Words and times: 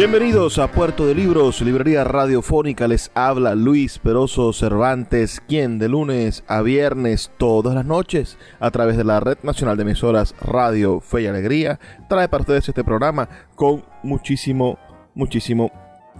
Bienvenidos 0.00 0.58
a 0.58 0.72
Puerto 0.72 1.06
de 1.06 1.14
Libros, 1.14 1.60
librería 1.60 2.04
radiofónica. 2.04 2.88
Les 2.88 3.10
habla 3.14 3.54
Luis 3.54 3.98
Peroso 3.98 4.50
Cervantes, 4.54 5.42
quien 5.46 5.78
de 5.78 5.90
lunes 5.90 6.42
a 6.48 6.62
viernes, 6.62 7.30
todas 7.36 7.74
las 7.74 7.84
noches, 7.84 8.38
a 8.60 8.70
través 8.70 8.96
de 8.96 9.04
la 9.04 9.20
Red 9.20 9.36
Nacional 9.42 9.76
de 9.76 9.82
Emisoras 9.82 10.34
Radio 10.40 11.00
Fe 11.00 11.20
y 11.20 11.26
Alegría, 11.26 11.78
trae 12.08 12.30
para 12.30 12.40
ustedes 12.40 12.66
este 12.66 12.82
programa 12.82 13.28
con 13.54 13.84
muchísimo, 14.02 14.78
muchísimo 15.14 15.70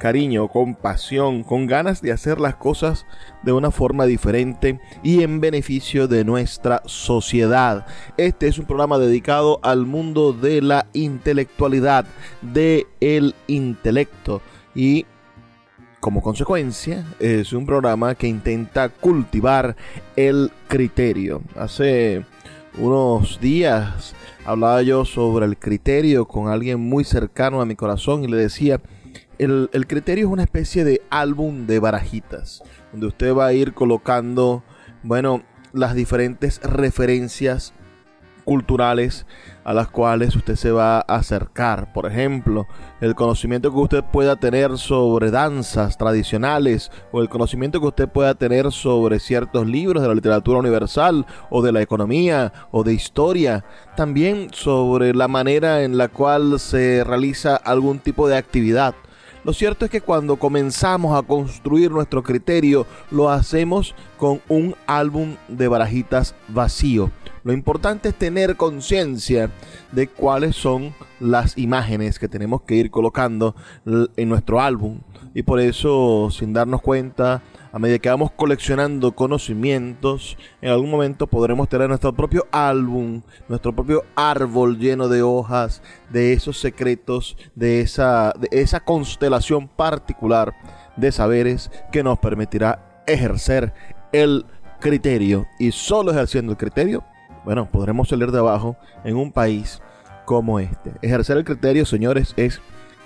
cariño, 0.00 0.48
con 0.48 0.74
pasión, 0.74 1.44
con 1.44 1.68
ganas 1.68 2.02
de 2.02 2.10
hacer 2.10 2.40
las 2.40 2.56
cosas 2.56 3.06
de 3.44 3.52
una 3.52 3.70
forma 3.70 4.06
diferente 4.06 4.80
y 5.04 5.22
en 5.22 5.40
beneficio 5.40 6.08
de 6.08 6.24
nuestra 6.24 6.82
sociedad. 6.86 7.86
Este 8.16 8.48
es 8.48 8.58
un 8.58 8.66
programa 8.66 8.98
dedicado 8.98 9.60
al 9.62 9.86
mundo 9.86 10.32
de 10.32 10.60
la 10.60 10.86
intelectualidad, 10.92 12.06
de 12.42 12.88
el 12.98 13.36
intelecto 13.46 14.42
y 14.74 15.06
como 16.00 16.22
consecuencia 16.22 17.04
es 17.20 17.52
un 17.52 17.66
programa 17.66 18.14
que 18.14 18.26
intenta 18.26 18.88
cultivar 18.88 19.76
el 20.16 20.50
criterio. 20.66 21.42
Hace 21.56 22.24
unos 22.78 23.38
días 23.38 24.14
hablaba 24.46 24.80
yo 24.82 25.04
sobre 25.04 25.44
el 25.44 25.58
criterio 25.58 26.26
con 26.26 26.48
alguien 26.48 26.80
muy 26.80 27.04
cercano 27.04 27.60
a 27.60 27.66
mi 27.66 27.76
corazón 27.76 28.24
y 28.24 28.28
le 28.28 28.38
decía 28.38 28.80
el, 29.40 29.86
criterio 29.86 30.26
es 30.26 30.32
una 30.32 30.42
especie 30.42 30.84
de 30.84 31.00
álbum 31.08 31.66
de 31.66 31.78
barajitas, 31.78 32.62
donde 32.92 33.06
usted 33.06 33.34
va 33.34 33.46
a 33.46 33.52
ir 33.54 33.72
colocando, 33.72 34.62
bueno, 35.02 35.42
las 35.72 35.94
diferentes 35.94 36.60
referencias 36.62 37.72
culturales 38.44 39.26
a 39.64 39.72
las 39.72 39.88
cuales 39.88 40.34
usted 40.36 40.56
se 40.56 40.72
va 40.72 40.98
a 40.98 41.00
acercar. 41.00 41.92
Por 41.92 42.06
ejemplo, 42.06 42.66
el 43.00 43.14
conocimiento 43.14 43.70
que 43.70 43.78
usted 43.78 44.04
pueda 44.12 44.36
tener 44.36 44.76
sobre 44.76 45.30
danzas 45.30 45.96
tradicionales 45.96 46.90
o 47.12 47.22
el 47.22 47.28
conocimiento 47.28 47.80
que 47.80 47.86
usted 47.86 48.08
pueda 48.08 48.34
tener 48.34 48.72
sobre 48.72 49.20
ciertos 49.20 49.66
libros 49.66 50.02
de 50.02 50.08
la 50.08 50.14
literatura 50.14 50.58
universal 50.58 51.24
o 51.48 51.62
de 51.62 51.72
la 51.72 51.80
economía 51.80 52.52
o 52.72 52.82
de 52.82 52.92
historia. 52.92 53.64
También 53.96 54.48
sobre 54.52 55.14
la 55.14 55.28
manera 55.28 55.82
en 55.82 55.96
la 55.96 56.08
cual 56.08 56.58
se 56.58 57.04
realiza 57.04 57.56
algún 57.56 58.00
tipo 58.00 58.28
de 58.28 58.36
actividad 58.36 58.94
lo 59.44 59.52
cierto 59.52 59.84
es 59.84 59.90
que 59.90 60.00
cuando 60.00 60.36
comenzamos 60.36 61.18
a 61.18 61.22
construir 61.22 61.90
nuestro 61.90 62.22
criterio, 62.22 62.86
lo 63.10 63.30
hacemos 63.30 63.94
con 64.18 64.40
un 64.48 64.74
álbum 64.86 65.36
de 65.48 65.68
barajitas 65.68 66.34
vacío. 66.48 67.10
Lo 67.42 67.54
importante 67.54 68.10
es 68.10 68.14
tener 68.14 68.56
conciencia 68.56 69.50
de 69.92 70.08
cuáles 70.08 70.56
son 70.56 70.94
las 71.20 71.56
imágenes 71.56 72.18
que 72.18 72.28
tenemos 72.28 72.62
que 72.62 72.74
ir 72.74 72.90
colocando 72.90 73.54
en 73.86 74.28
nuestro 74.28 74.60
álbum. 74.60 75.00
Y 75.34 75.42
por 75.42 75.58
eso, 75.60 76.28
sin 76.30 76.52
darnos 76.52 76.82
cuenta, 76.82 77.42
a 77.72 77.78
medida 77.78 77.98
que 77.98 78.08
vamos 78.08 78.32
coleccionando 78.32 79.12
conocimientos, 79.12 80.36
en 80.60 80.70
algún 80.70 80.90
momento 80.90 81.26
podremos 81.26 81.68
tener 81.68 81.88
nuestro 81.88 82.12
propio 82.12 82.46
álbum, 82.50 83.22
nuestro 83.48 83.74
propio 83.74 84.04
árbol 84.16 84.78
lleno 84.78 85.08
de 85.08 85.22
hojas, 85.22 85.82
de 86.10 86.32
esos 86.32 86.58
secretos, 86.58 87.36
de 87.54 87.80
esa, 87.80 88.32
de 88.38 88.48
esa 88.50 88.80
constelación 88.80 89.68
particular 89.68 90.54
de 90.96 91.12
saberes 91.12 91.70
que 91.92 92.02
nos 92.02 92.18
permitirá 92.18 93.02
ejercer 93.06 93.72
el 94.12 94.44
criterio. 94.80 95.46
Y 95.58 95.72
solo 95.72 96.10
ejerciendo 96.10 96.52
el 96.52 96.58
criterio, 96.58 97.04
bueno, 97.44 97.70
podremos 97.70 98.08
salir 98.08 98.32
de 98.32 98.38
abajo 98.38 98.76
en 99.04 99.16
un 99.16 99.32
país 99.32 99.80
como 100.24 100.58
este. 100.58 100.92
Ejercer 101.02 101.36
el 101.36 101.44
criterio, 101.44 101.86
señores, 101.86 102.34
es 102.36 102.60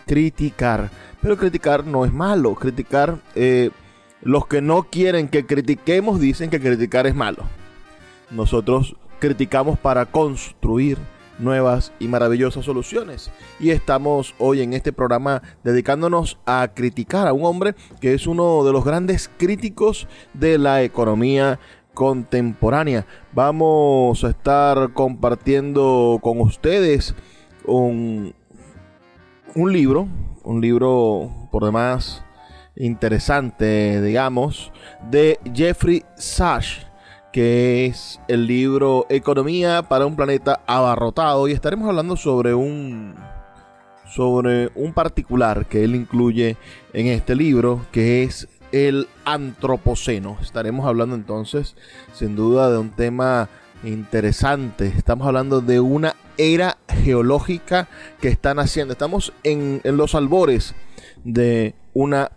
criticar. 0.07 0.91
Pero 1.21 1.37
criticar 1.37 1.85
no 1.85 2.05
es 2.05 2.13
malo. 2.13 2.55
Criticar 2.55 3.19
eh, 3.35 3.71
los 4.25 4.47
que 4.47 4.63
no 4.63 4.85
quieren 4.85 5.29
que 5.29 5.47
critiquemos 5.47 6.19
dicen 6.19 6.51
que 6.51 6.61
criticar 6.61 7.07
es 7.07 7.15
malo. 7.15 7.45
Nosotros 8.31 8.97
criticamos 9.21 9.79
para 9.79 10.07
construir 10.07 10.99
nuevas 11.39 11.93
y 11.99 12.09
maravillosas 12.09 12.65
soluciones. 12.65 13.31
Y 13.61 13.71
estamos 13.71 14.35
hoy 14.39 14.63
en 14.63 14.73
este 14.73 14.93
programa 14.93 15.43
dedicándonos 15.63 16.39
a 16.47 16.69
criticar 16.75 17.29
a 17.29 17.33
un 17.33 17.45
hombre 17.45 17.75
que 18.01 18.15
es 18.15 18.27
uno 18.27 18.65
de 18.65 18.73
los 18.73 18.85
grandes 18.85 19.31
críticos 19.37 20.09
de 20.33 20.59
la 20.59 20.83
economía 20.83 21.61
contemporánea. 21.93 23.07
Vamos 23.33 24.25
a 24.25 24.31
estar 24.31 24.93
compartiendo 24.95 26.19
con 26.23 26.41
ustedes 26.41 27.15
un, 27.67 28.35
un 29.55 29.73
libro, 29.73 30.09
un 30.43 30.61
libro 30.61 31.31
por 31.51 31.65
demás 31.65 32.25
interesante, 32.77 34.01
digamos, 34.03 34.73
de 35.11 35.39
Jeffrey 35.55 36.05
Sachs, 36.17 36.87
que 37.33 37.87
es 37.87 38.21
el 38.29 38.47
libro 38.47 39.07
Economía 39.09 39.83
para 39.83 40.07
un 40.07 40.17
planeta 40.17 40.61
abarrotado 40.67 41.49
y 41.49 41.53
estaremos 41.53 41.89
hablando 41.89 42.17
sobre 42.17 42.55
un 42.55 43.15
sobre 44.15 44.71
un 44.77 44.93
particular 44.93 45.67
que 45.67 45.83
él 45.83 45.97
incluye 45.97 46.57
en 46.93 47.09
este 47.09 47.35
libro, 47.35 47.85
que 47.91 48.23
es 48.23 48.47
el 48.71 49.09
antropoceno. 49.25 50.37
Estaremos 50.41 50.87
hablando 50.87 51.17
entonces, 51.17 51.75
sin 52.13 52.37
duda, 52.37 52.71
de 52.71 52.79
un 52.79 52.91
tema 52.91 53.49
interesante. 53.83 54.87
Estamos 54.87 55.27
hablando 55.27 55.61
de 55.61 55.81
una 55.81 56.15
era 56.39 56.79
geológica 56.89 57.89
que 58.21 58.29
están 58.29 58.61
haciendo. 58.61 58.93
Estamos 58.93 59.33
en, 59.43 59.81
en 59.83 59.97
los 59.97 60.15
albores 60.15 60.75
de 61.25 61.75
una 61.93 62.31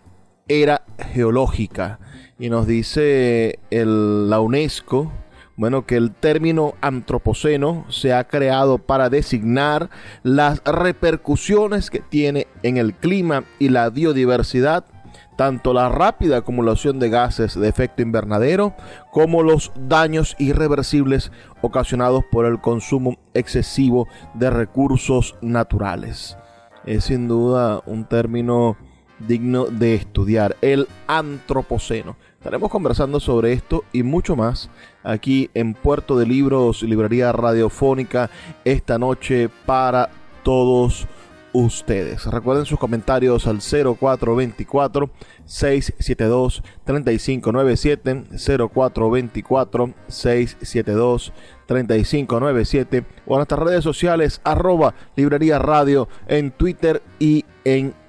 era 0.48 0.84
geológica. 1.14 2.00
Y 2.40 2.50
nos 2.50 2.68
dice 2.68 3.60
el, 3.72 4.30
la 4.30 4.40
UNESCO, 4.40 5.12
bueno, 5.58 5.88
que 5.88 5.96
el 5.96 6.12
término 6.12 6.76
antropoceno 6.82 7.86
se 7.90 8.14
ha 8.14 8.28
creado 8.28 8.78
para 8.78 9.10
designar 9.10 9.90
las 10.22 10.62
repercusiones 10.64 11.90
que 11.90 12.00
tiene 12.00 12.48
en 12.62 12.78
el 12.78 12.94
clima 12.94 13.44
y 13.58 13.70
la 13.70 13.90
biodiversidad, 13.90 14.86
tanto 15.36 15.74
la 15.74 15.90
rápida 15.90 16.38
acumulación 16.38 17.00
de 17.00 17.10
gases 17.10 17.60
de 17.60 17.68
efecto 17.68 18.04
invernadero 18.04 18.76
como 19.12 19.42
los 19.42 19.72
daños 19.76 20.36
irreversibles 20.38 21.32
ocasionados 21.62 22.24
por 22.32 22.46
el 22.46 22.62
consumo 22.62 23.18
excesivo 23.34 24.08
de 24.36 24.52
recursos 24.52 25.36
naturales. 25.42 26.38
Es 26.86 27.06
sin 27.06 27.28
duda 27.28 27.82
un 27.88 28.06
término 28.06 28.78
digno 29.20 29.66
de 29.66 29.96
estudiar, 29.96 30.56
el 30.62 30.88
antropoceno. 31.08 32.16
Estaremos 32.38 32.70
conversando 32.70 33.20
sobre 33.20 33.54
esto 33.54 33.84
y 33.92 34.04
mucho 34.04 34.36
más 34.36 34.70
aquí 35.04 35.50
en 35.54 35.74
Puerto 35.74 36.18
de 36.18 36.26
Libros, 36.26 36.84
Librería 36.84 37.32
Radiofónica, 37.32 38.30
esta 38.64 38.98
noche 38.98 39.50
para 39.66 40.10
todos 40.44 41.08
ustedes. 41.54 42.26
Recuerden 42.26 42.66
sus 42.66 42.80
comentarios 42.80 43.48
al 43.48 43.60
0424 43.60 45.10
672 45.46 46.64
3597 46.84 48.24
0424 48.74 49.94
672 50.08 51.34
3597 51.66 53.06
o 53.26 53.34
en 53.34 53.38
nuestras 53.38 53.60
redes 53.60 53.84
sociales 53.84 54.42
arroba 54.44 54.94
librería 55.16 55.58
radio 55.60 56.08
en 56.28 56.52
Twitter 56.52 57.02
y 57.20 57.46
en 57.66 57.88
Instagram. 57.88 58.07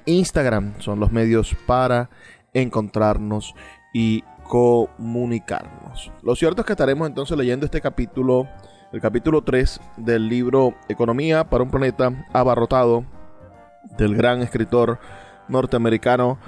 Son 0.79 0.99
los 0.99 1.13
medios 1.13 1.55
para 1.67 2.09
encontrarnos 2.55 3.55
y 3.93 4.25
comunicarnos. 4.45 6.11
Lo 6.23 6.35
cierto 6.35 6.63
es 6.63 6.67
que 6.67 6.73
estaremos 6.73 7.07
entonces 7.07 7.37
leyendo 7.37 7.67
este 7.67 7.83
capítulo, 7.83 8.49
el 8.91 9.03
capítulo 9.03 9.43
3 9.43 9.79
del 9.99 10.27
libro 10.27 10.73
Economía 10.89 11.45
para 11.45 11.63
un 11.63 11.71
planeta 11.71 12.27
abarrotado 12.33 13.05
del 13.99 14.17
gran 14.17 14.41
escritor 14.41 14.99
norteamericano 15.47 16.39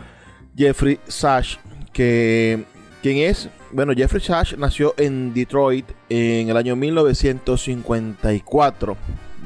Jeffrey 0.57 0.99
Sachs, 1.07 1.59
que 1.93 2.65
quien 3.03 3.19
es, 3.19 3.51
bueno, 3.73 3.93
Jeffrey 3.95 4.23
Sachs 4.23 4.57
nació 4.57 4.95
en 4.97 5.35
Detroit 5.35 5.85
en 6.09 6.49
el 6.49 6.57
año 6.57 6.77
1954. 6.77 8.97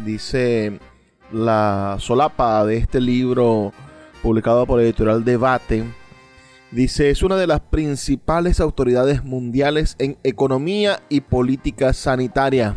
Dice 0.04 0.78
la 1.32 1.96
solapa 1.98 2.64
de 2.64 2.76
este 2.76 3.00
libro 3.00 3.72
publicado 4.24 4.64
por 4.64 4.80
el 4.80 4.86
editorial 4.86 5.22
Debate 5.22 5.84
Dice, 6.70 7.10
es 7.10 7.22
una 7.22 7.36
de 7.36 7.46
las 7.46 7.60
principales 7.60 8.58
autoridades 8.58 9.22
mundiales 9.22 9.94
en 10.00 10.16
economía 10.24 11.00
y 11.08 11.20
política 11.20 11.92
sanitaria. 11.92 12.74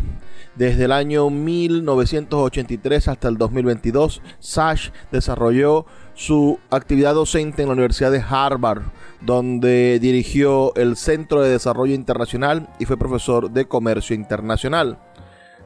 Desde 0.56 0.86
el 0.86 0.92
año 0.92 1.32
1983 1.32 3.08
hasta 3.08 3.28
el 3.28 3.38
2022, 3.38 4.22
Sash 4.38 4.90
desarrolló 5.12 5.88
su 6.14 6.60
actividad 6.70 7.16
docente 7.16 7.64
en 7.64 7.70
la 7.70 7.74
Universidad 7.74 8.12
de 8.12 8.24
Harvard, 8.28 8.84
donde 9.22 9.98
dirigió 10.00 10.76
el 10.76 10.96
Centro 10.96 11.42
de 11.42 11.50
Desarrollo 11.50 11.96
Internacional 11.96 12.70
y 12.78 12.86
fue 12.86 12.98
profesor 12.98 13.50
de 13.50 13.66
Comercio 13.66 14.16
Internacional. 14.16 15.00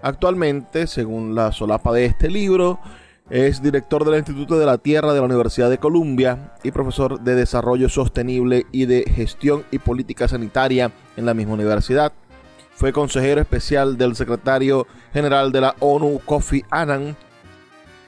Actualmente, 0.03 0.87
según 0.87 1.35
la 1.35 1.51
solapa 1.51 1.91
de 1.91 2.05
este 2.05 2.29
libro, 2.29 2.79
es 3.31 3.63
director 3.63 4.03
del 4.03 4.17
Instituto 4.17 4.59
de 4.59 4.65
la 4.65 4.77
Tierra 4.77 5.13
de 5.13 5.21
la 5.21 5.25
Universidad 5.25 5.69
de 5.69 5.77
Columbia 5.77 6.53
y 6.63 6.71
profesor 6.71 7.21
de 7.21 7.33
Desarrollo 7.33 7.87
Sostenible 7.87 8.65
y 8.73 8.87
de 8.87 9.05
Gestión 9.09 9.63
y 9.71 9.79
Política 9.79 10.27
Sanitaria 10.27 10.91
en 11.15 11.25
la 11.25 11.33
misma 11.33 11.53
universidad. 11.53 12.11
Fue 12.75 12.91
consejero 12.91 13.39
especial 13.39 13.97
del 13.97 14.17
secretario 14.17 14.85
general 15.13 15.53
de 15.53 15.61
la 15.61 15.75
ONU, 15.79 16.19
Kofi 16.25 16.63
Annan, 16.69 17.15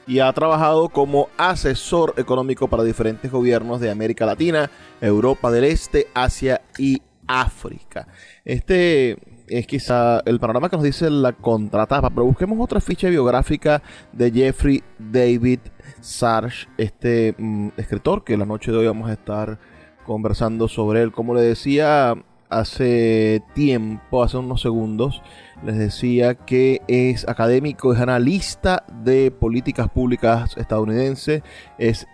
y 0.06 0.18
ha 0.18 0.30
trabajado 0.34 0.90
como 0.90 1.30
asesor 1.38 2.12
económico 2.18 2.68
para 2.68 2.84
diferentes 2.84 3.32
gobiernos 3.32 3.80
de 3.80 3.90
América 3.90 4.26
Latina, 4.26 4.70
Europa 5.00 5.50
del 5.50 5.64
Este, 5.64 6.06
Asia 6.12 6.60
y 6.76 7.00
África. 7.26 8.08
Este 8.44 9.16
es 9.48 9.66
quizá 9.66 10.20
el 10.24 10.40
panorama 10.40 10.68
que 10.68 10.76
nos 10.76 10.84
dice 10.84 11.10
la 11.10 11.32
contratapa, 11.32 12.10
pero 12.10 12.24
busquemos 12.24 12.58
otra 12.60 12.80
ficha 12.80 13.08
biográfica 13.08 13.82
de 14.12 14.30
Jeffrey 14.30 14.82
David 14.98 15.60
Sarge, 16.00 16.68
este 16.78 17.34
mm, 17.36 17.68
escritor 17.76 18.24
que 18.24 18.36
la 18.36 18.46
noche 18.46 18.72
de 18.72 18.78
hoy 18.78 18.86
vamos 18.86 19.10
a 19.10 19.14
estar 19.14 19.58
conversando 20.06 20.68
sobre 20.68 21.02
él. 21.02 21.12
Como 21.12 21.34
le 21.34 21.42
decía 21.42 22.14
hace 22.48 23.42
tiempo, 23.54 24.22
hace 24.22 24.36
unos 24.38 24.62
segundos, 24.62 25.22
les 25.64 25.78
decía 25.78 26.34
que 26.34 26.82
es 26.88 27.26
académico, 27.28 27.92
es 27.92 28.00
analista 28.00 28.84
de 29.02 29.30
políticas 29.30 29.88
públicas 29.90 30.56
estadounidense, 30.56 31.42
es 31.78 32.06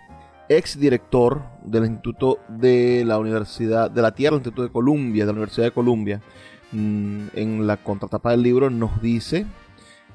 ex 0.49 0.77
director 0.77 1.43
del 1.63 1.85
Instituto 1.85 2.39
de 2.49 3.03
la 3.05 3.19
Universidad 3.19 3.89
de 3.89 4.01
la 4.01 4.13
Tierra, 4.13 4.35
el 4.35 4.39
Instituto 4.39 4.63
de 4.63 4.71
Columbia, 4.71 5.23
de 5.23 5.27
la 5.27 5.33
Universidad 5.33 5.67
de 5.67 5.71
Columbia 5.71 6.21
Mm, 6.71 7.27
en 7.33 7.67
la 7.67 7.77
contratapa 7.77 8.31
del 8.31 8.43
libro 8.43 8.69
nos 8.69 9.01
dice 9.01 9.45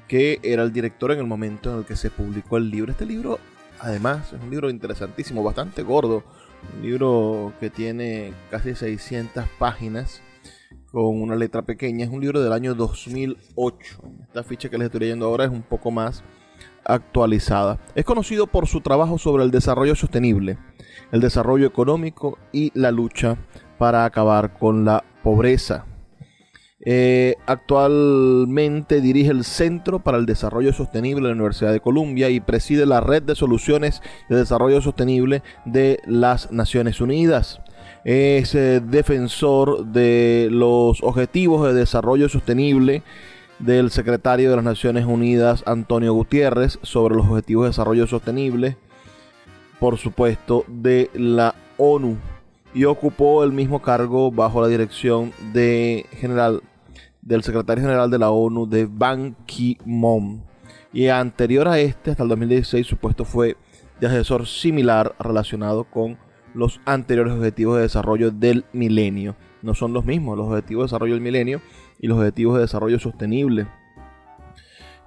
que 0.07 0.39
era 0.41 0.63
el 0.63 0.73
director 0.73 1.11
en 1.11 1.19
el 1.19 1.27
momento 1.27 1.71
en 1.71 1.79
el 1.79 1.85
que 1.85 1.95
se 1.95 2.09
publicó 2.09 2.57
el 2.57 2.69
libro. 2.71 2.91
Este 2.91 3.05
libro, 3.05 3.39
además, 3.79 4.33
es 4.33 4.41
un 4.41 4.49
libro 4.49 4.69
interesantísimo, 4.69 5.43
bastante 5.43 5.83
gordo. 5.83 6.23
Un 6.75 6.81
libro 6.81 7.53
que 7.59 7.69
tiene 7.69 8.33
casi 8.49 8.73
600 8.73 9.45
páginas 9.59 10.21
con 10.91 11.21
una 11.21 11.35
letra 11.35 11.61
pequeña. 11.61 12.05
Es 12.05 12.11
un 12.11 12.21
libro 12.21 12.41
del 12.41 12.53
año 12.53 12.73
2008. 12.73 14.01
Esta 14.23 14.43
ficha 14.43 14.69
que 14.69 14.77
les 14.77 14.85
estoy 14.85 15.01
leyendo 15.01 15.27
ahora 15.27 15.45
es 15.45 15.51
un 15.51 15.61
poco 15.61 15.91
más 15.91 16.23
actualizada. 16.83 17.79
Es 17.95 18.05
conocido 18.05 18.47
por 18.47 18.67
su 18.67 18.81
trabajo 18.81 19.17
sobre 19.17 19.43
el 19.43 19.51
desarrollo 19.51 19.95
sostenible, 19.95 20.57
el 21.11 21.19
desarrollo 21.19 21.67
económico 21.67 22.39
y 22.51 22.71
la 22.73 22.91
lucha 22.91 23.37
para 23.77 24.05
acabar 24.05 24.57
con 24.57 24.85
la 24.85 25.03
pobreza. 25.21 25.85
Eh, 26.89 27.35
actualmente 27.47 29.01
dirige 29.01 29.29
el 29.29 29.43
Centro 29.43 29.99
para 29.99 30.17
el 30.17 30.25
Desarrollo 30.25 30.71
Sostenible 30.71 31.23
de 31.23 31.27
la 31.27 31.35
Universidad 31.35 31.73
de 31.73 31.81
Columbia 31.81 32.29
y 32.29 32.39
preside 32.39 32.85
la 32.85 33.01
Red 33.01 33.23
de 33.23 33.35
Soluciones 33.35 34.01
de 34.29 34.37
Desarrollo 34.37 34.79
Sostenible 34.81 35.43
de 35.65 35.99
las 36.05 36.49
Naciones 36.53 37.01
Unidas. 37.01 37.59
Es 38.05 38.55
eh, 38.55 38.79
defensor 38.79 39.87
de 39.87 40.47
los 40.49 41.03
Objetivos 41.03 41.67
de 41.67 41.73
Desarrollo 41.73 42.29
Sostenible 42.29 43.03
del 43.59 43.91
secretario 43.91 44.49
de 44.49 44.55
las 44.55 44.63
Naciones 44.63 45.05
Unidas, 45.05 45.63
Antonio 45.65 46.13
Gutiérrez, 46.13 46.79
sobre 46.83 47.15
los 47.15 47.27
Objetivos 47.27 47.65
de 47.65 47.71
Desarrollo 47.71 48.07
Sostenible, 48.07 48.77
por 49.77 49.97
supuesto, 49.97 50.63
de 50.69 51.09
la 51.15 51.53
ONU 51.77 52.15
y 52.73 52.85
ocupó 52.85 53.43
el 53.43 53.51
mismo 53.51 53.81
cargo 53.81 54.31
bajo 54.31 54.61
la 54.61 54.69
dirección 54.69 55.33
de 55.51 56.05
general 56.11 56.61
del 57.27 57.43
secretario 57.43 57.83
general 57.83 58.09
de 58.09 58.19
la 58.19 58.31
ONU 58.31 58.67
de 58.67 58.87
Ban 58.89 59.35
Ki-moon. 59.45 60.41
Y 60.93 61.07
anterior 61.09 61.67
a 61.67 61.79
este, 61.79 62.11
hasta 62.11 62.23
el 62.23 62.29
2016, 62.29 62.87
su 62.87 62.97
puesto 62.97 63.25
fue 63.25 63.57
de 63.99 64.07
asesor 64.07 64.47
similar 64.47 65.13
relacionado 65.19 65.83
con 65.83 66.17
los 66.53 66.79
anteriores 66.85 67.33
objetivos 67.33 67.75
de 67.75 67.83
desarrollo 67.83 68.31
del 68.31 68.63
milenio. 68.71 69.35
No 69.61 69.73
son 69.73 69.91
los 69.91 70.05
mismos, 70.05 70.37
los 70.37 70.47
objetivos 70.47 70.83
de 70.83 70.85
desarrollo 70.85 71.13
del 71.15 71.21
milenio 71.21 71.61
y 71.99 72.07
los 72.07 72.17
objetivos 72.17 72.55
de 72.55 72.61
desarrollo 72.61 72.99
sostenible 72.99 73.67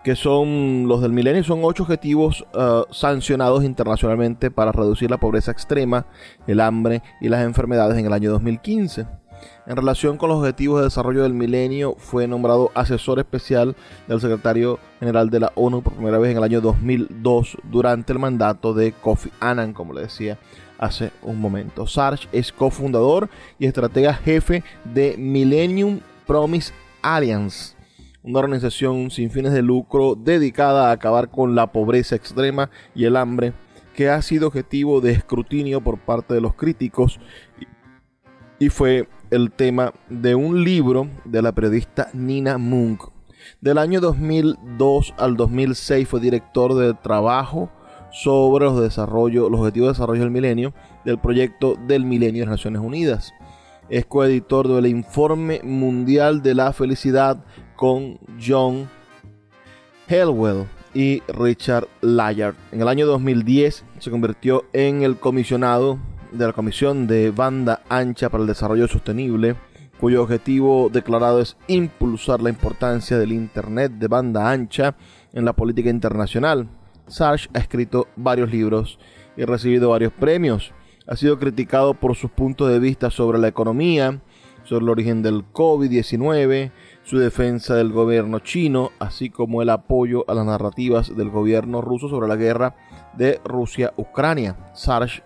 que 0.02 0.16
son 0.16 0.88
los 0.88 1.02
del 1.02 1.12
milenio, 1.12 1.44
son 1.44 1.60
ocho 1.62 1.82
objetivos 1.82 2.46
uh, 2.54 2.90
sancionados 2.90 3.64
internacionalmente 3.64 4.50
para 4.50 4.72
reducir 4.72 5.10
la 5.10 5.18
pobreza 5.18 5.52
extrema, 5.52 6.06
el 6.46 6.60
hambre 6.60 7.02
y 7.20 7.28
las 7.28 7.44
enfermedades 7.44 7.98
en 7.98 8.06
el 8.06 8.12
año 8.12 8.30
2015. 8.30 9.06
En 9.70 9.76
relación 9.76 10.16
con 10.16 10.30
los 10.30 10.40
objetivos 10.40 10.80
de 10.80 10.86
desarrollo 10.86 11.22
del 11.22 11.32
milenio, 11.32 11.94
fue 11.96 12.26
nombrado 12.26 12.72
asesor 12.74 13.20
especial 13.20 13.76
del 14.08 14.20
secretario 14.20 14.80
general 14.98 15.30
de 15.30 15.38
la 15.38 15.52
ONU 15.54 15.80
por 15.80 15.92
primera 15.92 16.18
vez 16.18 16.32
en 16.32 16.38
el 16.38 16.42
año 16.42 16.60
2002 16.60 17.56
durante 17.70 18.12
el 18.12 18.18
mandato 18.18 18.74
de 18.74 18.90
Kofi 18.90 19.30
Annan, 19.38 19.72
como 19.72 19.92
le 19.92 20.00
decía 20.00 20.38
hace 20.76 21.12
un 21.22 21.40
momento. 21.40 21.86
Sarge 21.86 22.26
es 22.32 22.50
cofundador 22.50 23.30
y 23.60 23.66
estratega 23.66 24.12
jefe 24.12 24.64
de 24.92 25.14
Millennium 25.16 26.00
Promise 26.26 26.72
Alliance 27.00 27.76
una 28.24 28.40
organización 28.40 29.10
sin 29.12 29.30
fines 29.30 29.52
de 29.52 29.62
lucro 29.62 30.16
dedicada 30.16 30.88
a 30.88 30.92
acabar 30.92 31.30
con 31.30 31.54
la 31.54 31.68
pobreza 31.68 32.16
extrema 32.16 32.70
y 32.94 33.04
el 33.04 33.16
hambre, 33.16 33.54
que 33.94 34.08
ha 34.08 34.22
sido 34.22 34.48
objetivo 34.48 35.00
de 35.00 35.12
escrutinio 35.12 35.80
por 35.80 35.98
parte 35.98 36.34
de 36.34 36.40
los 36.40 36.54
críticos 36.54 37.20
y 38.60 38.68
fue 38.68 39.08
el 39.30 39.50
tema 39.50 39.94
de 40.10 40.34
un 40.34 40.62
libro 40.62 41.08
de 41.24 41.40
la 41.40 41.52
periodista 41.52 42.10
Nina 42.12 42.58
Munk. 42.58 43.04
Del 43.60 43.78
año 43.78 44.00
2002 44.00 45.14
al 45.16 45.36
2006 45.36 46.06
fue 46.06 46.20
director 46.20 46.74
de 46.74 46.92
trabajo 46.92 47.70
sobre 48.12 48.66
los, 48.66 48.80
desarrollo, 48.80 49.48
los 49.48 49.60
objetivos 49.60 49.88
de 49.88 49.92
desarrollo 49.94 50.20
del 50.20 50.30
milenio 50.30 50.74
del 51.06 51.18
proyecto 51.18 51.74
del 51.86 52.04
milenio 52.04 52.42
de 52.42 52.46
las 52.46 52.58
Naciones 52.58 52.82
Unidas. 52.82 53.32
Es 53.88 54.04
coeditor 54.04 54.68
del 54.68 54.86
Informe 54.86 55.62
Mundial 55.64 56.42
de 56.42 56.54
la 56.54 56.74
Felicidad 56.74 57.42
con 57.76 58.18
John 58.46 58.90
Helwell 60.06 60.66
y 60.92 61.22
Richard 61.28 61.88
Layard. 62.02 62.56
En 62.72 62.82
el 62.82 62.88
año 62.88 63.06
2010 63.06 63.84
se 63.98 64.10
convirtió 64.10 64.66
en 64.74 65.02
el 65.02 65.16
comisionado 65.16 65.98
de 66.32 66.46
la 66.46 66.52
Comisión 66.52 67.06
de 67.06 67.30
Banda 67.30 67.82
Ancha 67.88 68.28
para 68.28 68.42
el 68.42 68.48
Desarrollo 68.48 68.88
Sostenible, 68.88 69.56
cuyo 70.00 70.22
objetivo 70.22 70.88
declarado 70.90 71.40
es 71.40 71.56
impulsar 71.66 72.40
la 72.40 72.48
importancia 72.50 73.18
del 73.18 73.32
Internet 73.32 73.92
de 73.92 74.08
banda 74.08 74.50
ancha 74.50 74.96
en 75.32 75.44
la 75.44 75.52
política 75.52 75.90
internacional. 75.90 76.68
Sarge 77.06 77.48
ha 77.54 77.58
escrito 77.58 78.08
varios 78.16 78.50
libros 78.50 78.98
y 79.36 79.44
recibido 79.44 79.90
varios 79.90 80.12
premios. 80.12 80.72
Ha 81.06 81.16
sido 81.16 81.38
criticado 81.38 81.94
por 81.94 82.16
sus 82.16 82.30
puntos 82.30 82.70
de 82.70 82.78
vista 82.78 83.10
sobre 83.10 83.38
la 83.38 83.48
economía, 83.48 84.20
sobre 84.64 84.84
el 84.84 84.90
origen 84.90 85.22
del 85.22 85.44
COVID-19, 85.52 86.70
su 87.02 87.18
defensa 87.18 87.74
del 87.74 87.92
gobierno 87.92 88.38
chino, 88.38 88.92
así 89.00 89.28
como 89.28 89.62
el 89.62 89.70
apoyo 89.70 90.24
a 90.30 90.34
las 90.34 90.46
narrativas 90.46 91.14
del 91.14 91.28
gobierno 91.28 91.80
ruso 91.80 92.08
sobre 92.08 92.28
la 92.28 92.36
guerra 92.36 92.76
de 93.16 93.40
Rusia-Ucrania. 93.44 94.56
Sarge 94.74 95.22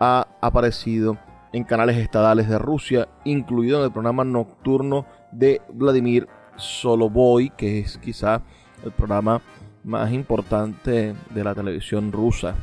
ha 0.00 0.26
aparecido 0.40 1.18
en 1.52 1.64
canales 1.64 1.96
estadales 1.98 2.48
de 2.48 2.58
Rusia, 2.58 3.08
incluido 3.24 3.78
en 3.78 3.84
el 3.84 3.92
programa 3.92 4.24
nocturno 4.24 5.06
de 5.30 5.60
Vladimir 5.72 6.28
Solovoy, 6.56 7.50
que 7.50 7.80
es 7.80 7.98
quizá 7.98 8.42
el 8.84 8.92
programa 8.92 9.42
más 9.84 10.12
importante 10.12 11.14
de 11.30 11.44
la 11.44 11.54
televisión 11.54 12.12
rusa. 12.12 12.54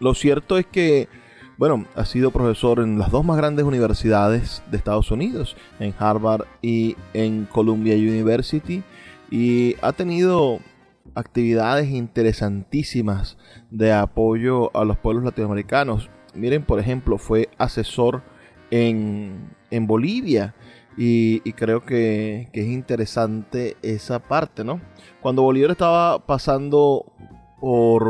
Lo 0.00 0.14
cierto 0.14 0.58
es 0.58 0.66
que, 0.66 1.08
bueno, 1.58 1.86
ha 1.94 2.04
sido 2.04 2.30
profesor 2.30 2.80
en 2.80 2.98
las 2.98 3.10
dos 3.10 3.24
más 3.24 3.36
grandes 3.36 3.64
universidades 3.64 4.62
de 4.70 4.76
Estados 4.76 5.10
Unidos, 5.10 5.56
en 5.78 5.94
Harvard 5.98 6.44
y 6.60 6.96
en 7.14 7.44
Columbia 7.44 7.94
University, 7.94 8.82
y 9.30 9.76
ha 9.80 9.92
tenido 9.92 10.60
actividades 11.14 11.90
interesantísimas 11.90 13.36
de 13.70 13.92
apoyo 13.92 14.74
a 14.76 14.84
los 14.84 14.98
pueblos 14.98 15.24
latinoamericanos. 15.24 16.10
Miren, 16.34 16.64
por 16.64 16.78
ejemplo, 16.78 17.18
fue 17.18 17.48
asesor 17.58 18.22
en, 18.70 19.50
en 19.70 19.86
Bolivia 19.86 20.54
y, 20.96 21.40
creo 21.52 21.84
que, 21.84 22.48
es 22.52 22.66
interesante 22.66 23.76
esa 23.82 24.18
parte, 24.18 24.64
¿no? 24.64 24.80
Cuando 25.20 25.42
Bolívar 25.42 25.70
estaba 25.70 26.26
pasando 26.26 27.12
por, 27.60 28.04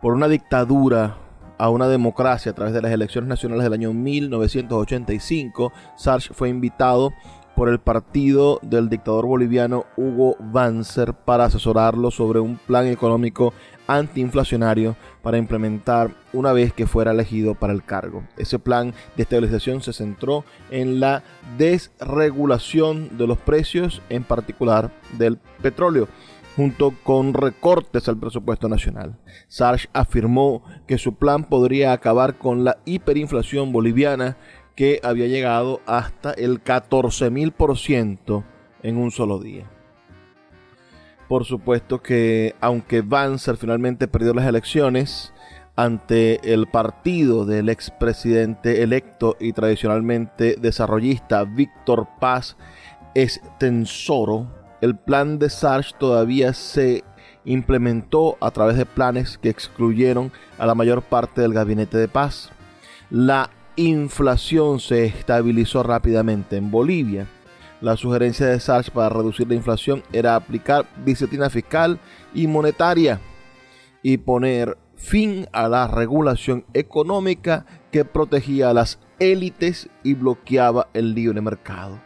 por 0.00 0.14
una 0.14 0.28
dictadura 0.28 1.18
a 1.58 1.68
una 1.68 1.88
democracia 1.88 2.52
a 2.52 2.54
través 2.54 2.74
de 2.74 2.82
las 2.82 2.90
elecciones 2.90 3.28
nacionales 3.28 3.64
del 3.64 3.74
año 3.74 3.92
1985, 3.92 5.72
Sarge 5.96 6.32
fue 6.32 6.48
invitado 6.48 7.12
por 7.54 7.68
el 7.68 7.78
partido 7.78 8.58
del 8.62 8.88
dictador 8.88 9.26
boliviano 9.26 9.84
Hugo 9.96 10.36
Banzer 10.40 11.12
para 11.12 11.44
asesorarlo 11.44 12.10
sobre 12.10 12.40
un 12.40 12.56
plan 12.56 12.86
económico 12.86 13.52
antiinflacionario 13.94 14.96
para 15.22 15.38
implementar 15.38 16.10
una 16.32 16.52
vez 16.52 16.72
que 16.72 16.86
fuera 16.86 17.10
elegido 17.10 17.54
para 17.54 17.72
el 17.72 17.84
cargo. 17.84 18.24
Ese 18.36 18.58
plan 18.58 18.94
de 19.16 19.22
estabilización 19.22 19.82
se 19.82 19.92
centró 19.92 20.44
en 20.70 21.00
la 21.00 21.22
desregulación 21.58 23.16
de 23.18 23.26
los 23.26 23.38
precios, 23.38 24.02
en 24.08 24.24
particular 24.24 24.90
del 25.18 25.38
petróleo 25.62 26.08
junto 26.56 26.92
con 27.04 27.32
recortes 27.32 28.08
al 28.08 28.18
presupuesto 28.18 28.68
nacional. 28.68 29.16
Sarge 29.48 29.88
afirmó 29.92 30.62
que 30.86 30.98
su 30.98 31.14
plan 31.14 31.44
podría 31.44 31.92
acabar 31.92 32.36
con 32.36 32.64
la 32.64 32.78
hiperinflación 32.84 33.72
boliviana 33.72 34.36
que 34.74 35.00
había 35.02 35.26
llegado 35.26 35.80
hasta 35.86 36.32
el 36.32 36.62
14.000% 36.62 38.44
en 38.82 38.96
un 38.96 39.10
solo 39.10 39.38
día. 39.38 39.70
Por 41.30 41.44
supuesto 41.44 42.02
que 42.02 42.56
aunque 42.60 43.02
Banzer 43.02 43.56
finalmente 43.56 44.08
perdió 44.08 44.34
las 44.34 44.48
elecciones 44.48 45.32
ante 45.76 46.52
el 46.52 46.66
partido 46.66 47.46
del 47.46 47.68
expresidente 47.68 48.82
electo 48.82 49.36
y 49.38 49.52
tradicionalmente 49.52 50.56
desarrollista 50.60 51.44
Víctor 51.44 52.08
Paz 52.18 52.56
Estensoro, 53.14 54.48
el 54.80 54.96
plan 54.96 55.38
de 55.38 55.50
Sarge 55.50 55.94
todavía 56.00 56.52
se 56.52 57.04
implementó 57.44 58.36
a 58.40 58.50
través 58.50 58.76
de 58.76 58.84
planes 58.84 59.38
que 59.38 59.50
excluyeron 59.50 60.32
a 60.58 60.66
la 60.66 60.74
mayor 60.74 61.00
parte 61.00 61.42
del 61.42 61.54
gabinete 61.54 61.96
de 61.96 62.08
paz. 62.08 62.50
La 63.08 63.50
inflación 63.76 64.80
se 64.80 65.04
estabilizó 65.04 65.84
rápidamente 65.84 66.56
en 66.56 66.72
Bolivia 66.72 67.28
la 67.80 67.96
sugerencia 67.96 68.46
de 68.46 68.60
Sarge 68.60 68.90
para 68.90 69.08
reducir 69.08 69.48
la 69.48 69.54
inflación 69.54 70.02
era 70.12 70.36
aplicar 70.36 70.86
disciplina 71.04 71.48
fiscal 71.50 71.98
y 72.34 72.46
monetaria 72.46 73.20
y 74.02 74.18
poner 74.18 74.76
fin 74.96 75.48
a 75.52 75.68
la 75.68 75.86
regulación 75.86 76.64
económica 76.74 77.64
que 77.90 78.04
protegía 78.04 78.70
a 78.70 78.74
las 78.74 78.98
élites 79.18 79.88
y 80.02 80.14
bloqueaba 80.14 80.88
el 80.92 81.14
libre 81.14 81.40
mercado. 81.40 82.00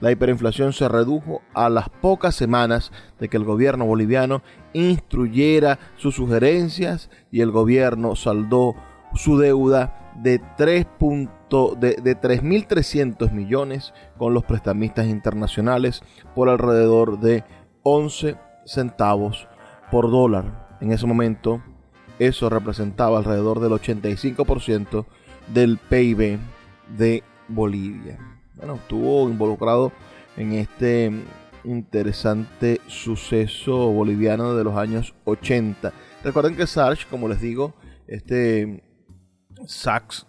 La 0.00 0.12
hiperinflación 0.12 0.72
se 0.72 0.88
redujo 0.88 1.42
a 1.54 1.68
las 1.68 1.88
pocas 1.88 2.34
semanas 2.34 2.92
de 3.18 3.28
que 3.28 3.36
el 3.36 3.44
gobierno 3.44 3.84
boliviano 3.84 4.42
instruyera 4.72 5.78
sus 5.96 6.14
sugerencias 6.14 7.10
y 7.32 7.40
el 7.40 7.50
gobierno 7.50 8.14
saldó 8.14 8.76
su 9.14 9.38
deuda 9.38 10.07
de 10.22 10.40
3 10.56 10.86
de, 11.78 11.96
de 12.02 12.20
3.300 12.20 13.30
millones 13.30 13.92
con 14.16 14.34
los 14.34 14.44
prestamistas 14.44 15.06
internacionales 15.06 16.02
por 16.34 16.48
alrededor 16.48 17.20
de 17.20 17.44
11 17.82 18.36
centavos 18.66 19.48
por 19.90 20.10
dólar. 20.10 20.76
En 20.80 20.92
ese 20.92 21.06
momento 21.06 21.62
eso 22.18 22.50
representaba 22.50 23.18
alrededor 23.18 23.60
del 23.60 23.72
85% 23.72 25.06
del 25.52 25.78
PIB 25.78 26.38
de 26.96 27.22
Bolivia. 27.48 28.18
Bueno, 28.56 28.74
estuvo 28.74 29.28
involucrado 29.28 29.92
en 30.36 30.52
este 30.52 31.12
interesante 31.64 32.80
suceso 32.86 33.90
boliviano 33.92 34.54
de 34.54 34.64
los 34.64 34.76
años 34.76 35.14
80. 35.24 35.92
Recuerden 36.24 36.56
que 36.56 36.66
Sarge, 36.66 37.06
como 37.08 37.28
les 37.28 37.40
digo, 37.40 37.74
este 38.06 38.82
Sachs 39.66 40.26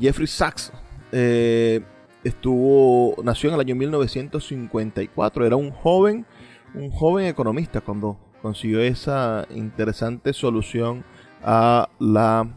Jeffrey 0.00 0.26
Sachs 0.26 0.72
eh, 1.12 1.82
estuvo, 2.24 3.14
nació 3.22 3.50
en 3.50 3.54
el 3.54 3.60
año 3.60 3.74
1954, 3.76 5.46
era 5.46 5.56
un 5.56 5.70
joven, 5.70 6.26
un 6.74 6.90
joven 6.90 7.26
economista 7.26 7.80
cuando 7.80 8.18
consiguió 8.42 8.80
esa 8.80 9.46
interesante 9.50 10.32
solución 10.32 11.04
a 11.42 11.88
la 11.98 12.48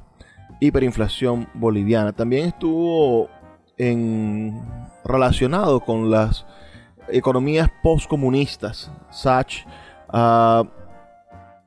hiperinflación 0.59 1.47
boliviana. 1.53 2.13
También 2.13 2.47
estuvo 2.47 3.29
en, 3.77 4.61
relacionado 5.05 5.79
con 5.79 6.09
las 6.09 6.45
economías 7.09 7.69
postcomunistas. 7.81 8.91
Sachs 9.11 9.65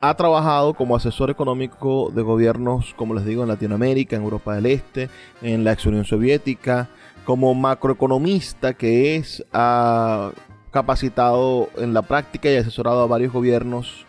ha 0.03 0.15
trabajado 0.17 0.75
como 0.75 0.97
asesor 0.97 1.31
económico 1.31 2.11
de 2.13 2.23
gobiernos, 2.23 2.93
como 2.97 3.15
les 3.15 3.25
digo, 3.25 3.45
en 3.45 3.49
Latinoamérica, 3.49 4.17
en 4.17 4.25
Europa 4.25 4.57
del 4.57 4.67
Este, 4.67 5.09
en 5.43 5.63
la 5.63 5.73
ex 5.73 5.87
Unión 5.87 6.05
Soviética, 6.05 6.89
como 7.25 7.55
macroeconomista 7.55 8.75
que 8.75 9.15
es 9.15 9.45
ha 9.53 10.33
capacitado 10.73 11.69
en 11.77 11.95
la 11.95 12.03
práctica 12.03 12.51
y 12.51 12.57
asesorado 12.57 13.01
a 13.01 13.07
varios 13.07 13.33
gobiernos 13.33 14.05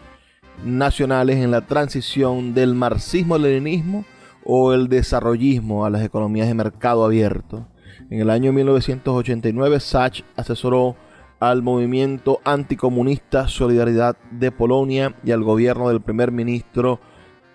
nacionales 0.66 1.38
en 1.38 1.52
la 1.52 1.62
transición 1.62 2.56
del 2.56 2.74
marxismo-leninismo 2.74 4.04
o 4.44 4.74
el 4.74 4.90
desarrollismo 4.90 5.86
a 5.86 5.92
las 5.92 6.04
economías 6.04 6.48
de 6.48 6.56
mercado 6.56 7.06
abierto. 7.06 7.68
En 8.10 8.20
el 8.20 8.32
año 8.32 8.52
1989, 8.52 9.80
Sachs 9.80 10.24
asesoró 10.36 10.96
al 11.44 11.62
movimiento 11.62 12.40
anticomunista 12.46 13.50
Solidaridad 13.50 14.16
de 14.32 14.50
Polonia 14.50 15.14
y 15.26 15.32
al 15.32 15.44
gobierno 15.44 15.90
del 15.90 16.00
primer 16.00 16.32
ministro 16.32 17.02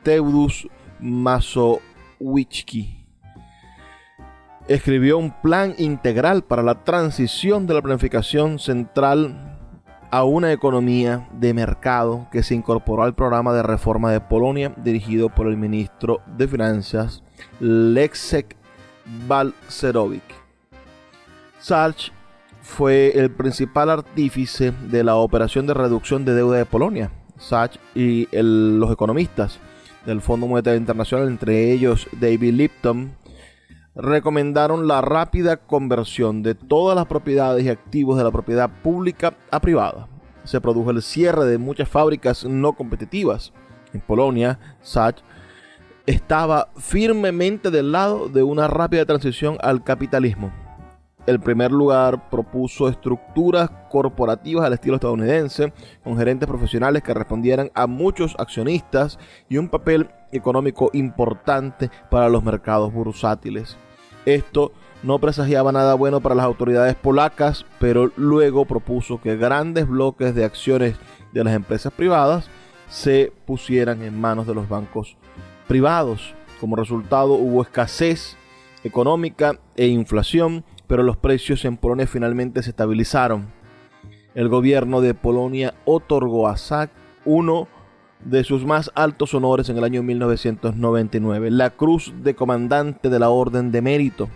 Teudus 0.02 0.68
Mazowiecki. 1.00 3.06
Escribió 4.68 5.16
un 5.16 5.32
plan 5.40 5.74
integral 5.78 6.44
para 6.44 6.62
la 6.62 6.84
transición 6.84 7.66
de 7.66 7.72
la 7.72 7.80
planificación 7.80 8.58
central 8.58 9.58
a 10.10 10.24
una 10.24 10.52
economía 10.52 11.26
de 11.32 11.54
mercado 11.54 12.28
que 12.30 12.42
se 12.42 12.54
incorporó 12.54 13.04
al 13.04 13.14
programa 13.14 13.54
de 13.54 13.62
reforma 13.62 14.12
de 14.12 14.20
Polonia 14.20 14.74
dirigido 14.76 15.30
por 15.30 15.46
el 15.46 15.56
ministro 15.56 16.20
de 16.36 16.46
Finanzas 16.46 17.22
Leszek 17.58 18.54
Balcerowicz. 19.26 20.34
Sarch 21.58 22.12
fue 22.68 23.18
el 23.18 23.30
principal 23.30 23.88
artífice 23.88 24.72
de 24.90 25.02
la 25.02 25.16
operación 25.16 25.66
de 25.66 25.74
reducción 25.74 26.24
de 26.24 26.34
deuda 26.34 26.58
de 26.58 26.66
Polonia. 26.66 27.10
Sachs 27.38 27.80
y 27.94 28.28
los 28.30 28.92
economistas 28.92 29.58
del 30.04 30.20
Fondo 30.20 30.46
Monetario 30.46 30.78
Internacional, 30.78 31.28
entre 31.28 31.72
ellos 31.72 32.06
David 32.20 32.52
Lipton, 32.52 33.16
recomendaron 33.96 34.86
la 34.86 35.00
rápida 35.00 35.56
conversión 35.56 36.42
de 36.42 36.54
todas 36.54 36.94
las 36.94 37.06
propiedades 37.06 37.64
y 37.64 37.70
activos 37.70 38.18
de 38.18 38.24
la 38.24 38.30
propiedad 38.30 38.70
pública 38.82 39.34
a 39.50 39.60
privada. 39.60 40.06
Se 40.44 40.60
produjo 40.60 40.90
el 40.90 41.02
cierre 41.02 41.46
de 41.46 41.58
muchas 41.58 41.88
fábricas 41.88 42.44
no 42.44 42.74
competitivas. 42.74 43.52
En 43.94 44.02
Polonia, 44.02 44.76
Sachs 44.82 45.24
estaba 46.06 46.68
firmemente 46.76 47.70
del 47.70 47.92
lado 47.92 48.28
de 48.28 48.42
una 48.42 48.68
rápida 48.68 49.06
transición 49.06 49.56
al 49.62 49.82
capitalismo 49.82 50.52
el 51.28 51.40
primer 51.40 51.70
lugar 51.72 52.30
propuso 52.30 52.88
estructuras 52.88 53.68
corporativas 53.90 54.64
al 54.64 54.72
estilo 54.72 54.94
estadounidense, 54.94 55.74
con 56.02 56.16
gerentes 56.16 56.48
profesionales 56.48 57.02
que 57.02 57.12
respondieran 57.12 57.70
a 57.74 57.86
muchos 57.86 58.34
accionistas 58.38 59.18
y 59.46 59.58
un 59.58 59.68
papel 59.68 60.08
económico 60.32 60.88
importante 60.94 61.90
para 62.10 62.30
los 62.30 62.42
mercados 62.42 62.94
bursátiles. 62.94 63.76
Esto 64.24 64.72
no 65.02 65.18
presagiaba 65.18 65.70
nada 65.70 65.92
bueno 65.92 66.22
para 66.22 66.34
las 66.34 66.46
autoridades 66.46 66.94
polacas, 66.94 67.66
pero 67.78 68.10
luego 68.16 68.64
propuso 68.64 69.20
que 69.20 69.36
grandes 69.36 69.86
bloques 69.86 70.34
de 70.34 70.46
acciones 70.46 70.96
de 71.34 71.44
las 71.44 71.54
empresas 71.54 71.92
privadas 71.92 72.48
se 72.88 73.34
pusieran 73.44 74.02
en 74.02 74.18
manos 74.18 74.46
de 74.46 74.54
los 74.54 74.66
bancos 74.66 75.18
privados. 75.66 76.34
Como 76.58 76.74
resultado 76.74 77.34
hubo 77.34 77.60
escasez 77.60 78.38
económica 78.82 79.58
e 79.76 79.88
inflación, 79.88 80.64
pero 80.88 81.04
los 81.04 81.16
precios 81.16 81.64
en 81.64 81.76
Polonia 81.76 82.08
finalmente 82.08 82.62
se 82.62 82.70
estabilizaron. 82.70 83.52
El 84.34 84.48
gobierno 84.48 85.00
de 85.00 85.14
Polonia 85.14 85.74
otorgó 85.84 86.48
a 86.48 86.56
Sack 86.56 86.90
uno 87.24 87.68
de 88.24 88.42
sus 88.42 88.64
más 88.64 88.90
altos 88.94 89.34
honores 89.34 89.68
en 89.68 89.78
el 89.78 89.84
año 89.84 90.02
1999, 90.02 91.50
la 91.50 91.70
Cruz 91.70 92.12
de 92.22 92.34
Comandante 92.34 93.10
de 93.10 93.18
la 93.18 93.30
Orden 93.30 93.70
de 93.70 93.82
Mérito. 93.82 94.28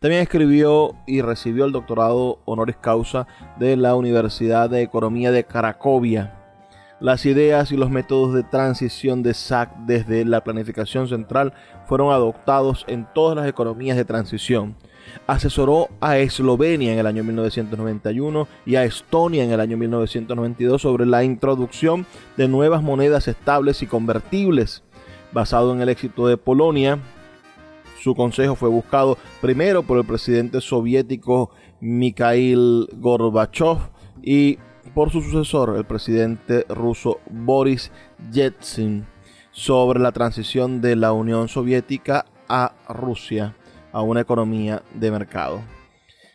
También 0.00 0.22
escribió 0.22 0.94
y 1.06 1.22
recibió 1.22 1.64
el 1.64 1.72
doctorado 1.72 2.38
honoris 2.44 2.76
causa 2.76 3.26
de 3.58 3.76
la 3.76 3.94
Universidad 3.94 4.70
de 4.70 4.82
Economía 4.82 5.30
de 5.32 5.44
Cracovia. 5.44 6.34
Las 7.00 7.26
ideas 7.26 7.70
y 7.70 7.76
los 7.76 7.90
métodos 7.90 8.34
de 8.34 8.42
transición 8.42 9.22
de 9.22 9.34
SAC 9.34 9.76
desde 9.86 10.24
la 10.24 10.42
planificación 10.42 11.06
central 11.06 11.52
fueron 11.86 12.12
adoptados 12.12 12.84
en 12.88 13.06
todas 13.12 13.36
las 13.36 13.46
economías 13.46 13.96
de 13.96 14.04
transición. 14.04 14.76
Asesoró 15.26 15.88
a 16.00 16.18
Eslovenia 16.18 16.92
en 16.92 16.98
el 16.98 17.06
año 17.06 17.24
1991 17.24 18.48
y 18.64 18.76
a 18.76 18.84
Estonia 18.84 19.44
en 19.44 19.52
el 19.52 19.60
año 19.60 19.76
1992 19.76 20.80
sobre 20.80 21.06
la 21.06 21.24
introducción 21.24 22.06
de 22.36 22.48
nuevas 22.48 22.82
monedas 22.82 23.28
estables 23.28 23.82
y 23.82 23.86
convertibles. 23.86 24.82
Basado 25.32 25.72
en 25.72 25.82
el 25.82 25.90
éxito 25.90 26.26
de 26.26 26.36
Polonia, 26.38 26.98
su 28.00 28.14
consejo 28.14 28.54
fue 28.54 28.68
buscado 28.68 29.18
primero 29.40 29.82
por 29.82 29.98
el 29.98 30.04
presidente 30.04 30.60
soviético 30.60 31.50
Mikhail 31.80 32.88
Gorbachev 32.94 33.78
y 34.22 34.58
por 34.94 35.10
su 35.10 35.20
sucesor, 35.20 35.76
el 35.76 35.84
presidente 35.84 36.64
ruso 36.68 37.20
Boris 37.30 37.92
Yeltsin, 38.32 39.06
sobre 39.52 40.00
la 40.00 40.12
transición 40.12 40.80
de 40.80 40.96
la 40.96 41.12
Unión 41.12 41.48
Soviética 41.48 42.26
a 42.48 42.72
Rusia 42.88 43.54
a 43.92 44.02
una 44.02 44.20
economía 44.20 44.82
de 44.94 45.10
mercado. 45.10 45.62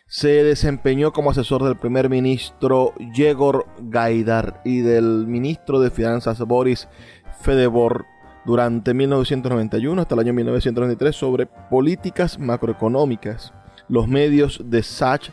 Se 0.06 0.44
desempeñó 0.44 1.12
como 1.12 1.30
asesor 1.30 1.64
del 1.64 1.76
primer 1.76 2.08
ministro 2.08 2.92
Yegor 3.14 3.66
Gaidar 3.78 4.60
y 4.64 4.80
del 4.80 5.26
ministro 5.26 5.80
de 5.80 5.90
Finanzas 5.90 6.38
Boris 6.40 6.88
Fedebor 7.40 8.04
durante 8.44 8.94
1991 8.94 10.02
hasta 10.02 10.14
el 10.14 10.20
año 10.20 10.32
1993 10.34 11.16
sobre 11.16 11.46
políticas 11.46 12.38
macroeconómicas. 12.38 13.52
Los 13.88 14.06
medios 14.06 14.60
de 14.64 14.82
Sach 14.82 15.30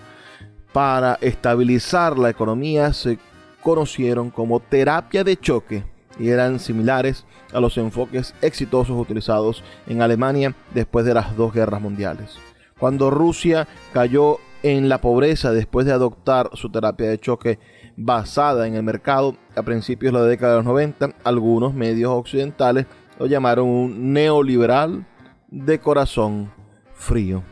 para 0.73 1.17
estabilizar 1.21 2.17
la 2.17 2.29
economía 2.29 2.93
se 2.93 3.19
conocieron 3.61 4.29
como 4.29 4.59
terapia 4.59 5.23
de 5.23 5.37
choque 5.37 5.90
y 6.21 6.29
eran 6.29 6.59
similares 6.59 7.25
a 7.51 7.59
los 7.59 7.77
enfoques 7.77 8.35
exitosos 8.41 8.95
utilizados 8.95 9.63
en 9.87 10.01
Alemania 10.01 10.55
después 10.73 11.03
de 11.03 11.15
las 11.15 11.35
dos 11.35 11.51
guerras 11.51 11.81
mundiales. 11.81 12.37
Cuando 12.79 13.09
Rusia 13.09 13.67
cayó 13.91 14.37
en 14.63 14.87
la 14.87 15.01
pobreza 15.01 15.51
después 15.51 15.87
de 15.87 15.93
adoptar 15.93 16.51
su 16.53 16.69
terapia 16.69 17.09
de 17.09 17.19
choque 17.19 17.59
basada 17.97 18.67
en 18.67 18.75
el 18.75 18.83
mercado 18.83 19.35
a 19.55 19.63
principios 19.63 20.13
de 20.13 20.19
la 20.19 20.25
década 20.25 20.53
de 20.53 20.57
los 20.59 20.65
90, 20.65 21.15
algunos 21.23 21.73
medios 21.73 22.11
occidentales 22.11 22.85
lo 23.19 23.25
llamaron 23.25 23.67
un 23.67 24.13
neoliberal 24.13 25.05
de 25.49 25.79
corazón 25.79 26.51
frío. 26.93 27.43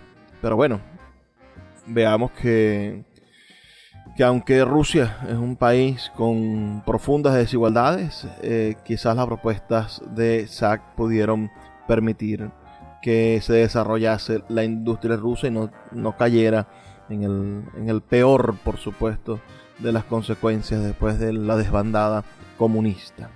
Pero 0.42 0.56
bueno, 0.56 0.80
veamos 1.88 2.32
que 2.32 3.04
que 4.16 4.24
aunque 4.24 4.64
Rusia 4.66 5.18
es 5.28 5.36
un 5.36 5.56
país 5.56 6.12
con 6.16 6.84
profundas 6.86 7.36
desigualdades, 7.36 8.28
eh, 8.42 8.76
quizás 8.84 9.16
las 9.16 9.26
propuestas 9.26 10.02
de 10.14 10.48
SAC 10.48 10.96
pudieron 10.96 11.50
permitir 11.88 12.52
que 13.02 13.40
se 13.42 13.54
desarrollase 13.54 14.44
la 14.50 14.64
industria 14.64 15.16
rusa 15.16 15.48
y 15.48 15.52
no, 15.52 15.72
no 15.92 16.18
cayera 16.18 16.68
en 17.10 17.24
el, 17.24 17.64
en 17.78 17.90
el 17.90 18.02
peor, 18.02 18.56
por 18.64 18.78
supuesto, 18.78 19.40
de 19.80 19.92
las 19.92 20.04
consecuencias 20.04 20.84
después 20.84 21.18
de 21.20 21.34
la 21.34 21.56
desbandada 21.56 22.24
comunista. 22.58 23.30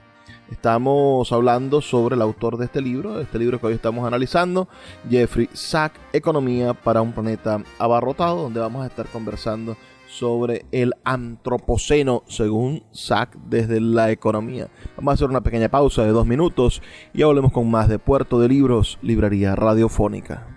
Estamos 0.52 1.32
hablando 1.32 1.82
sobre 1.82 2.16
el 2.16 2.22
autor 2.22 2.58
de 2.58 2.66
este 2.66 2.82
libro, 2.82 3.20
este 3.20 3.40
libro 3.40 3.60
que 3.60 3.68
hoy 3.68 3.74
estamos 3.74 4.06
analizando, 4.06 4.68
Jeffrey 5.10 5.50
Sack, 5.54 5.94
Economía 6.12 6.74
para 6.74 7.02
un 7.02 7.14
planeta 7.14 7.64
abarrotado, 7.80 8.44
donde 8.44 8.60
vamos 8.60 8.84
a 8.84 8.88
estar 8.88 9.08
conversando 9.08 9.78
sobre 10.18 10.66
el 10.72 10.94
antropoceno 11.04 12.24
según 12.28 12.84
Sack 12.92 13.36
desde 13.48 13.82
la 13.82 14.12
economía. 14.12 14.70
Vamos 14.96 15.12
a 15.12 15.16
hacer 15.16 15.30
una 15.30 15.42
pequeña 15.42 15.70
pausa 15.70 16.04
de 16.04 16.12
dos 16.12 16.28
minutos 16.28 16.82
y 17.14 17.24
hablemos 17.24 17.52
con 17.52 17.70
más 17.70 17.90
de 17.90 18.00
Puerto 18.00 18.40
de 18.40 18.48
Libros, 18.48 19.00
Librería 19.02 19.56
Radiofónica. 19.56 20.48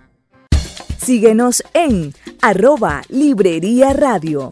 Síguenos 0.97 1.63
en 1.73 2.13
arroba 2.41 3.01
Librería 3.09 3.93
Radio. 3.93 4.51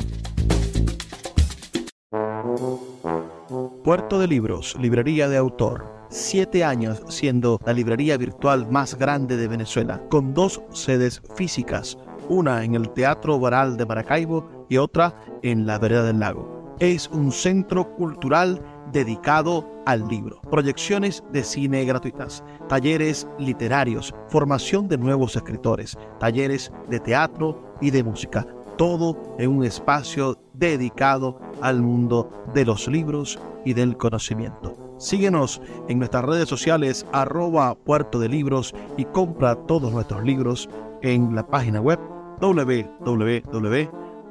Puerto 3.83 4.19
de 4.19 4.27
Libros, 4.27 4.75
Librería 4.79 5.29
de 5.29 5.37
Autor. 5.37 5.85
Siete 6.09 6.63
años 6.63 7.03
siendo 7.09 7.59
la 7.65 7.73
librería 7.73 8.17
virtual 8.17 8.71
más 8.71 8.95
grande 8.95 9.37
de 9.37 9.47
Venezuela, 9.47 10.01
con 10.09 10.33
dos 10.33 10.61
sedes 10.71 11.21
físicas, 11.35 11.97
una 12.29 12.63
en 12.63 12.73
el 12.73 12.89
Teatro 12.91 13.37
Baral 13.39 13.75
de 13.75 13.85
Maracaibo 13.85 14.54
y 14.69 14.77
otra 14.77 15.15
en 15.41 15.65
la 15.65 15.77
vereda 15.79 16.03
del 16.03 16.19
lago. 16.19 16.75
Es 16.79 17.09
un 17.09 17.31
centro 17.31 17.95
cultural 17.95 18.61
dedicado 18.91 19.69
al 19.85 20.07
libro, 20.07 20.41
proyecciones 20.49 21.23
de 21.31 21.43
cine 21.43 21.85
gratuitas, 21.85 22.43
talleres 22.67 23.27
literarios, 23.39 24.13
formación 24.29 24.87
de 24.87 24.97
nuevos 24.97 25.35
escritores, 25.35 25.97
talleres 26.19 26.71
de 26.89 26.99
teatro 26.99 27.75
y 27.81 27.91
de 27.91 28.03
música, 28.03 28.45
todo 28.77 29.35
en 29.37 29.51
un 29.51 29.63
espacio 29.63 30.37
dedicado 30.53 31.39
al 31.61 31.81
mundo 31.81 32.29
de 32.53 32.65
los 32.65 32.87
libros 32.87 33.39
y 33.63 33.73
del 33.73 33.97
conocimiento. 33.97 34.75
Síguenos 34.97 35.61
en 35.89 35.99
nuestras 35.99 36.23
redes 36.23 36.47
sociales 36.47 37.05
arroba 37.11 37.75
puerto 37.75 38.19
de 38.19 38.29
libros 38.29 38.73
y 38.97 39.05
compra 39.05 39.55
todos 39.55 39.91
nuestros 39.91 40.23
libros 40.23 40.69
en 41.01 41.35
la 41.35 41.45
página 41.45 41.81
web 41.81 41.99
www 42.39 44.04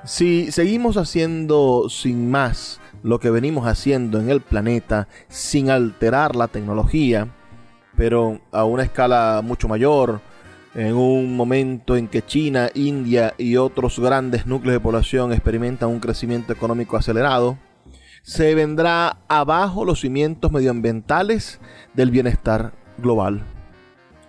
Si 0.04 0.52
seguimos 0.52 0.96
haciendo 0.96 1.88
sin 1.88 2.30
más 2.30 2.80
lo 3.02 3.18
que 3.20 3.30
venimos 3.30 3.66
haciendo 3.66 4.20
en 4.20 4.30
el 4.30 4.40
planeta, 4.40 5.08
sin 5.28 5.70
alterar 5.70 6.36
la 6.36 6.48
tecnología, 6.48 7.28
pero 7.96 8.40
a 8.52 8.64
una 8.64 8.84
escala 8.84 9.40
mucho 9.42 9.68
mayor, 9.68 10.20
en 10.78 10.94
un 10.94 11.36
momento 11.36 11.96
en 11.96 12.06
que 12.06 12.24
China, 12.24 12.70
India 12.72 13.34
y 13.36 13.56
otros 13.56 13.98
grandes 13.98 14.46
núcleos 14.46 14.74
de 14.74 14.80
población 14.80 15.32
experimentan 15.32 15.88
un 15.88 15.98
crecimiento 15.98 16.52
económico 16.52 16.96
acelerado, 16.96 17.58
se 18.22 18.54
vendrá 18.54 19.18
abajo 19.26 19.84
los 19.84 20.02
cimientos 20.02 20.52
medioambientales 20.52 21.58
del 21.94 22.12
bienestar 22.12 22.74
global. 22.96 23.42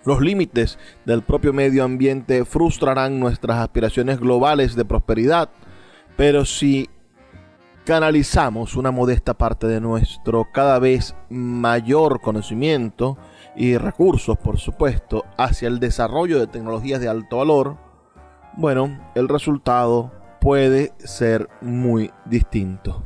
Los 0.04 0.20
límites 0.20 0.76
del 1.04 1.22
propio 1.22 1.52
medio 1.52 1.84
ambiente 1.84 2.44
frustrarán 2.44 3.20
nuestras 3.20 3.58
aspiraciones 3.58 4.18
globales 4.18 4.74
de 4.74 4.84
prosperidad, 4.84 5.50
pero 6.16 6.44
si 6.44 6.90
canalizamos 7.84 8.74
una 8.74 8.90
modesta 8.90 9.34
parte 9.34 9.68
de 9.68 9.80
nuestro 9.80 10.48
cada 10.52 10.80
vez 10.80 11.14
mayor 11.28 12.20
conocimiento 12.20 13.18
y 13.56 13.76
recursos, 13.76 14.38
por 14.38 14.58
supuesto, 14.58 15.24
hacia 15.36 15.68
el 15.68 15.80
desarrollo 15.80 16.38
de 16.38 16.46
tecnologías 16.46 17.00
de 17.00 17.08
alto 17.08 17.38
valor, 17.38 17.76
bueno, 18.56 18.98
el 19.14 19.28
resultado 19.28 20.12
puede 20.40 20.92
ser 20.98 21.48
muy 21.60 22.10
distinto. 22.24 23.02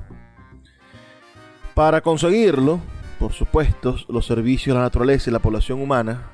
Para 1.74 2.00
conseguirlo, 2.00 2.80
por 3.18 3.32
supuesto, 3.32 3.96
los 4.08 4.26
servicios 4.26 4.74
de 4.74 4.78
la 4.78 4.84
naturaleza 4.84 5.30
y 5.30 5.32
la 5.32 5.40
población 5.40 5.80
humana 5.80 6.30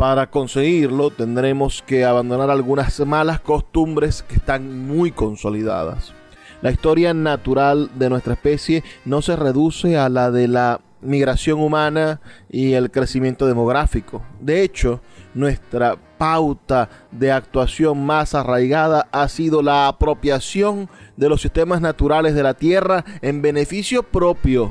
para 0.00 0.30
conseguirlo 0.30 1.10
tendremos 1.10 1.82
que 1.86 2.06
abandonar 2.06 2.48
algunas 2.48 2.98
malas 3.00 3.40
costumbres 3.40 4.22
que 4.22 4.36
están 4.36 4.86
muy 4.86 5.10
consolidadas. 5.10 6.14
La 6.62 6.70
historia 6.70 7.12
natural 7.12 7.90
de 7.96 8.08
nuestra 8.08 8.32
especie 8.32 8.82
no 9.04 9.20
se 9.20 9.36
reduce 9.36 9.98
a 9.98 10.08
la 10.08 10.30
de 10.30 10.48
la 10.48 10.80
migración 11.02 11.60
humana 11.60 12.20
y 12.48 12.72
el 12.72 12.90
crecimiento 12.90 13.46
demográfico. 13.46 14.22
De 14.40 14.62
hecho, 14.62 15.00
nuestra 15.34 15.96
pauta 16.18 16.88
de 17.10 17.32
actuación 17.32 18.04
más 18.04 18.34
arraigada 18.34 19.08
ha 19.12 19.28
sido 19.28 19.62
la 19.62 19.88
apropiación 19.88 20.88
de 21.16 21.28
los 21.28 21.40
sistemas 21.40 21.80
naturales 21.80 22.34
de 22.34 22.42
la 22.42 22.54
Tierra 22.54 23.04
en 23.22 23.40
beneficio 23.42 24.02
propio, 24.02 24.70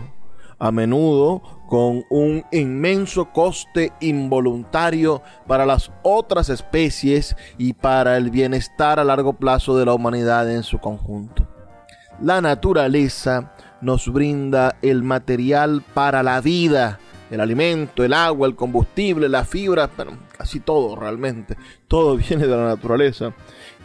a 0.60 0.72
menudo 0.72 1.42
con 1.70 2.04
un 2.10 2.44
inmenso 2.52 3.32
coste 3.32 3.94
involuntario 4.02 5.22
para 5.48 5.66
las 5.66 5.92
otras 6.04 6.50
especies 6.50 7.36
y 7.58 7.74
para 7.74 8.18
el 8.18 8.30
bienestar 8.30 9.00
a 9.00 9.04
largo 9.04 9.34
plazo 9.34 9.78
de 9.78 9.86
la 9.86 9.94
humanidad 9.94 10.52
en 10.52 10.64
su 10.64 10.80
conjunto. 10.80 11.48
La 12.22 12.42
naturaleza 12.42 13.54
nos 13.82 14.12
brinda 14.12 14.78
el 14.82 15.04
material 15.04 15.84
para 15.94 16.24
la 16.24 16.42
vida, 16.42 17.00
el 17.32 17.40
alimento, 17.40 18.04
el 18.04 18.14
agua, 18.14 18.48
el 18.48 18.56
combustible, 18.56 19.30
la 19.30 19.46
fibra, 19.46 19.88
pero 19.88 20.12
casi 20.38 20.60
todo 20.60 20.96
realmente, 20.96 21.58
todo 21.88 22.18
viene 22.30 22.48
de 22.48 22.56
la 22.56 22.66
naturaleza. 22.66 23.34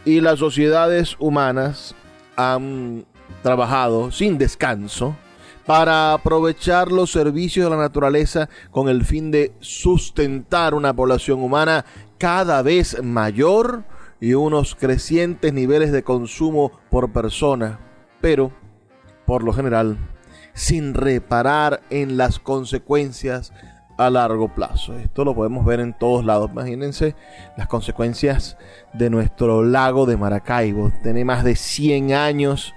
Y 0.03 0.21
las 0.21 0.39
sociedades 0.39 1.15
humanas 1.19 1.95
han 2.35 3.05
trabajado 3.41 4.11
sin 4.11 4.37
descanso 4.37 5.15
para 5.65 6.13
aprovechar 6.13 6.91
los 6.91 7.11
servicios 7.11 7.65
de 7.65 7.75
la 7.75 7.81
naturaleza 7.81 8.49
con 8.69 8.87
el 8.87 9.03
fin 9.03 9.31
de 9.31 9.53
sustentar 9.59 10.75
una 10.75 10.95
población 10.95 11.41
humana 11.41 11.85
cada 12.19 12.61
vez 12.61 13.01
mayor 13.03 13.83
y 14.19 14.33
unos 14.33 14.75
crecientes 14.75 15.53
niveles 15.53 15.91
de 15.91 16.03
consumo 16.03 16.71
por 16.89 17.11
persona, 17.11 17.79
pero, 18.21 18.51
por 19.25 19.43
lo 19.43 19.53
general, 19.53 19.97
sin 20.53 20.93
reparar 20.93 21.81
en 21.89 22.17
las 22.17 22.39
consecuencias 22.39 23.53
a 23.97 24.09
largo 24.09 24.53
plazo. 24.53 24.93
Esto 24.95 25.23
lo 25.23 25.35
podemos 25.35 25.65
ver 25.65 25.79
en 25.79 25.93
todos 25.97 26.25
lados. 26.25 26.51
Imagínense 26.51 27.15
las 27.57 27.67
consecuencias 27.67 28.57
de 28.93 29.09
nuestro 29.09 29.63
lago 29.63 30.05
de 30.05 30.17
Maracaibo. 30.17 30.91
Tiene 31.01 31.23
más 31.23 31.43
de 31.43 31.55
100 31.55 32.13
años 32.13 32.73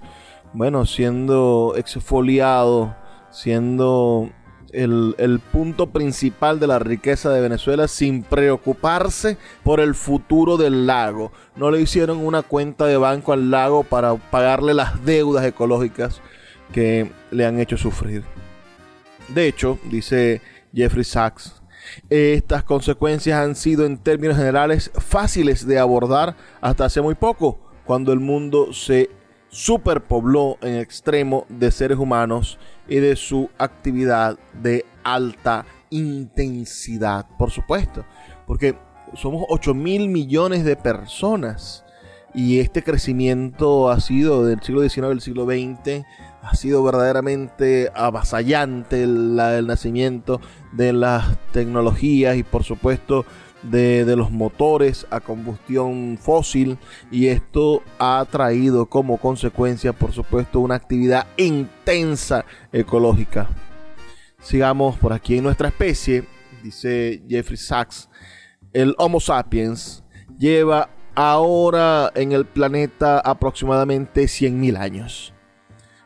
bueno, 0.53 0.87
siendo 0.87 1.75
exfoliado, 1.77 2.97
siendo 3.31 4.31
el, 4.73 5.41
punto 5.53 5.91
principal 5.91 6.59
de 6.61 6.67
la 6.67 6.79
riqueza 6.79 7.31
de 7.31 7.41
Venezuela 7.41 7.89
sin 7.89 8.23
preocuparse 8.23 9.37
por 9.63 9.81
el 9.81 9.95
futuro 9.95 10.57
del 10.57 10.87
lago. 10.87 11.33
No 11.57 11.71
le 11.71 11.81
hicieron 11.81 12.25
una 12.25 12.43
cuenta 12.43 12.87
de 12.87 12.97
banco 12.97 13.33
al 13.33 13.51
lago 13.51 13.85
para 13.85 14.15
pagarle 14.15 14.75
las 14.75 15.05
deudas 15.05 15.45
ecológicas 15.45 16.21
que 16.73 17.11
le 17.31 17.47
han 17.47 17.59
hecho 17.59 17.77
sufrir. 17.77 18.25
De 19.29 19.47
hecho, 19.47 19.79
dice 19.91 20.41
Jeffrey 20.75 21.05
Sachs, 21.05 21.63
estas 22.09 22.65
consecuencias 22.65 23.39
han 23.39 23.55
sido 23.55 23.87
en 23.87 23.99
términos 23.99 24.37
generales 24.37 24.91
fáciles 24.95 25.67
de 25.67 25.79
abordar 25.79 26.37
hasta 26.61 26.87
hace 26.87 27.01
muy 27.01 27.15
poco, 27.15 27.59
cuando 27.85 28.13
el 28.13 28.21
mundo 28.21 28.73
se 28.73 29.11
superpobló 29.51 30.59
en 30.61 30.77
extremo 30.77 31.47
de 31.49 31.71
seres 31.71 31.99
humanos 31.99 32.59
y 32.87 32.97
de 32.97 33.17
su 33.17 33.51
actividad 33.59 34.39
de 34.63 34.85
alta 35.03 35.65
intensidad, 35.91 37.27
por 37.39 37.51
supuesto, 37.51 38.05
porque 38.47 38.77
somos 39.15 39.45
8 39.49 39.73
mil 39.73 40.09
millones 40.09 40.65
de 40.65 40.77
personas 40.77 41.85
y 42.35 42.61
este 42.61 42.83
crecimiento 42.83 43.91
ha 43.91 44.01
sido 44.01 44.45
del 44.45 44.61
siglo 44.63 44.87
XIX 44.87 45.07
al 45.07 45.21
siglo 45.23 45.47
XX, 45.47 46.05
ha 46.49 46.55
sido 46.55 46.83
verdaderamente 46.83 47.91
avasallante 47.95 49.03
el 49.03 49.67
nacimiento 49.67 50.41
de 50.73 50.95
las 50.95 51.37
tecnologías 51.53 52.37
y 52.37 52.43
por 52.43 52.65
supuesto 52.65 53.27
de, 53.63 54.17
los 54.17 54.31
motores 54.31 55.07
a 55.11 55.21
combustión 55.21 56.19
fósil 56.19 56.79
y 57.11 57.27
esto 57.27 57.83
ha 57.99 58.25
traído 58.31 58.87
como 58.87 59.19
consecuencia 59.19 59.93
por 59.93 60.13
supuesto 60.13 60.61
una 60.61 60.77
actividad 60.77 61.27
intensa 61.37 62.47
ecológica. 62.73 63.49
Sigamos 64.41 64.97
por 64.97 65.13
aquí 65.13 65.37
en 65.37 65.45
nuestra 65.45 65.69
especie, 65.69 66.25
dice 66.63 67.23
Jeffrey 67.29 67.59
Sachs, 67.59 68.09
el 68.73 68.95
Homo 68.97 69.21
sapiens 69.21 70.03
lleva 70.39 70.89
ahora 71.15 72.11
en 72.15 72.33
el 72.33 72.47
planeta 72.47 73.19
aproximadamente 73.19 74.25
100.000 74.25 74.79
años. 74.79 75.35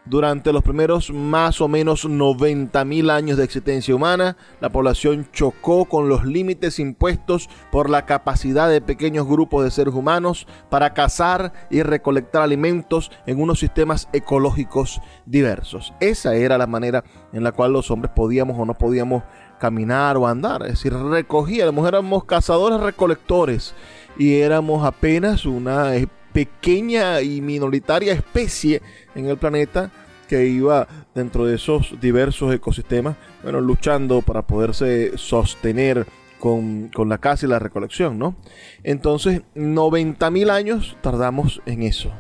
Durante 0.05 0.53
los 0.53 0.65
primeros 0.65 1.13
más 1.13 1.61
o 1.61 1.69
menos 1.69 2.09
90.000 2.09 3.09
años 3.09 3.39
de 3.39 3.45
existencia 3.45 3.95
humana, 3.95 4.37
la 4.61 4.69
población 4.69 5.29
chocó 5.33 5.85
con 5.85 6.09
los 6.09 6.25
límites 6.25 6.81
impuestos 6.81 7.49
por 7.71 7.89
la 7.89 8.05
capacidad 8.05 8.69
de 8.69 8.81
pequeños 8.81 9.29
grupos 9.29 9.63
de 9.63 9.71
seres 9.71 9.95
humanos 9.95 10.49
para 10.71 10.93
cazar 10.93 11.53
y 11.71 11.85
recolectar 11.85 12.43
alimentos 12.43 13.13
en 13.27 13.41
unos 13.41 13.61
sistemas 13.61 14.09
ecológicos 14.13 15.01
diversos. 15.25 15.95
Esa 16.01 16.35
era 16.35 16.59
la 16.59 16.67
manera 16.67 17.05
en 17.33 17.45
la 17.45 17.53
cual 17.53 17.73
los 17.73 17.89
hombres 17.93 18.13
podíamos 18.13 18.59
o 18.59 18.67
no 18.67 18.75
podíamos 18.75 19.23
caminar 19.61 20.17
o 20.17 20.27
andar. 20.27 20.63
Es 20.63 20.71
decir, 20.71 20.95
recogíamos, 20.95 21.87
éramos 21.87 22.25
cazadores 22.25 22.81
recolectores 22.81 23.73
y 24.19 24.41
éramos 24.41 24.85
apenas 24.85 25.47
una 25.47 25.95
pequeña 26.33 27.21
y 27.21 27.41
minoritaria 27.41 28.13
especie 28.13 28.83
en 29.15 29.27
el 29.27 29.37
planeta 29.37 29.91
que 30.29 30.47
iba 30.47 30.89
dentro 31.15 31.45
de 31.45 31.57
esos 31.57 31.95
diversos 32.01 32.55
ecosistemas, 32.55 33.17
bueno, 33.43 33.61
luchando 33.61 34.23
para 34.23 34.43
poderse 34.43 35.19
sostener 35.19 36.07
con, 36.43 36.91
la 37.07 37.19
caza 37.19 37.47
y 37.47 37.49
la 37.49 37.59
recolección, 37.59 38.19
¿no? 38.19 38.35
Entonces, 38.83 39.43
90.000 39.55 40.51
años 40.51 40.97
tardamos 41.01 41.63
en 41.67 41.83
eso, 41.83 42.11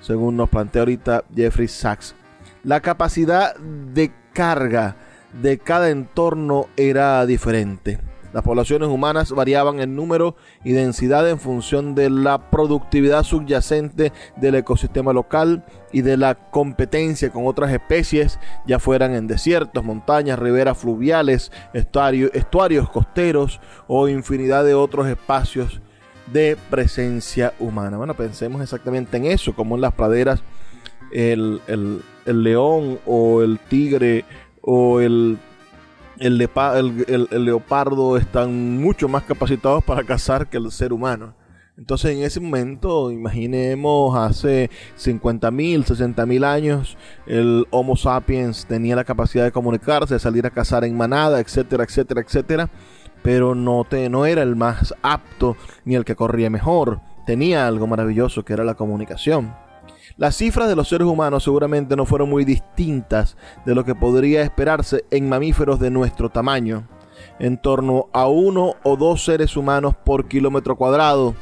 según 0.00 0.36
nos 0.36 0.48
plantea 0.48 0.82
ahorita 0.82 1.24
Jeffrey 1.34 1.68
Sachs. 1.68 2.14
La 2.64 2.80
capacidad 2.80 3.54
de 3.56 4.10
carga 4.32 4.96
de 5.40 5.58
cada 5.58 5.90
entorno 5.90 6.68
era 6.76 7.24
diferente. 7.26 8.00
Las 8.32 8.42
poblaciones 8.42 8.88
humanas 8.88 9.32
variaban 9.32 9.80
en 9.80 9.96
número 9.96 10.36
y 10.62 10.72
densidad 10.72 11.28
en 11.28 11.38
función 11.38 11.94
de 11.94 12.10
la 12.10 12.50
productividad 12.50 13.22
subyacente 13.22 14.12
del 14.36 14.56
ecosistema 14.56 15.12
local 15.12 15.64
y 15.92 16.02
de 16.02 16.16
la 16.16 16.34
competencia 16.34 17.30
con 17.30 17.46
otras 17.46 17.72
especies, 17.72 18.38
ya 18.66 18.78
fueran 18.78 19.14
en 19.14 19.26
desiertos, 19.26 19.82
montañas, 19.82 20.38
riberas 20.38 20.76
fluviales, 20.76 21.50
estuarios 21.72 22.90
costeros 22.90 23.60
o 23.86 24.08
infinidad 24.08 24.64
de 24.64 24.74
otros 24.74 25.06
espacios 25.08 25.80
de 26.32 26.58
presencia 26.68 27.54
humana. 27.58 27.96
Bueno, 27.96 28.12
pensemos 28.14 28.60
exactamente 28.60 29.16
en 29.16 29.24
eso, 29.24 29.54
como 29.54 29.76
en 29.76 29.80
las 29.80 29.94
praderas 29.94 30.42
el, 31.12 31.62
el 31.66 32.42
león 32.42 32.98
o 33.06 33.42
el 33.42 33.58
tigre 33.58 34.26
o 34.60 35.00
el 35.00 35.38
el, 36.20 36.38
leopardo 37.30 38.16
están 38.16 38.78
mucho 38.78 39.08
más 39.08 39.24
capacitados 39.24 39.84
para 39.84 40.04
cazar 40.04 40.48
que 40.48 40.56
el 40.56 40.70
ser 40.70 40.92
humano. 40.92 41.34
Entonces 41.76 42.16
en 42.16 42.24
ese 42.24 42.40
momento, 42.40 43.12
imaginemos 43.12 44.16
hace 44.16 44.68
50.000, 44.98 45.84
60.000 45.84 46.44
años, 46.44 46.98
el 47.26 47.66
Homo 47.70 47.96
sapiens 47.96 48.66
tenía 48.66 48.96
la 48.96 49.04
capacidad 49.04 49.44
de 49.44 49.52
comunicarse, 49.52 50.14
de 50.14 50.20
salir 50.20 50.44
a 50.44 50.50
cazar 50.50 50.84
en 50.84 50.96
manada, 50.96 51.38
etcétera, 51.38 51.84
etcétera, 51.84 52.20
etcétera, 52.20 52.70
pero 53.22 53.54
no, 53.54 53.86
te, 53.88 54.08
no 54.08 54.26
era 54.26 54.42
el 54.42 54.56
más 54.56 54.92
apto 55.02 55.56
ni 55.84 55.94
el 55.94 56.04
que 56.04 56.16
corría 56.16 56.50
mejor. 56.50 57.00
Tenía 57.26 57.68
algo 57.68 57.86
maravilloso 57.86 58.44
que 58.44 58.54
era 58.54 58.64
la 58.64 58.74
comunicación. 58.74 59.54
Las 60.16 60.36
cifras 60.36 60.68
de 60.68 60.76
los 60.76 60.88
seres 60.88 61.06
humanos 61.06 61.44
seguramente 61.44 61.96
no 61.96 62.06
fueron 62.06 62.30
muy 62.30 62.44
distintas 62.44 63.36
de 63.64 63.74
lo 63.74 63.84
que 63.84 63.94
podría 63.94 64.42
esperarse 64.42 65.04
en 65.10 65.28
mamíferos 65.28 65.78
de 65.78 65.90
nuestro 65.90 66.30
tamaño, 66.30 66.88
en 67.38 67.58
torno 67.58 68.06
a 68.12 68.26
uno 68.26 68.74
o 68.82 68.96
dos 68.96 69.24
seres 69.24 69.56
humanos 69.56 69.94
por 70.04 70.26
kilómetro 70.28 70.76
cuadrado 70.76 71.34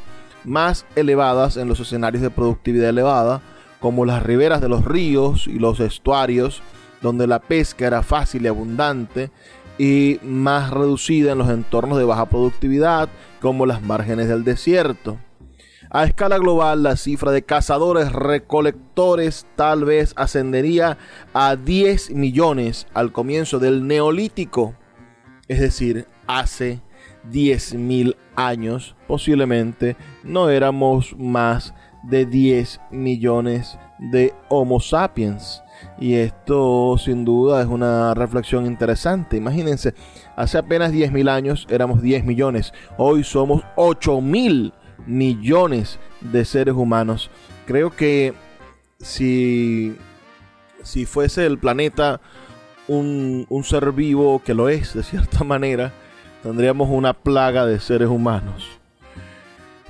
más 0.44 0.86
elevadas 0.94 1.56
en 1.56 1.68
los 1.68 1.80
escenarios 1.80 2.22
de 2.22 2.30
productividad 2.30 2.90
elevada, 2.90 3.42
como 3.80 4.04
las 4.04 4.22
riberas 4.22 4.60
de 4.60 4.68
los 4.68 4.84
ríos 4.84 5.46
y 5.46 5.58
los 5.58 5.80
estuarios, 5.80 6.62
donde 7.02 7.26
la 7.26 7.40
pesca 7.40 7.86
era 7.86 8.02
fácil 8.02 8.44
y 8.44 8.48
abundante, 8.48 9.30
y 9.78 10.18
más 10.22 10.70
reducida 10.70 11.32
en 11.32 11.38
los 11.38 11.50
entornos 11.50 11.98
de 11.98 12.04
baja 12.04 12.26
productividad, 12.26 13.08
como 13.40 13.66
las 13.66 13.82
márgenes 13.82 14.28
del 14.28 14.44
desierto. 14.44 15.18
A 15.90 16.04
escala 16.04 16.38
global, 16.38 16.82
la 16.82 16.96
cifra 16.96 17.30
de 17.30 17.42
cazadores 17.42 18.12
recolectores 18.12 19.46
tal 19.54 19.84
vez 19.84 20.12
ascendería 20.16 20.98
a 21.32 21.56
10 21.56 22.10
millones 22.10 22.86
al 22.92 23.12
comienzo 23.12 23.58
del 23.58 23.86
neolítico, 23.86 24.74
es 25.48 25.60
decir, 25.60 26.06
hace 26.26 26.82
10.000 27.30 28.16
años, 28.34 28.96
posiblemente 29.06 29.96
no 30.24 30.50
éramos 30.50 31.14
más 31.18 31.72
de 32.02 32.26
10 32.26 32.80
millones 32.90 33.78
de 33.98 34.34
Homo 34.48 34.80
sapiens. 34.80 35.62
Y 35.98 36.14
esto 36.14 36.96
sin 36.98 37.24
duda 37.24 37.60
es 37.60 37.66
una 37.66 38.14
reflexión 38.14 38.66
interesante. 38.66 39.36
Imagínense, 39.36 39.94
hace 40.36 40.58
apenas 40.58 40.92
10.000 40.92 41.28
años 41.30 41.66
éramos 41.70 42.02
10 42.02 42.24
millones. 42.24 42.72
Hoy 42.96 43.24
somos 43.24 43.62
8 43.76 44.20
mil 44.20 44.72
millones 45.06 45.98
de 46.20 46.44
seres 46.44 46.74
humanos. 46.74 47.30
Creo 47.66 47.90
que 47.90 48.34
si, 48.98 49.96
si 50.82 51.04
fuese 51.06 51.46
el 51.46 51.58
planeta 51.58 52.20
un, 52.88 53.46
un 53.48 53.64
ser 53.64 53.92
vivo, 53.92 54.42
que 54.44 54.54
lo 54.54 54.68
es 54.68 54.94
de 54.94 55.02
cierta 55.02 55.44
manera, 55.44 55.92
tendríamos 56.42 56.88
una 56.90 57.12
plaga 57.12 57.66
de 57.66 57.80
seres 57.80 58.08
humanos. 58.08 58.68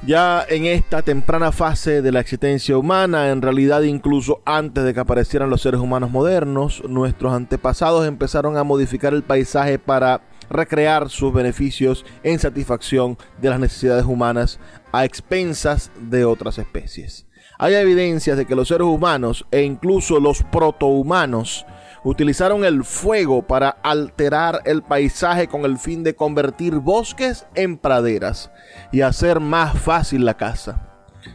Ya 0.07 0.45
en 0.49 0.67
esta 0.67 1.03
temprana 1.03 1.53
fase 1.53 2.03
de 2.03 2.13
la 2.13 2.21
existencia 2.21 2.77
humana, 2.77 3.31
en 3.31 3.43
realidad 3.43 3.83
incluso 3.83 4.41
antes 4.45 4.85
de 4.85 4.95
que 4.95 5.01
aparecieran 5.01 5.51
los 5.51 5.63
seres 5.63 5.81
humanos 5.81 6.11
modernos, 6.11 6.83
nuestros 6.87 7.33
antepasados 7.33 8.07
empezaron 8.07 8.57
a 8.57 8.63
modificar 8.63 9.15
el 9.15 9.23
paisaje 9.23 9.79
para 9.79 10.21
recrear 10.51 11.09
sus 11.09 11.33
beneficios 11.33 12.05
en 12.23 12.39
satisfacción 12.39 13.19
de 13.41 13.51
las 13.51 13.59
necesidades 13.59 14.05
humanas 14.05 14.61
a 14.97 15.05
expensas 15.05 15.91
de 16.01 16.25
otras 16.25 16.57
especies. 16.57 17.27
Hay 17.59 17.75
evidencias 17.75 18.39
de 18.39 18.47
que 18.47 18.55
los 18.55 18.69
seres 18.69 18.87
humanos 18.87 19.45
e 19.51 19.63
incluso 19.63 20.21
los 20.21 20.43
protohumanos 20.43 21.67
utilizaron 22.03 22.65
el 22.65 22.83
fuego 22.83 23.43
para 23.43 23.69
alterar 23.83 24.63
el 24.65 24.83
paisaje 24.83 25.49
con 25.49 25.67
el 25.67 25.77
fin 25.77 26.03
de 26.03 26.15
convertir 26.15 26.77
bosques 26.77 27.47
en 27.55 27.77
praderas 27.77 28.51
y 28.91 29.03
hacer 29.03 29.39
más 29.39 29.79
fácil 29.79 30.25
la 30.25 30.39
caza. 30.39 30.89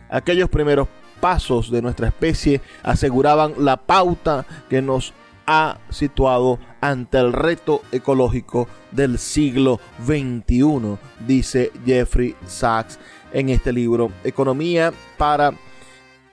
Aquellos 0.10 0.50
primeros 0.50 0.88
pasos 1.20 1.70
de 1.70 1.84
nuestra 1.84 2.08
especie 2.08 2.62
aseguraban 2.82 3.54
la 3.60 3.78
pauta 3.78 4.46
que 4.70 4.82
nos 4.82 5.14
ha 5.46 5.78
situado 5.90 6.60
ante 6.80 7.20
el 7.20 7.34
reto 7.34 7.82
ecológico 7.92 8.68
del 8.92 9.20
siglo 9.20 9.80
XXI, 10.06 10.98
dice 11.28 11.72
Jeffrey 11.86 12.36
Sachs 12.46 13.00
en 13.34 13.50
este 13.50 13.72
libro, 13.74 14.12
Economía 14.24 14.94
para 15.18 15.54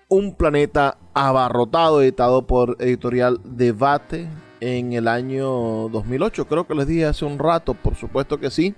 un 0.08 0.34
planeta 0.34 0.98
abarrotado, 1.14 2.02
editado 2.02 2.46
por 2.46 2.76
editorial 2.80 3.40
Debate 3.44 4.28
en 4.60 4.92
el 4.92 5.06
año 5.06 5.88
2008. 5.90 6.46
Creo 6.48 6.66
que 6.66 6.74
les 6.74 6.86
dije 6.86 7.06
hace 7.06 7.24
un 7.24 7.38
rato, 7.38 7.74
por 7.74 7.94
supuesto 7.94 8.38
que 8.40 8.50
sí. 8.50 8.74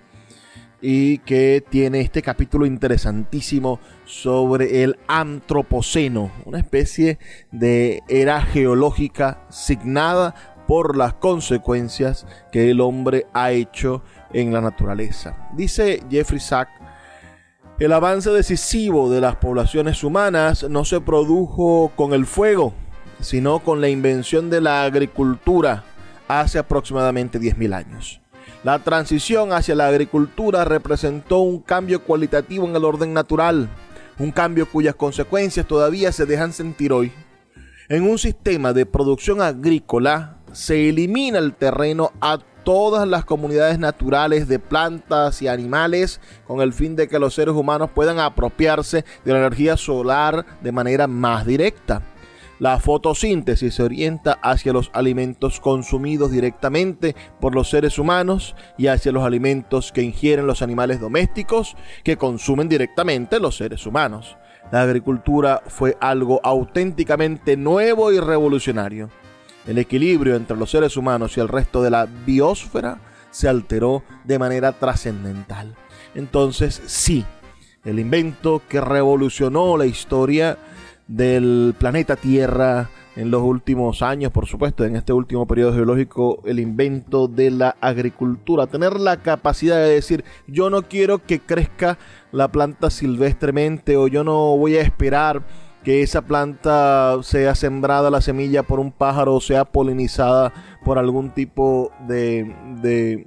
Y 0.83 1.19
que 1.19 1.63
tiene 1.69 2.01
este 2.01 2.23
capítulo 2.23 2.65
interesantísimo 2.65 3.81
sobre 4.07 4.83
el 4.83 4.99
antropoceno, 5.09 6.33
una 6.47 6.59
especie 6.59 7.19
de 7.53 8.03
era 8.09 8.41
geológica 8.41 9.45
signada 9.51 10.35
por 10.67 10.97
las 10.97 11.15
consecuencias 11.15 12.27
que 12.51 12.71
el 12.71 12.81
hombre 12.81 13.27
ha 13.35 13.51
hecho 13.51 14.03
en 14.33 14.55
la 14.55 14.63
naturaleza. 14.63 15.51
Dice 15.55 16.03
Jeffrey 16.09 16.41
Sachs 16.41 16.80
el 17.81 17.95
avance 17.95 18.29
decisivo 18.29 19.11
de 19.11 19.23
las 19.23 19.37
poblaciones 19.37 20.05
humanas 20.05 20.65
no 20.69 20.85
se 20.85 21.01
produjo 21.01 21.91
con 21.97 22.13
el 22.13 22.27
fuego, 22.27 22.75
sino 23.21 23.61
con 23.61 23.81
la 23.81 23.89
invención 23.89 24.51
de 24.51 24.61
la 24.61 24.85
agricultura 24.85 25.83
hace 26.29 26.59
aproximadamente 26.59 27.41
10.000 27.41 27.75
años. 27.75 28.21
La 28.65 28.81
transición 28.81 29.55
hacia 29.55 29.75
la 29.75 29.89
agricultura 29.89 30.67
representó 30.67 31.39
un 31.39 31.61
cambio 31.61 32.05
cualitativo 32.05 32.69
en 32.69 32.77
el 32.77 32.85
orden 32.85 33.15
natural, 33.15 33.71
un 34.19 34.31
cambio 34.31 34.69
cuyas 34.69 34.95
consecuencias 34.95 35.67
todavía 35.67 36.13
se 36.13 36.27
dejan 36.27 36.53
sentir 36.53 36.93
hoy. 36.93 37.11
En 37.89 38.03
un 38.03 38.19
sistema 38.19 38.75
de 38.75 38.85
producción 38.85 39.41
agrícola 39.41 40.37
se 40.53 40.91
elimina 40.91 41.39
el 41.39 41.55
terreno 41.55 42.13
a 42.21 42.41
todas 42.65 43.07
las 43.07 43.25
comunidades 43.25 43.79
naturales 43.79 44.49
de 44.49 44.59
plantas 44.59 45.43
y 45.43 45.49
animales 45.49 46.21
con 46.47 46.61
el 46.61 46.73
fin 46.73 46.97
de 46.97 47.09
que 47.09 47.19
los 47.19 47.35
seres 47.35 47.55
humanos 47.55 47.91
puedan 47.95 48.19
apropiarse 48.19 49.05
de 49.25 49.33
la 49.33 49.39
energía 49.39 49.77
solar 49.77 50.45
de 50.63 50.73
manera 50.73 51.07
más 51.07 51.47
directa. 51.47 52.03
La 52.59 52.79
fotosíntesis 52.79 53.75
se 53.75 53.83
orienta 53.83 54.39
hacia 54.43 54.75
los 54.75 54.91
alimentos 54.93 55.61
consumidos 55.61 56.31
directamente 56.31 57.17
por 57.41 57.55
los 57.55 57.71
seres 57.71 57.99
humanos 57.99 58.55
y 58.77 58.89
hacia 58.89 59.13
los 59.13 59.25
alimentos 59.25 59.93
que 59.93 60.03
ingieren 60.03 60.47
los 60.47 60.61
animales 60.61 61.01
domésticos 61.01 61.75
que 62.05 62.19
consumen 62.19 62.69
directamente 62.69 63.41
los 63.41 63.57
seres 63.57 63.87
humanos. 63.87 64.37
La 64.71 64.83
agricultura 64.83 65.63
fue 65.69 65.97
algo 66.01 66.41
auténticamente 66.45 67.57
nuevo 67.57 68.13
y 68.13 68.21
revolucionario 68.21 69.09
el 69.67 69.79
equilibrio 69.79 70.37
entre 70.37 70.57
los 70.57 70.71
seres 70.71 70.97
humanos 70.97 71.37
y 71.37 71.41
el 71.41 71.49
resto 71.49 71.83
de 71.83 71.91
la 71.91 72.07
biosfera 72.07 72.99
se 73.31 73.49
alteró 73.49 74.03
de 74.25 74.39
manera 74.39 74.73
trascendental. 74.73 75.75
Entonces, 76.15 76.81
sí, 76.87 77.25
el 77.85 77.99
invento 77.99 78.63
que 78.69 78.81
revolucionó 78.81 79.77
la 79.77 79.87
historia 79.87 80.59
del 81.07 81.75
planeta 81.79 82.17
Tierra 82.17 82.91
en 83.17 83.31
los 83.31 83.43
últimos 83.43 84.03
años, 84.03 84.31
por 84.33 84.47
supuesto, 84.47 84.85
en 84.85 84.97
este 84.97 85.13
último 85.13 85.47
periodo 85.47 85.75
geológico, 85.75 86.43
el 86.47 86.61
invento 86.61 87.27
de 87.27 87.51
la 87.51 87.77
agricultura, 87.81 88.67
tener 88.67 88.99
la 89.01 89.17
capacidad 89.19 89.77
de 89.77 89.95
decir, 89.95 90.25
yo 90.47 90.71
no 90.71 90.83
quiero 90.83 91.19
que 91.25 91.41
crezca 91.41 91.99
la 92.33 92.49
planta 92.49 92.91
silvestremente 92.91 93.97
o 93.97 94.07
yo 94.07 94.25
no 94.25 94.57
voy 94.57 94.77
a 94.77 94.83
esperar 94.83 95.43
que 95.85 96.03
esa 96.03 96.23
planta 96.23 97.17
sea 97.23 97.55
sembrada 97.55 98.11
la 98.11 98.21
semilla 98.21 98.63
por 98.63 98.81
un 98.81 98.93
pájaro 98.93 99.35
o 99.35 99.41
sea 99.41 99.65
polinizada 99.65 100.53
por 100.85 100.99
algún 100.99 101.31
tipo 101.31 101.91
de, 102.07 102.55
de, 102.83 103.27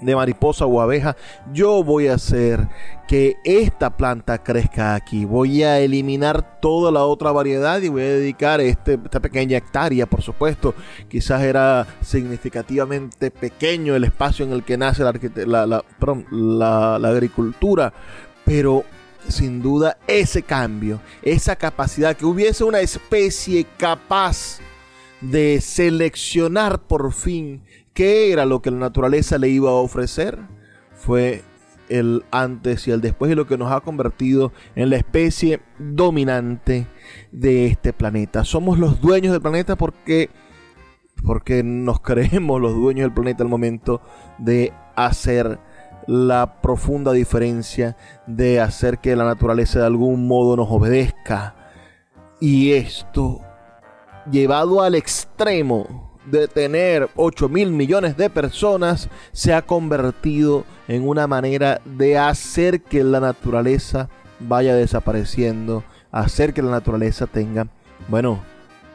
de, 0.00 0.14
mariposa 0.14 0.66
o 0.66 0.80
abeja. 0.80 1.16
Yo 1.52 1.82
voy 1.82 2.08
a 2.08 2.14
hacer 2.14 2.68
que 3.08 3.36
esta 3.44 3.96
planta 3.96 4.42
crezca 4.42 4.94
aquí. 4.94 5.24
Voy 5.24 5.62
a 5.62 5.78
eliminar 5.80 6.60
toda 6.60 6.92
la 6.92 7.04
otra 7.04 7.32
variedad 7.32 7.80
y 7.80 7.88
voy 7.88 8.02
a 8.02 8.06
dedicar 8.06 8.60
este, 8.60 8.98
esta 9.02 9.20
pequeña 9.20 9.56
hectárea, 9.58 10.06
por 10.06 10.22
supuesto. 10.22 10.74
Quizás 11.08 11.42
era 11.42 11.86
significativamente 12.02 13.30
pequeño 13.30 13.94
el 13.94 14.04
espacio 14.04 14.44
en 14.44 14.52
el 14.52 14.64
que 14.64 14.76
nace 14.76 15.02
la, 15.02 15.66
la, 15.66 17.08
agricultura. 17.08 17.92
Pero 18.44 18.84
sin 19.30 19.62
duda 19.62 19.98
ese 20.06 20.42
cambio, 20.42 21.00
esa 21.22 21.56
capacidad, 21.56 22.16
que 22.16 22.26
hubiese 22.26 22.64
una 22.64 22.80
especie 22.80 23.66
capaz 23.78 24.58
de 25.20 25.60
seleccionar 25.60 26.80
por 26.80 27.12
fin 27.12 27.62
qué 27.92 28.32
era 28.32 28.46
lo 28.46 28.62
que 28.62 28.70
la 28.70 28.78
naturaleza 28.78 29.38
le 29.38 29.48
iba 29.48 29.70
a 29.70 29.74
ofrecer, 29.74 30.38
fue 30.94 31.42
el 31.88 32.24
antes 32.30 32.86
y 32.86 32.92
el 32.92 33.00
después 33.00 33.30
y 33.30 33.34
lo 33.34 33.46
que 33.46 33.58
nos 33.58 33.72
ha 33.72 33.80
convertido 33.80 34.52
en 34.76 34.90
la 34.90 34.96
especie 34.96 35.60
dominante 35.78 36.86
de 37.32 37.66
este 37.66 37.92
planeta. 37.92 38.44
Somos 38.44 38.78
los 38.78 39.00
dueños 39.00 39.32
del 39.32 39.42
planeta 39.42 39.76
porque 39.76 40.30
porque 41.24 41.62
nos 41.62 42.00
creemos 42.00 42.60
los 42.60 42.74
dueños 42.74 43.04
del 43.04 43.14
planeta 43.14 43.42
al 43.42 43.50
momento 43.50 44.00
de 44.38 44.72
hacer 44.96 45.58
la 46.06 46.60
profunda 46.60 47.12
diferencia 47.12 47.96
de 48.26 48.60
hacer 48.60 48.98
que 48.98 49.16
la 49.16 49.24
naturaleza 49.24 49.80
de 49.80 49.86
algún 49.86 50.26
modo 50.26 50.56
nos 50.56 50.68
obedezca. 50.70 51.54
Y 52.40 52.72
esto, 52.72 53.40
llevado 54.30 54.82
al 54.82 54.94
extremo 54.94 56.10
de 56.26 56.48
tener 56.48 57.08
8 57.16 57.48
mil 57.48 57.70
millones 57.70 58.16
de 58.16 58.30
personas, 58.30 59.08
se 59.32 59.52
ha 59.52 59.62
convertido 59.62 60.64
en 60.88 61.06
una 61.06 61.26
manera 61.26 61.80
de 61.84 62.18
hacer 62.18 62.82
que 62.82 63.04
la 63.04 63.20
naturaleza 63.20 64.08
vaya 64.38 64.74
desapareciendo, 64.74 65.84
hacer 66.10 66.52
que 66.54 66.62
la 66.62 66.70
naturaleza 66.70 67.26
tenga, 67.26 67.68
bueno, 68.08 68.40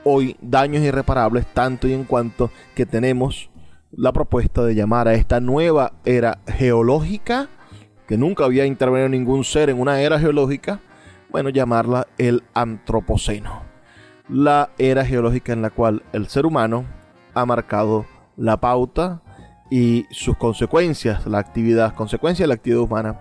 hoy 0.03 0.37
daños 0.41 0.83
irreparables, 0.83 1.45
tanto 1.47 1.87
y 1.87 1.93
en 1.93 2.03
cuanto 2.03 2.51
que 2.75 2.85
tenemos 2.85 3.49
la 3.97 4.11
propuesta 4.11 4.63
de 4.63 4.75
llamar 4.75 5.07
a 5.07 5.13
esta 5.13 5.39
nueva 5.39 5.93
era 6.03 6.39
geológica, 6.47 7.47
que 8.07 8.17
nunca 8.17 8.43
había 8.43 8.65
intervenido 8.65 9.09
ningún 9.09 9.43
ser 9.43 9.69
en 9.69 9.79
una 9.79 10.01
era 10.01 10.19
geológica, 10.19 10.79
bueno, 11.29 11.49
llamarla 11.49 12.07
el 12.17 12.43
antropoceno. 12.53 13.63
La 14.27 14.69
era 14.77 15.05
geológica 15.05 15.53
en 15.53 15.61
la 15.61 15.69
cual 15.69 16.03
el 16.11 16.27
ser 16.27 16.45
humano 16.45 16.85
ha 17.33 17.45
marcado 17.45 18.05
la 18.35 18.57
pauta 18.57 19.21
y 19.71 20.05
sus 20.11 20.37
consecuencias, 20.37 21.25
la 21.25 21.39
actividad, 21.39 21.95
consecuencias 21.95 22.43
de 22.43 22.47
la 22.49 22.55
actividad 22.55 22.81
humana, 22.81 23.19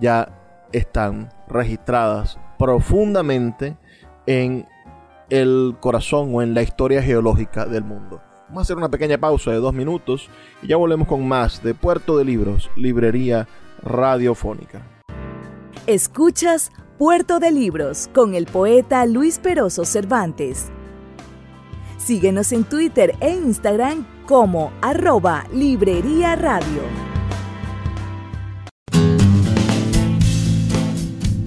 ya 0.00 0.28
están 0.72 1.30
registradas 1.48 2.38
profundamente 2.58 3.76
en 4.26 4.66
el 5.30 5.76
corazón 5.80 6.34
o 6.34 6.42
en 6.42 6.54
la 6.54 6.62
historia 6.62 7.02
geológica 7.02 7.66
del 7.66 7.84
mundo. 7.84 8.20
Vamos 8.48 8.60
a 8.60 8.62
hacer 8.62 8.76
una 8.76 8.88
pequeña 8.88 9.18
pausa 9.18 9.50
de 9.50 9.56
dos 9.56 9.74
minutos 9.74 10.28
y 10.62 10.68
ya 10.68 10.76
volvemos 10.76 11.08
con 11.08 11.26
más 11.26 11.62
de 11.64 11.74
Puerto 11.74 12.16
de 12.16 12.24
Libros, 12.24 12.70
Librería 12.76 13.48
Radiofónica. 13.82 14.82
Escuchas 15.88 16.70
Puerto 16.96 17.40
de 17.40 17.50
Libros 17.50 18.08
con 18.14 18.34
el 18.34 18.46
poeta 18.46 19.04
Luis 19.04 19.40
Peroso 19.40 19.84
Cervantes. 19.84 20.68
Síguenos 21.98 22.52
en 22.52 22.62
Twitter 22.62 23.16
e 23.20 23.30
Instagram 23.30 24.06
como 24.26 24.72
arroba 24.80 25.44
Librería 25.52 26.36
Radio. 26.36 27.15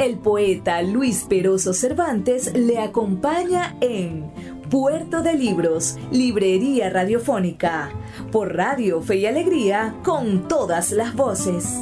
El 0.00 0.16
poeta 0.16 0.80
Luis 0.80 1.26
Peroso 1.28 1.74
Cervantes 1.74 2.56
le 2.56 2.78
acompaña 2.78 3.76
en 3.82 4.30
Puerto 4.70 5.20
de 5.20 5.34
Libros, 5.34 5.98
Librería 6.10 6.88
Radiofónica, 6.88 7.90
por 8.32 8.56
Radio 8.56 9.02
Fe 9.02 9.16
y 9.16 9.26
Alegría, 9.26 9.94
con 10.02 10.48
todas 10.48 10.92
las 10.92 11.14
voces. 11.14 11.78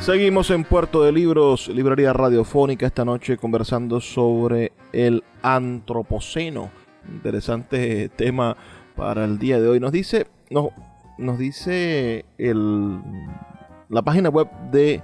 Seguimos 0.00 0.50
en 0.50 0.64
Puerto 0.64 1.02
de 1.02 1.12
Libros, 1.12 1.68
Librería 1.68 2.12
Radiofónica, 2.12 2.84
esta 2.84 3.06
noche 3.06 3.38
conversando 3.38 4.02
sobre 4.02 4.72
el 4.92 5.24
Antropoceno. 5.40 6.70
Interesante 7.08 8.10
tema 8.10 8.54
para 8.94 9.24
el 9.24 9.38
día 9.38 9.58
de 9.58 9.68
hoy. 9.68 9.80
Nos 9.80 9.92
dice, 9.92 10.26
nos 11.18 11.38
dice 11.38 12.24
el, 12.38 13.00
la 13.88 14.02
página 14.02 14.28
web 14.30 14.48
de 14.70 15.02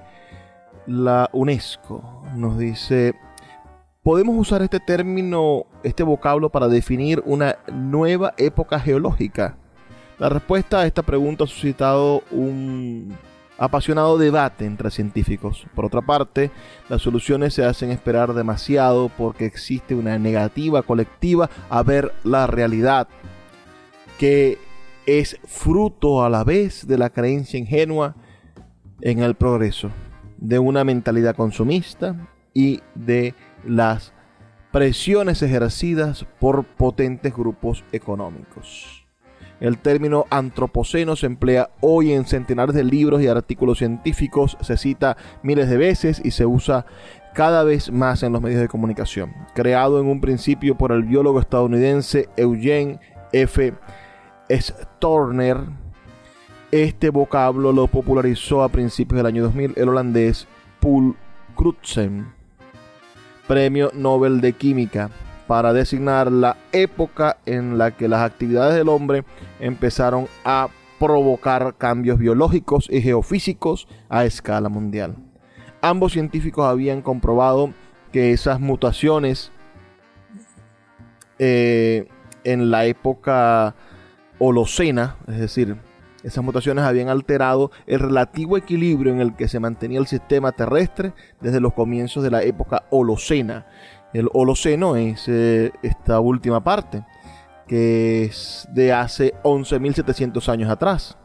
la 0.87 1.29
UNESCO. 1.33 2.23
Nos 2.35 2.59
dice, 2.59 3.15
¿podemos 4.03 4.37
usar 4.39 4.63
este 4.63 4.81
término, 4.81 5.67
este 5.83 6.03
vocablo 6.03 6.51
para 6.51 6.69
definir 6.69 7.23
una 7.27 7.57
nueva 7.73 8.35
época 8.37 8.79
geológica? 8.81 9.57
La 10.19 10.29
respuesta 10.29 10.81
a 10.81 10.87
esta 10.87 11.03
pregunta 11.03 11.45
ha 11.45 11.47
suscitado 11.49 12.23
un 12.31 13.17
apasionado 13.59 14.19
debate 14.19 14.65
entre 14.65 14.91
científicos. 14.91 15.67
Por 15.75 15.85
otra 15.85 16.03
parte, 16.03 16.51
las 16.89 17.03
soluciones 17.03 17.55
se 17.55 17.65
hacen 17.65 17.91
esperar 17.91 18.35
demasiado 18.35 19.11
porque 19.17 19.45
existe 19.45 19.95
una 19.95 20.19
negativa 20.19 20.83
colectiva 20.83 21.51
a 21.71 21.83
ver 21.83 22.13
la 22.23 22.47
realidad, 22.47 23.09
que 24.19 24.59
es 25.07 25.39
fruto 25.45 26.25
a 26.25 26.31
la 26.31 26.45
vez 26.45 26.87
de 26.87 26.99
la 26.99 27.11
creencia 27.11 27.59
ingenua 27.59 28.17
en 29.01 29.21
el 29.21 29.35
progreso, 29.35 29.91
de 30.39 30.59
una 30.59 30.85
mentalidad 30.85 31.37
consumista 31.37 32.29
y 32.53 32.81
de 32.95 33.35
las 33.67 34.13
presiones 34.73 35.43
ejercidas 35.43 36.27
por 36.41 36.65
potentes 36.65 37.35
grupos 37.35 37.85
económicos. 37.93 39.05
El 39.61 39.79
término 39.79 40.27
antropoceno 40.31 41.17
se 41.17 41.27
emplea 41.27 41.71
hoy 41.81 42.13
en 42.13 42.27
centenares 42.27 42.75
de 42.75 42.85
libros 42.85 43.23
y 43.23 43.29
artículos 43.29 43.79
científicos, 43.79 44.59
se 44.61 44.77
cita 44.77 45.17
miles 45.43 45.71
de 45.71 45.77
veces 45.77 46.21
y 46.25 46.33
se 46.33 46.45
usa 46.45 46.87
cada 47.35 47.65
vez 47.65 47.91
más 47.91 48.23
en 48.23 48.33
los 48.33 48.43
medios 48.43 48.61
de 48.61 48.69
comunicación. 48.69 49.33
Creado 49.55 50.01
en 50.01 50.07
un 50.07 50.21
principio 50.21 50.77
por 50.77 50.93
el 50.93 51.05
biólogo 51.05 51.41
estadounidense 51.41 52.29
Eugene 52.37 52.99
F. 53.33 53.75
Storner, 54.51 55.59
este 56.71 57.11
vocablo 57.11 57.73
lo 57.73 57.87
popularizó 57.87 58.63
a 58.63 58.69
principios 58.69 59.17
del 59.17 59.27
año 59.27 59.43
2000 59.45 59.75
el 59.77 59.89
holandés 59.89 60.47
Paul 60.81 61.17
Crutzen, 61.57 62.27
premio 63.47 63.91
Nobel 63.95 64.41
de 64.41 64.53
Química 64.53 65.11
para 65.47 65.73
designar 65.73 66.31
la 66.31 66.57
época 66.73 67.39
en 67.47 67.79
la 67.79 67.93
que 67.93 68.09
las 68.09 68.23
actividades 68.23 68.75
del 68.75 68.89
hombre 68.89 69.25
empezaron 69.61 70.27
a 70.45 70.69
provocar 70.99 71.77
cambios 71.77 72.19
biológicos 72.19 72.89
y 72.91 73.01
geofísicos 73.01 73.89
a 74.09 74.25
escala 74.25 74.69
mundial. 74.69 75.17
Ambos 75.81 76.13
científicos 76.13 76.67
habían 76.67 77.03
comprobado 77.03 77.73
que 78.13 78.33
esas 78.33 78.61
mutaciones 78.61 79.53
eh, 81.39 82.09
en 82.45 82.71
la 82.71 82.87
época 82.87 83.75
Holocena, 84.39 85.17
es 85.29 85.39
decir, 85.39 85.77
esas 86.23 86.43
mutaciones 86.43 86.85
habían 86.85 87.09
alterado 87.09 87.71
el 87.87 88.01
relativo 88.01 88.57
equilibrio 88.57 89.13
en 89.13 89.21
el 89.21 89.37
que 89.37 89.47
se 89.47 89.61
mantenía 89.61 90.01
el 90.01 90.07
sistema 90.07 90.53
terrestre 90.53 91.13
desde 91.41 91.61
los 91.61 91.75
comienzos 91.75 92.23
de 92.23 92.31
la 92.31 92.43
época 92.43 92.85
Holocena. 92.91 93.67
El 94.15 94.29
Holoceno 94.33 94.97
es 94.97 95.29
eh, 95.29 95.73
esta 95.83 96.21
última 96.21 96.65
parte, 96.65 97.05
que 97.69 98.25
es 98.25 98.67
de 98.73 98.93
hace 98.93 99.35
11.700 99.43 100.49
años 100.49 100.71
atrás. 100.71 101.19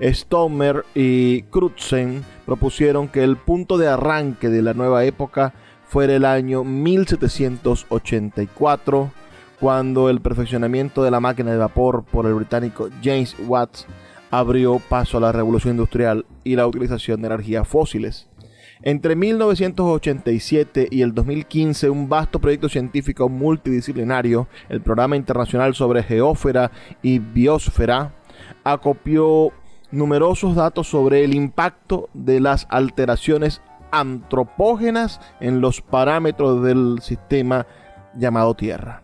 Stomer 0.00 0.84
y 0.94 1.42
Crutzen 1.44 2.22
propusieron 2.46 3.08
que 3.08 3.24
el 3.24 3.36
punto 3.36 3.76
de 3.76 3.88
arranque 3.88 4.50
de 4.50 4.62
la 4.62 4.72
nueva 4.72 5.04
época 5.04 5.52
fuera 5.84 6.14
el 6.14 6.24
año 6.24 6.62
1784, 6.62 9.10
cuando 9.64 10.10
el 10.10 10.20
perfeccionamiento 10.20 11.02
de 11.02 11.10
la 11.10 11.20
máquina 11.20 11.50
de 11.50 11.56
vapor 11.56 12.04
por 12.04 12.26
el 12.26 12.34
británico 12.34 12.90
James 13.02 13.34
Watts 13.46 13.86
abrió 14.30 14.78
paso 14.78 15.16
a 15.16 15.22
la 15.22 15.32
revolución 15.32 15.76
industrial 15.76 16.26
y 16.44 16.54
la 16.54 16.66
utilización 16.66 17.22
de 17.22 17.28
energías 17.28 17.66
fósiles. 17.66 18.28
Entre 18.82 19.16
1987 19.16 20.88
y 20.90 21.00
el 21.00 21.14
2015, 21.14 21.88
un 21.88 22.10
vasto 22.10 22.40
proyecto 22.40 22.68
científico 22.68 23.30
multidisciplinario, 23.30 24.48
el 24.68 24.82
Programa 24.82 25.16
Internacional 25.16 25.74
sobre 25.74 26.02
Geósfera 26.02 26.70
y 27.00 27.18
Biosfera, 27.18 28.12
acopió 28.64 29.50
numerosos 29.90 30.56
datos 30.56 30.88
sobre 30.88 31.24
el 31.24 31.34
impacto 31.34 32.10
de 32.12 32.38
las 32.38 32.66
alteraciones 32.68 33.62
antropógenas 33.92 35.22
en 35.40 35.62
los 35.62 35.80
parámetros 35.80 36.62
del 36.62 36.98
sistema 37.00 37.66
llamado 38.14 38.54
Tierra. 38.54 39.03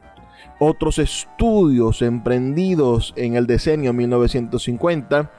Otros 0.61 0.98
estudios 0.98 2.02
emprendidos 2.02 3.14
en 3.16 3.34
el 3.34 3.46
decenio 3.46 3.94
1950 3.94 5.30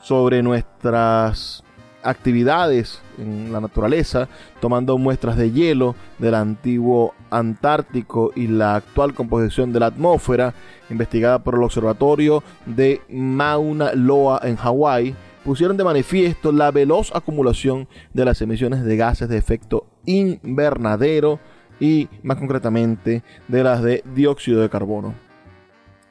sobre 0.00 0.42
nuestras 0.42 1.64
actividades 2.02 3.02
en 3.18 3.52
la 3.52 3.60
naturaleza, 3.60 4.28
tomando 4.60 4.96
muestras 4.96 5.36
de 5.36 5.50
hielo 5.50 5.96
del 6.18 6.34
antiguo 6.34 7.14
Antártico 7.30 8.32
y 8.34 8.46
la 8.46 8.76
actual 8.76 9.12
composición 9.12 9.72
de 9.72 9.80
la 9.80 9.86
atmósfera, 9.86 10.54
investigada 10.88 11.40
por 11.40 11.56
el 11.56 11.64
Observatorio 11.64 12.42
de 12.64 13.02
Mauna 13.10 13.92
Loa 13.92 14.40
en 14.44 14.56
Hawái, 14.56 15.14
pusieron 15.44 15.76
de 15.76 15.84
manifiesto 15.84 16.52
la 16.52 16.70
veloz 16.70 17.10
acumulación 17.14 17.88
de 18.14 18.24
las 18.24 18.40
emisiones 18.40 18.84
de 18.84 18.96
gases 18.96 19.28
de 19.28 19.36
efecto 19.36 19.86
invernadero 20.06 21.40
y 21.80 22.08
más 22.22 22.36
concretamente 22.36 23.24
de 23.48 23.64
las 23.64 23.82
de 23.82 24.04
dióxido 24.14 24.60
de 24.60 24.68
carbono. 24.70 25.14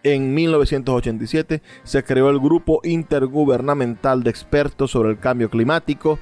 En 0.01 0.33
1987 0.33 1.61
se 1.83 2.03
creó 2.03 2.29
el 2.29 2.39
Grupo 2.39 2.79
Intergubernamental 2.83 4.23
de 4.23 4.29
Expertos 4.29 4.91
sobre 4.91 5.09
el 5.09 5.19
Cambio 5.19 5.49
Climático, 5.49 6.19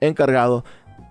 encargado 0.00 0.64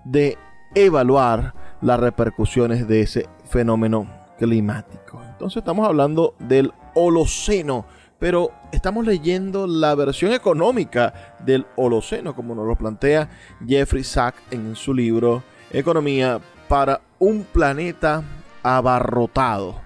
de 0.04 0.36
evaluar 0.74 1.54
las 1.80 1.98
repercusiones 1.98 2.86
de 2.86 3.00
ese 3.00 3.26
fenómeno 3.48 4.06
climático. 4.38 5.22
Entonces 5.30 5.58
estamos 5.58 5.86
hablando 5.88 6.34
del 6.38 6.72
Holoceno, 6.94 7.86
pero 8.18 8.50
estamos 8.70 9.06
leyendo 9.06 9.66
la 9.66 9.94
versión 9.94 10.32
económica 10.32 11.36
del 11.44 11.66
Holoceno, 11.76 12.34
como 12.34 12.54
nos 12.54 12.66
lo 12.66 12.76
plantea 12.76 13.30
Jeffrey 13.66 14.04
Sack 14.04 14.34
en 14.50 14.76
su 14.76 14.92
libro 14.92 15.42
Economía 15.72 16.40
para 16.68 17.00
un 17.20 17.44
planeta 17.44 18.24
abarrotado. 18.64 19.76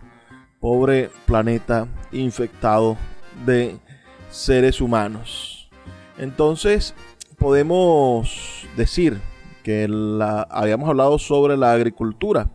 Pobre 0.61 1.11
planeta 1.27 1.87
infectado 2.11 2.97
de 3.45 3.77
seres 4.31 4.81
humanos. 4.81 5.69
Entonces, 6.17 6.95
podemos 7.37 8.67
decir 8.77 9.21
que 9.63 9.87
habíamos 10.49 10.89
hablado 10.89 11.19
sobre 11.19 11.59
la 11.59 11.73
agricultura 11.73 12.49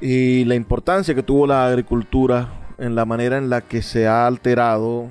y 0.00 0.44
la 0.44 0.54
importancia 0.54 1.14
que 1.14 1.22
tuvo 1.24 1.46
la 1.46 1.66
agricultura 1.66 2.74
en 2.78 2.94
la 2.94 3.04
manera 3.04 3.38
en 3.38 3.50
la 3.50 3.62
que 3.62 3.82
se 3.82 4.06
ha 4.06 4.26
alterado 4.26 5.10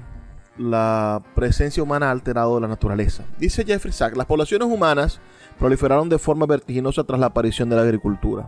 la 0.57 1.21
presencia 1.35 1.83
humana 1.83 2.07
ha 2.07 2.11
alterado 2.11 2.59
la 2.59 2.67
naturaleza. 2.67 3.23
Dice 3.37 3.65
Jeffrey 3.65 3.93
Sachs, 3.93 4.17
las 4.17 4.25
poblaciones 4.25 4.67
humanas 4.67 5.19
proliferaron 5.59 6.09
de 6.09 6.19
forma 6.19 6.45
vertiginosa 6.45 7.03
tras 7.03 7.19
la 7.19 7.27
aparición 7.27 7.69
de 7.69 7.75
la 7.75 7.81
agricultura, 7.81 8.47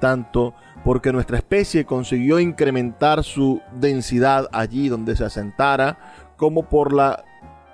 tanto 0.00 0.54
porque 0.84 1.12
nuestra 1.12 1.36
especie 1.36 1.84
consiguió 1.84 2.40
incrementar 2.40 3.22
su 3.24 3.60
densidad 3.78 4.48
allí 4.52 4.88
donde 4.88 5.16
se 5.16 5.24
asentara, 5.24 5.98
como 6.36 6.62
por 6.68 6.92
la 6.92 7.24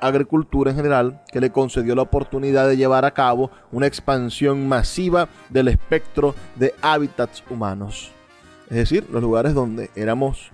agricultura 0.00 0.70
en 0.70 0.76
general, 0.76 1.22
que 1.32 1.40
le 1.40 1.50
concedió 1.50 1.94
la 1.94 2.02
oportunidad 2.02 2.68
de 2.68 2.76
llevar 2.76 3.04
a 3.04 3.12
cabo 3.12 3.50
una 3.72 3.86
expansión 3.86 4.68
masiva 4.68 5.28
del 5.48 5.68
espectro 5.68 6.34
de 6.56 6.74
hábitats 6.82 7.42
humanos. 7.48 8.10
Es 8.68 8.76
decir, 8.76 9.06
los 9.10 9.22
lugares 9.22 9.54
donde 9.54 9.90
éramos, 9.94 10.50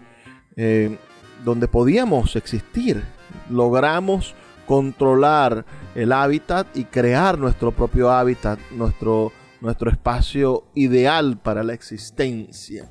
eh, 0.56 0.96
donde 1.44 1.66
podíamos 1.66 2.36
existir, 2.36 3.02
logramos 3.50 4.34
controlar 4.66 5.64
el 5.94 6.12
hábitat 6.12 6.66
y 6.76 6.84
crear 6.84 7.38
nuestro 7.38 7.72
propio 7.72 8.10
hábitat, 8.10 8.58
nuestro, 8.70 9.32
nuestro 9.60 9.90
espacio 9.90 10.64
ideal 10.74 11.38
para 11.38 11.62
la 11.62 11.74
existencia. 11.74 12.90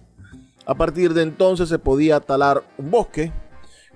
A 0.66 0.76
partir 0.76 1.14
de 1.14 1.24
entonces 1.24 1.70
se 1.70 1.80
podía 1.80 2.20
talar 2.20 2.64
un 2.78 2.92
bosque 2.92 3.32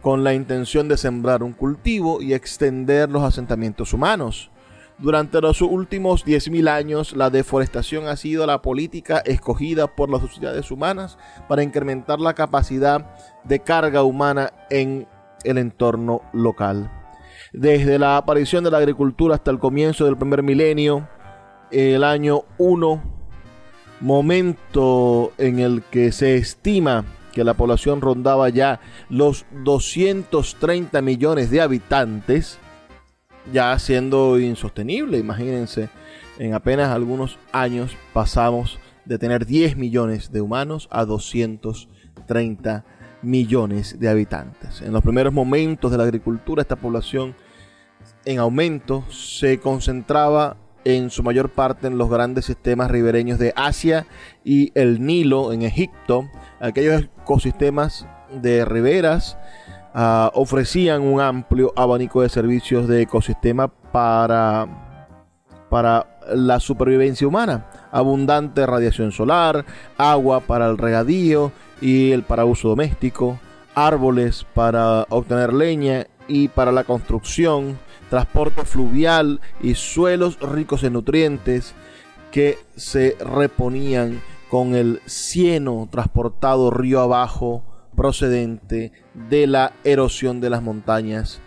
con 0.02 0.24
la 0.24 0.34
intención 0.34 0.88
de 0.88 0.98
sembrar 0.98 1.44
un 1.44 1.54
cultivo 1.54 2.22
y 2.22 2.34
extender 2.34 3.10
los 3.10 3.24
asentamientos 3.24 3.94
humanos. 3.94 4.52
Durante 4.98 5.42
los 5.42 5.62
últimos 5.62 6.26
10.000 6.26 6.70
años, 6.70 7.16
la 7.16 7.30
deforestación 7.30 8.08
ha 8.08 8.16
sido 8.16 8.46
la 8.46 8.62
política 8.62 9.20
escogida 9.20 9.88
por 9.88 10.10
las 10.10 10.22
sociedades 10.22 10.72
humanas 10.72 11.18
para 11.50 11.64
incrementar 11.64 12.20
la 12.20 12.34
capacidad 12.34 13.14
de 13.44 13.60
carga 13.60 14.04
humana 14.04 14.54
en 14.70 15.08
el 15.44 15.58
entorno 15.58 16.22
local. 16.34 16.90
Desde 17.58 17.98
la 17.98 18.18
aparición 18.18 18.66
de 18.66 18.72
la 18.72 18.80
agricultura 18.80 19.36
hasta 19.36 19.50
el 19.50 19.60
comienzo 19.60 20.04
del 20.04 20.18
primer 20.18 20.44
milenio, 20.44 21.08
el 21.72 22.04
año 22.04 22.44
1, 22.58 23.02
momento 24.02 25.32
en 25.38 25.60
el 25.60 25.82
que 25.84 26.12
se 26.12 26.36
estima 26.36 27.06
que 27.32 27.46
la 27.46 27.54
población 27.54 28.02
rondaba 28.02 28.50
ya 28.50 28.82
los 29.10 29.46
230 29.64 31.02
millones 31.02 31.50
de 31.50 31.62
habitantes, 31.62 32.60
ya 33.54 33.80
siendo 33.80 34.38
insostenible, 34.38 35.18
imagínense, 35.18 35.88
en 36.38 36.56
apenas 36.56 36.90
algunos 36.90 37.40
años 37.54 37.96
pasamos 38.12 38.80
de 39.06 39.18
tener 39.18 39.46
10 39.46 39.78
millones 39.78 40.30
de 40.34 40.42
humanos 40.42 40.90
a 40.92 41.06
230 41.06 42.84
millones 43.22 43.98
de 43.98 44.10
habitantes. 44.10 44.82
En 44.82 44.92
los 44.92 45.02
primeros 45.02 45.32
momentos 45.32 45.90
de 45.90 45.98
la 45.98 46.04
agricultura, 46.04 46.62
esta 46.62 46.76
población 46.76 47.34
en 48.26 48.40
aumento 48.40 49.04
se 49.10 49.60
concentraba 49.60 50.58
en 50.84 51.10
su 51.10 51.24
mayor 51.24 51.50
parte 51.50 51.88
en 51.88 51.98
los 51.98 52.10
grandes 52.10 52.46
sistemas 52.46 52.92
ribereños 52.92 53.40
de 53.40 53.54
Asia 53.56 54.06
y 54.44 54.72
el 54.76 55.04
Nilo 55.04 55.52
en 55.52 55.64
Egipto. 55.64 56.30
Aquellos 56.60 57.04
ecosistemas 57.22 58.06
de 58.32 58.66
riberas 58.66 59.38
uh, 59.96 60.30
ofrecían 60.34 61.02
un 61.02 61.22
amplio 61.22 61.74
abanico 61.76 62.22
de 62.22 62.30
servicios 62.30 62.88
de 62.88 63.02
ecosistema 63.02 63.68
para, 63.68 64.68
para 65.70 66.20
la 66.34 66.60
supervivencia 66.60 67.28
humana. 67.28 67.66
Abundante 67.92 68.66
radiación 68.66 69.12
solar, 69.12 69.66
agua 69.98 70.42
para 70.42 70.68
el 70.68 70.78
regadío 70.78 71.52
y 71.82 72.12
el 72.12 72.24
para 72.24 72.46
uso 72.46 72.70
doméstico, 72.70 73.40
árboles 73.74 74.46
para 74.54 75.04
obtener 75.10 75.52
leña 75.52 76.06
y 76.28 76.48
para 76.48 76.72
la 76.72 76.84
construcción, 76.84 77.78
transporte 78.10 78.66
fluvial 78.66 79.42
y 79.62 79.76
suelos 79.76 80.40
ricos 80.40 80.84
en 80.84 80.94
nutrientes 80.94 81.74
que 82.32 82.58
se 82.76 83.18
reponían 83.20 84.22
con 84.50 84.76
el 84.76 85.02
cieno 85.06 85.88
transportado 85.92 86.72
río 86.72 87.02
abajo 87.02 87.64
procedente 87.96 88.92
de 89.14 89.48
la 89.48 89.74
erosión 89.84 90.42
de 90.42 90.50
las 90.50 90.62
montañas 90.62 91.42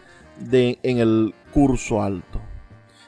en 0.51 0.99
el 0.99 1.35
curso 1.53 2.03
alto. 2.03 2.41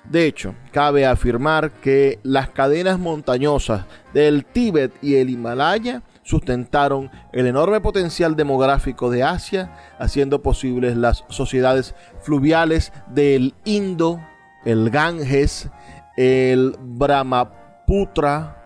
De 0.05 0.27
hecho, 0.27 0.55
cabe 0.73 1.07
afirmar 1.07 1.71
que 1.71 2.19
las 2.23 2.51
cadenas 2.51 2.99
montañosas 2.99 3.87
del 4.13 4.45
Tíbet 4.45 4.93
y 5.03 5.15
el 5.17 5.31
Himalaya 5.31 6.03
sustentaron 6.31 7.11
el 7.33 7.47
enorme 7.47 7.81
potencial 7.81 8.37
demográfico 8.37 9.11
de 9.11 9.25
Asia, 9.25 9.75
haciendo 9.99 10.43
posibles 10.43 10.97
las 10.97 11.25
sociedades 11.29 11.95
fluviales 12.21 12.93
del 13.09 13.55
Indo, 13.65 14.21
el 14.65 14.91
Ganges, 14.91 15.69
el 16.17 16.77
Brahmaputra, 16.81 18.57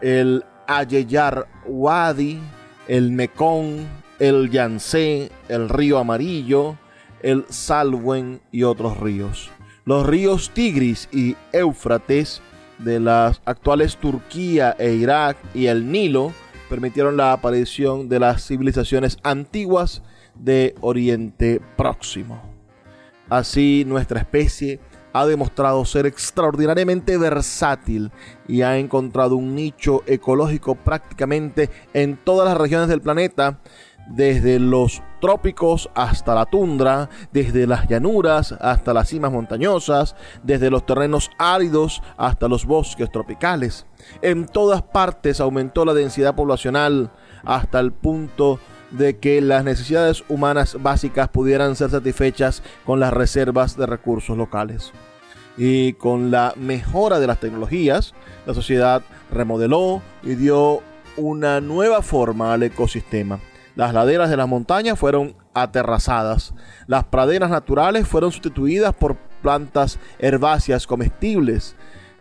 el 0.00 0.44
Ayeyar 0.68 1.48
Wadi, 1.66 2.40
el 2.86 3.10
Mekong, 3.10 3.86
el 4.20 4.48
Yangtze, 4.50 5.32
el 5.48 5.68
río 5.68 5.98
Amarillo, 5.98 6.76
el 7.22 7.44
Salwen 7.48 8.40
y 8.52 8.62
otros 8.62 8.98
ríos. 8.98 9.50
Los 9.84 10.06
ríos 10.06 10.50
Tigris 10.54 11.08
y 11.10 11.34
Éufrates 11.52 12.40
de 12.78 13.00
las 13.00 13.42
actuales 13.44 13.96
Turquía 13.96 14.76
e 14.78 14.92
Irak 14.92 15.36
y 15.54 15.66
el 15.66 15.90
Nilo 15.90 16.32
permitieron 16.70 17.16
la 17.16 17.32
aparición 17.32 18.08
de 18.08 18.20
las 18.20 18.46
civilizaciones 18.46 19.18
antiguas 19.24 20.02
de 20.36 20.76
Oriente 20.80 21.60
Próximo. 21.76 22.40
Así 23.28 23.84
nuestra 23.86 24.20
especie 24.20 24.80
ha 25.12 25.26
demostrado 25.26 25.84
ser 25.84 26.06
extraordinariamente 26.06 27.18
versátil 27.18 28.12
y 28.46 28.62
ha 28.62 28.78
encontrado 28.78 29.34
un 29.34 29.56
nicho 29.56 30.04
ecológico 30.06 30.76
prácticamente 30.76 31.68
en 31.92 32.16
todas 32.16 32.48
las 32.48 32.56
regiones 32.56 32.88
del 32.88 33.00
planeta 33.00 33.58
desde 34.08 34.58
los 34.58 35.02
trópicos 35.20 35.88
hasta 35.94 36.34
la 36.34 36.46
tundra, 36.46 37.08
desde 37.32 37.66
las 37.66 37.86
llanuras 37.88 38.52
hasta 38.60 38.92
las 38.92 39.08
cimas 39.08 39.32
montañosas, 39.32 40.16
desde 40.42 40.70
los 40.70 40.84
terrenos 40.84 41.30
áridos 41.38 42.02
hasta 42.16 42.48
los 42.48 42.64
bosques 42.64 43.10
tropicales. 43.10 43.86
En 44.22 44.46
todas 44.46 44.82
partes 44.82 45.40
aumentó 45.40 45.84
la 45.84 45.94
densidad 45.94 46.34
poblacional 46.34 47.10
hasta 47.44 47.80
el 47.80 47.92
punto 47.92 48.58
de 48.90 49.18
que 49.18 49.40
las 49.40 49.62
necesidades 49.62 50.24
humanas 50.28 50.76
básicas 50.80 51.28
pudieran 51.28 51.76
ser 51.76 51.90
satisfechas 51.90 52.62
con 52.84 52.98
las 52.98 53.12
reservas 53.12 53.76
de 53.76 53.86
recursos 53.86 54.36
locales. 54.36 54.92
Y 55.56 55.92
con 55.94 56.30
la 56.30 56.54
mejora 56.56 57.20
de 57.20 57.26
las 57.26 57.38
tecnologías, 57.38 58.14
la 58.46 58.54
sociedad 58.54 59.02
remodeló 59.30 60.02
y 60.22 60.34
dio 60.34 60.80
una 61.16 61.60
nueva 61.60 62.02
forma 62.02 62.52
al 62.54 62.62
ecosistema 62.62 63.38
Las 63.76 63.94
laderas 63.94 64.30
de 64.30 64.36
las 64.36 64.48
montañas 64.48 64.98
fueron 64.98 65.36
aterrazadas. 65.54 66.54
Las 66.86 67.04
praderas 67.04 67.50
naturales 67.50 68.06
fueron 68.06 68.32
sustituidas 68.32 68.94
por 68.94 69.16
plantas 69.42 69.98
herbáceas 70.18 70.86
comestibles 70.86 71.76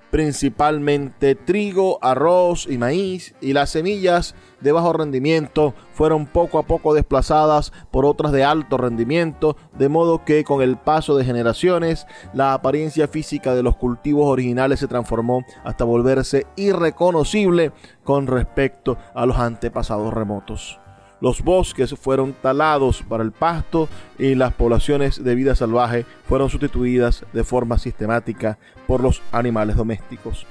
principalmente 0.10 1.36
trigo, 1.36 2.00
arroz 2.02 2.68
y 2.70 2.78
maíz, 2.78 3.36
y 3.42 3.54
las 3.54 3.72
semillas 3.72 4.36
de 4.60 4.72
bajo 4.72 4.94
rendimiento 4.94 5.74
fueron 5.94 6.26
poco 6.26 6.60
a 6.60 6.64
poco 6.64 6.94
desplazadas 6.94 7.72
por 7.92 8.06
otras 8.06 8.32
de 8.32 8.44
alto 8.44 8.78
rendimiento, 8.78 9.56
de 9.78 9.90
modo 9.90 10.26
que 10.26 10.44
con 10.44 10.62
el 10.62 10.78
paso 10.78 11.16
de 11.16 11.26
generaciones 11.26 12.08
la 12.34 12.54
apariencia 12.54 13.08
física 13.08 13.54
de 13.54 13.64
los 13.64 13.76
cultivos 13.76 14.28
originales 14.28 14.80
se 14.80 14.88
transformó 14.88 15.44
hasta 15.64 15.84
volverse 15.84 16.48
irreconocible 16.56 17.72
con 18.04 18.28
respecto 18.28 18.98
a 19.14 19.26
los 19.26 19.38
antepasados 19.38 20.14
remotos. 20.14 20.80
Los 21.22 21.42
bosques 21.42 21.94
fueron 21.96 22.34
talados 22.34 23.04
para 23.04 23.24
el 23.24 23.32
pasto 23.32 23.90
y 24.18 24.36
las 24.36 24.54
poblaciones 24.54 25.22
de 25.22 25.36
vida 25.36 25.54
salvaje 25.54 26.06
fueron 26.26 26.50
sustituidas 26.50 27.26
de 27.34 27.44
forma 27.44 27.78
sistemática 27.78 28.58
por 28.88 29.02
los 29.02 29.22
animales 29.32 29.76
domésticos. 29.76 30.46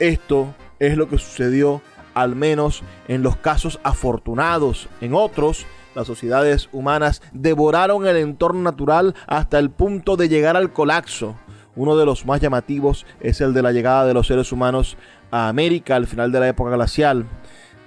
Esto 0.00 0.54
es 0.80 0.96
lo 0.96 1.08
que 1.08 1.18
sucedió 1.18 1.80
al 2.14 2.34
menos 2.34 2.82
en 3.06 3.22
los 3.22 3.36
casos 3.36 3.78
afortunados. 3.84 4.88
En 5.00 5.14
otros, 5.14 5.64
las 5.94 6.08
sociedades 6.08 6.68
humanas 6.72 7.22
devoraron 7.32 8.06
el 8.06 8.16
entorno 8.16 8.62
natural 8.62 9.14
hasta 9.28 9.60
el 9.60 9.70
punto 9.70 10.16
de 10.16 10.28
llegar 10.28 10.56
al 10.56 10.72
colapso. 10.72 11.36
Uno 11.76 11.96
de 11.96 12.04
los 12.04 12.26
más 12.26 12.40
llamativos 12.40 13.06
es 13.20 13.40
el 13.40 13.54
de 13.54 13.62
la 13.62 13.70
llegada 13.70 14.06
de 14.06 14.14
los 14.14 14.26
seres 14.26 14.50
humanos 14.50 14.96
a 15.30 15.48
América 15.48 15.94
al 15.94 16.08
final 16.08 16.32
de 16.32 16.40
la 16.40 16.48
época 16.48 16.72
glacial 16.72 17.26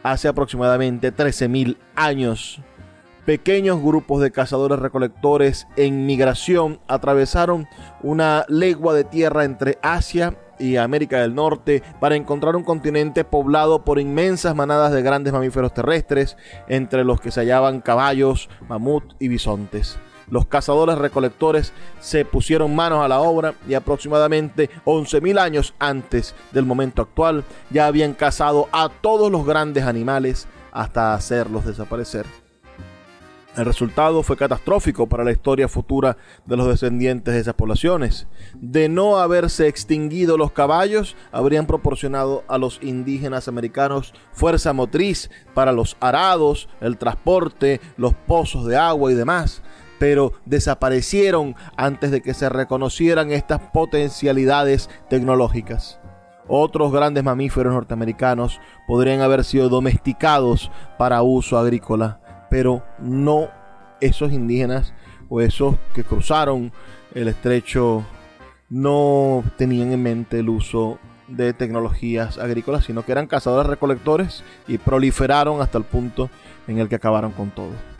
hace 0.04 0.28
aproximadamente 0.28 1.16
13.000 1.16 1.78
años. 1.96 2.62
Pequeños 3.26 3.82
grupos 3.82 4.22
de 4.22 4.32
cazadores 4.32 4.80
recolectores 4.80 5.68
en 5.78 6.06
migración 6.06 6.82
atravesaron 6.88 7.68
una 8.02 8.46
legua 8.50 8.94
de 8.94 9.06
tierra 9.06 9.46
entre 9.46 9.80
Asia 9.82 10.38
y 10.60 10.76
América 10.76 11.22
del 11.22 11.34
Norte 11.34 11.82
para 12.02 12.16
encontrar 12.16 12.58
un 12.58 12.64
continente 12.64 13.24
poblado 13.24 13.86
por 13.86 14.00
inmensas 14.00 14.56
manadas 14.56 14.92
de 14.92 15.02
grandes 15.02 15.32
mamíferos 15.32 15.74
terrestres, 15.74 16.38
entre 16.68 17.06
los 17.06 17.22
que 17.22 17.32
se 17.32 17.40
hallaban 17.40 17.80
caballos, 17.80 18.50
mamut 18.68 19.14
y 19.20 19.30
bisontes 19.30 19.98
los 20.34 20.48
cazadores 20.48 20.98
recolectores 20.98 21.74
se 22.00 22.26
pusieron 22.26 22.76
manos 22.76 23.06
a 23.06 23.08
la 23.08 23.22
obra 23.22 23.54
y 23.68 23.76
aproximadamente 23.76 24.72
11.000 24.84 25.40
años 25.40 25.76
antes 25.78 26.34
del 26.52 26.66
momento 26.66 27.04
actual 27.04 27.44
ya 27.70 27.86
habían 27.86 28.16
cazado 28.16 28.68
a 28.72 28.90
todos 28.90 29.32
los 29.32 29.46
grandes 29.46 29.84
animales 29.84 30.48
hasta 30.72 31.14
hacerlos 31.14 31.68
desaparecer. 31.68 32.26
El 33.56 33.66
resultado 33.66 34.24
fue 34.24 34.36
catastrófico 34.36 35.06
para 35.06 35.24
la 35.24 35.32
historia 35.32 35.68
futura 35.68 36.18
de 36.48 36.58
los 36.58 36.68
descendientes 36.68 37.36
de 37.36 37.40
esas 37.40 37.54
poblaciones. 37.54 38.26
De 38.56 38.90
no 38.90 39.20
haberse 39.20 39.68
extinguido 39.68 40.40
los 40.40 40.52
caballos, 40.52 41.16
habrían 41.32 41.68
proporcionado 41.68 42.44
a 42.48 42.58
los 42.58 42.80
indígenas 42.82 43.48
americanos 43.48 44.16
fuerza 44.32 44.74
motriz 44.74 45.30
para 45.54 45.72
los 45.72 45.96
arados, 46.00 46.68
el 46.82 46.98
transporte, 46.98 47.80
los 47.98 48.16
pozos 48.16 48.66
de 48.66 48.78
agua 48.78 49.12
y 49.12 49.14
demás 49.14 49.62
pero 50.04 50.34
desaparecieron 50.44 51.56
antes 51.78 52.12
de 52.12 52.22
que 52.22 52.34
se 52.34 52.50
reconocieran 52.50 53.32
estas 53.32 53.62
potencialidades 53.72 54.90
tecnológicas. 55.10 55.98
Otros 56.46 56.92
grandes 56.92 57.24
mamíferos 57.24 57.74
norteamericanos 57.74 58.60
podrían 58.86 59.22
haber 59.22 59.46
sido 59.46 59.70
domesticados 59.70 60.70
para 60.98 61.24
uso 61.24 61.58
agrícola, 61.58 62.20
pero 62.50 62.84
no 63.00 63.48
esos 64.02 64.34
indígenas 64.34 64.94
o 65.30 65.40
esos 65.40 65.76
que 65.96 66.04
cruzaron 66.04 66.74
el 67.16 67.30
estrecho 67.30 68.04
no 68.68 69.42
tenían 69.56 69.94
en 69.94 70.04
mente 70.04 70.40
el 70.40 70.50
uso 70.50 71.00
de 71.30 71.54
tecnologías 71.54 72.40
agrícolas, 72.40 72.84
sino 72.84 73.06
que 73.06 73.14
eran 73.14 73.28
cazadores 73.28 73.70
recolectores 73.70 74.44
y 74.68 74.80
proliferaron 74.80 75.62
hasta 75.62 75.78
el 75.78 75.86
punto 75.86 76.30
en 76.68 76.80
el 76.80 76.90
que 76.90 76.96
acabaron 76.96 77.32
con 77.32 77.52
todo. 77.52 77.93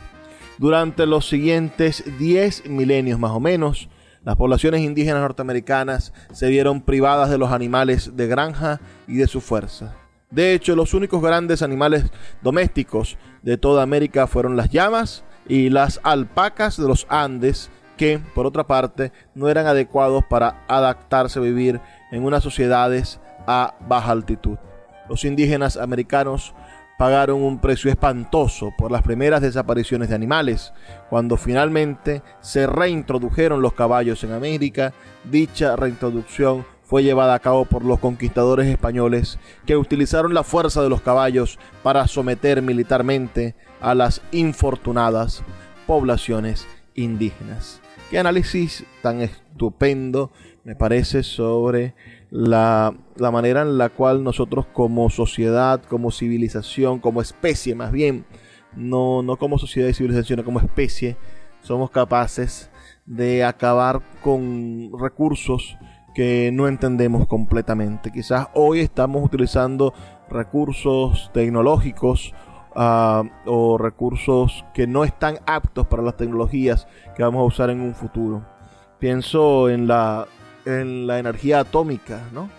Durante 0.58 1.06
los 1.06 1.28
siguientes 1.28 2.04
10 2.18 2.68
milenios 2.68 3.18
más 3.18 3.32
o 3.32 3.40
menos, 3.40 3.88
las 4.24 4.36
poblaciones 4.36 4.82
indígenas 4.82 5.20
norteamericanas 5.20 6.12
se 6.32 6.48
vieron 6.48 6.80
privadas 6.80 7.28
de 7.28 7.38
los 7.38 7.50
animales 7.50 8.16
de 8.16 8.28
granja 8.28 8.80
y 9.08 9.16
de 9.16 9.26
su 9.26 9.40
fuerza. 9.40 9.96
De 10.30 10.54
hecho, 10.54 10.76
los 10.76 10.94
únicos 10.94 11.20
grandes 11.20 11.60
animales 11.60 12.04
domésticos 12.40 13.18
de 13.42 13.56
toda 13.56 13.82
América 13.82 14.26
fueron 14.26 14.56
las 14.56 14.70
llamas 14.70 15.24
y 15.48 15.70
las 15.70 16.00
alpacas 16.04 16.76
de 16.76 16.86
los 16.88 17.06
Andes, 17.08 17.70
que, 17.96 18.20
por 18.34 18.46
otra 18.46 18.64
parte, 18.64 19.12
no 19.34 19.48
eran 19.48 19.66
adecuados 19.66 20.24
para 20.24 20.64
adaptarse 20.68 21.40
a 21.40 21.42
vivir 21.42 21.80
en 22.12 22.24
unas 22.24 22.42
sociedades 22.42 23.20
a 23.46 23.74
baja 23.88 24.12
altitud. 24.12 24.56
Los 25.08 25.24
indígenas 25.24 25.76
americanos 25.76 26.54
pagaron 26.98 27.42
un 27.42 27.58
precio 27.58 27.90
espantoso 27.90 28.72
por 28.76 28.90
las 28.90 29.02
primeras 29.02 29.40
desapariciones 29.40 30.08
de 30.08 30.14
animales. 30.14 30.72
Cuando 31.10 31.36
finalmente 31.36 32.22
se 32.40 32.66
reintrodujeron 32.66 33.62
los 33.62 33.74
caballos 33.74 34.22
en 34.24 34.32
América, 34.32 34.92
dicha 35.24 35.76
reintroducción 35.76 36.64
fue 36.82 37.02
llevada 37.02 37.34
a 37.34 37.40
cabo 37.40 37.64
por 37.64 37.84
los 37.84 37.98
conquistadores 37.98 38.66
españoles 38.66 39.38
que 39.66 39.76
utilizaron 39.76 40.34
la 40.34 40.44
fuerza 40.44 40.82
de 40.82 40.90
los 40.90 41.00
caballos 41.00 41.58
para 41.82 42.06
someter 42.06 42.60
militarmente 42.62 43.54
a 43.80 43.94
las 43.94 44.20
infortunadas 44.32 45.42
poblaciones 45.86 46.66
indígenas. 46.94 47.80
Qué 48.10 48.18
análisis 48.18 48.84
tan 49.02 49.22
estupendo 49.22 50.30
me 50.62 50.76
parece 50.76 51.22
sobre 51.22 51.94
la, 52.34 52.92
manera 53.30 53.62
en 53.62 53.78
la 53.78 53.90
cual 53.90 54.24
nosotros 54.24 54.66
como 54.72 55.08
sociedad, 55.08 55.80
como 55.84 56.10
civilización, 56.10 56.98
como 56.98 57.20
especie 57.20 57.76
más 57.76 57.92
bien, 57.92 58.26
no, 58.74 59.22
no 59.22 59.36
como 59.36 59.56
sociedad 59.56 59.88
y 59.88 59.94
civilización, 59.94 60.38
sino 60.38 60.44
como 60.44 60.58
especie, 60.58 61.16
somos 61.62 61.92
capaces 61.92 62.72
de 63.06 63.44
acabar 63.44 64.00
con 64.20 64.90
recursos 64.98 65.78
que 66.12 66.50
no 66.52 66.66
entendemos 66.66 67.28
completamente. 67.28 68.10
Quizás 68.10 68.48
hoy 68.54 68.80
estamos 68.80 69.24
utilizando 69.24 69.94
recursos 70.28 71.30
tecnológicos 71.32 72.34
ah, 72.74 73.22
o 73.46 73.78
recursos 73.78 74.64
que 74.74 74.88
no 74.88 75.04
están 75.04 75.38
aptos 75.46 75.86
para 75.86 76.02
las 76.02 76.16
tecnologías 76.16 76.88
que 77.14 77.22
vamos 77.22 77.42
a 77.42 77.44
usar 77.44 77.70
en 77.70 77.80
un 77.80 77.94
futuro. 77.94 78.44
Pienso 78.98 79.68
en 79.70 79.86
la 79.86 80.26
en 80.64 81.06
la 81.06 81.18
energía 81.18 81.60
atómica, 81.60 82.22
¿no? 82.32 82.50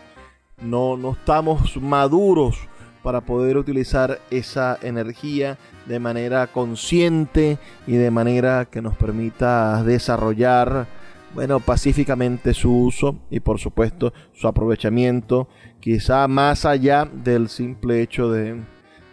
No, 0.62 0.98
no 0.98 1.12
estamos 1.12 1.78
maduros 1.78 2.58
para 3.04 3.22
poder 3.22 3.58
utilizar 3.58 4.20
esa 4.32 4.80
energía 4.82 5.58
de 5.86 6.00
manera 6.00 6.48
consciente 6.48 7.60
y 7.86 7.94
de 7.98 8.10
manera 8.10 8.66
que 8.66 8.82
nos 8.82 8.96
permita 8.96 9.84
desarrollar, 9.84 10.88
bueno, 11.36 11.60
pacíficamente 11.60 12.54
su 12.54 12.76
uso 12.76 13.18
y 13.30 13.42
por 13.42 13.60
supuesto 13.60 14.12
su 14.34 14.48
aprovechamiento, 14.48 15.48
quizá 15.80 16.28
más 16.28 16.66
allá 16.66 17.06
del 17.06 17.50
simple 17.50 18.02
hecho 18.02 18.32
de, 18.32 18.62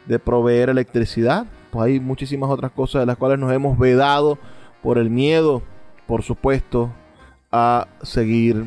de 0.06 0.18
proveer 0.18 0.70
electricidad. 0.70 1.46
Pues 1.70 1.86
hay 1.86 2.00
muchísimas 2.00 2.48
otras 2.48 2.72
cosas 2.72 3.02
de 3.02 3.06
las 3.06 3.16
cuales 3.16 3.38
nos 3.38 3.52
hemos 3.52 3.78
vedado 3.78 4.38
por 4.82 4.96
el 4.96 5.10
miedo, 5.10 5.62
por 6.06 6.22
supuesto, 6.22 6.90
a 7.50 7.88
seguir 8.02 8.64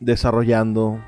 desarrollando 0.00 1.00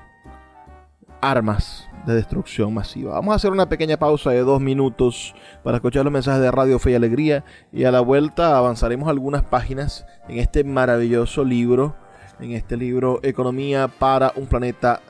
armas 1.20 1.89
de 2.07 2.14
destrucción 2.14 2.72
masiva. 2.72 3.14
Vamos 3.14 3.32
a 3.32 3.36
hacer 3.36 3.51
una 3.51 3.68
pequeña 3.68 3.99
pausa 3.99 4.30
de 4.30 4.41
dos 4.41 4.61
minutos 4.61 5.34
para 5.62 5.76
escuchar 5.76 6.05
los 6.05 6.12
mensajes 6.12 6.41
de 6.41 6.51
Radio 6.51 6.78
Fe 6.78 6.93
y 6.93 6.95
Alegría 6.95 7.45
y 7.72 7.84
a 7.84 7.91
la 7.91 8.01
vuelta 8.01 8.57
avanzaremos 8.57 9.09
algunas 9.09 9.43
páginas 9.43 10.07
en 10.28 10.39
este 10.39 10.64
maravilloso 10.64 11.45
libro, 11.45 11.97
en 12.41 12.53
este 12.53 12.76
libro 12.76 13.20
Economía 13.22 13.89
para 13.89 14.32
un 14.36 14.47
planeta 14.47 15.01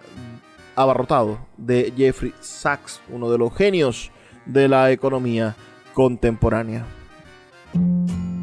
abarrotado 0.75 1.39
de 1.57 1.93
Jeffrey 1.97 2.33
Sachs, 2.41 3.01
uno 3.11 3.31
de 3.31 3.39
los 3.39 3.55
genios 3.55 4.11
de 4.47 4.69
la 4.69 4.91
economía 4.91 5.55
contemporánea. 5.93 6.85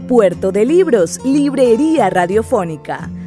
Puerto 0.07 0.51
de 0.51 0.65
Libros, 0.65 1.19
Librería 1.25 2.09
Radiofónica, 2.09 3.09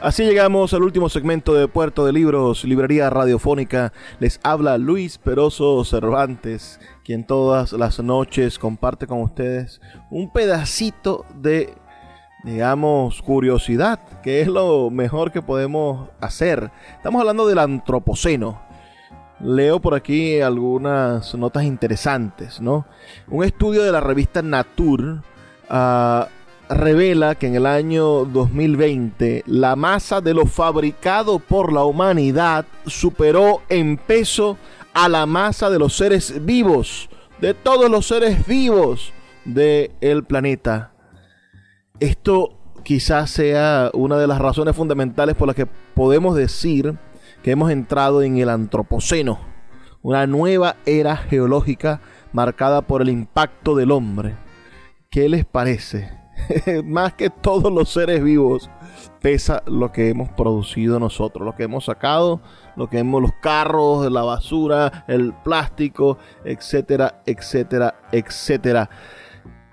Así 0.00 0.22
llegamos 0.22 0.72
al 0.74 0.84
último 0.84 1.08
segmento 1.08 1.54
de 1.54 1.66
Puerto 1.66 2.06
de 2.06 2.12
Libros, 2.12 2.62
Librería 2.62 3.10
Radiofónica. 3.10 3.92
Les 4.20 4.38
habla 4.44 4.78
Luis 4.78 5.18
Peroso 5.18 5.84
Cervantes, 5.84 6.78
quien 7.04 7.26
todas 7.26 7.72
las 7.72 7.98
noches 7.98 8.60
comparte 8.60 9.08
con 9.08 9.22
ustedes 9.22 9.80
un 10.08 10.32
pedacito 10.32 11.26
de, 11.34 11.74
digamos, 12.44 13.20
curiosidad, 13.22 13.98
que 14.22 14.40
es 14.40 14.46
lo 14.46 14.88
mejor 14.90 15.32
que 15.32 15.42
podemos 15.42 16.10
hacer. 16.20 16.70
Estamos 16.94 17.18
hablando 17.18 17.48
del 17.48 17.58
antropoceno. 17.58 18.62
Leo 19.40 19.80
por 19.80 19.94
aquí 19.94 20.40
algunas 20.40 21.34
notas 21.34 21.64
interesantes, 21.64 22.60
¿no? 22.60 22.86
Un 23.26 23.42
estudio 23.42 23.82
de 23.82 23.90
la 23.90 24.00
revista 24.00 24.42
Nature 24.42 25.22
uh, 25.68 26.37
revela 26.68 27.34
que 27.34 27.46
en 27.46 27.54
el 27.54 27.66
año 27.66 28.24
2020 28.24 29.44
la 29.46 29.76
masa 29.76 30.20
de 30.20 30.34
lo 30.34 30.46
fabricado 30.46 31.38
por 31.38 31.72
la 31.72 31.84
humanidad 31.84 32.66
superó 32.86 33.62
en 33.68 33.96
peso 33.96 34.58
a 34.94 35.08
la 35.08 35.26
masa 35.26 35.70
de 35.70 35.78
los 35.78 35.96
seres 35.96 36.44
vivos, 36.44 37.08
de 37.40 37.54
todos 37.54 37.90
los 37.90 38.06
seres 38.06 38.46
vivos 38.46 39.12
del 39.44 40.24
planeta. 40.24 40.92
Esto 42.00 42.58
quizás 42.84 43.30
sea 43.30 43.90
una 43.94 44.18
de 44.18 44.26
las 44.26 44.38
razones 44.38 44.74
fundamentales 44.76 45.34
por 45.34 45.46
las 45.46 45.56
que 45.56 45.66
podemos 45.66 46.36
decir 46.36 46.96
que 47.42 47.52
hemos 47.52 47.70
entrado 47.70 48.22
en 48.22 48.38
el 48.38 48.48
antropoceno, 48.48 49.38
una 50.02 50.26
nueva 50.26 50.76
era 50.86 51.16
geológica 51.16 52.00
marcada 52.32 52.82
por 52.82 53.02
el 53.02 53.08
impacto 53.08 53.74
del 53.74 53.90
hombre. 53.90 54.36
¿Qué 55.10 55.28
les 55.28 55.44
parece? 55.44 56.17
más 56.84 57.14
que 57.14 57.30
todos 57.30 57.72
los 57.72 57.90
seres 57.90 58.22
vivos, 58.22 58.70
pesa 59.20 59.62
lo 59.66 59.92
que 59.92 60.08
hemos 60.08 60.28
producido 60.30 60.98
nosotros, 60.98 61.44
lo 61.44 61.54
que 61.54 61.64
hemos 61.64 61.86
sacado, 61.86 62.40
lo 62.76 62.88
que 62.88 62.98
hemos 62.98 63.22
los 63.22 63.32
carros, 63.40 64.10
la 64.10 64.22
basura, 64.22 65.04
el 65.08 65.32
plástico, 65.44 66.18
etcétera, 66.44 67.22
etcétera, 67.26 67.94
etcétera. 68.12 68.90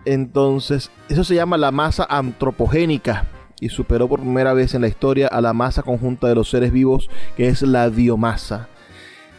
Entonces, 0.06 0.92
eso 1.10 1.24
se 1.24 1.36
llama 1.36 1.58
la 1.58 1.72
masa 1.72 2.06
antropogénica 2.10 3.26
y 3.60 3.70
superó 3.70 4.08
por 4.08 4.20
primera 4.20 4.54
vez 4.54 4.74
en 4.74 4.82
la 4.82 4.88
historia 4.88 5.28
a 5.28 5.42
la 5.42 5.54
masa 5.54 5.82
conjunta 5.82 6.28
de 6.28 6.36
los 6.36 6.50
seres 6.50 6.72
vivos, 6.72 7.10
que 7.38 7.48
es 7.48 7.62
la 7.62 7.90
biomasa. 7.90 8.68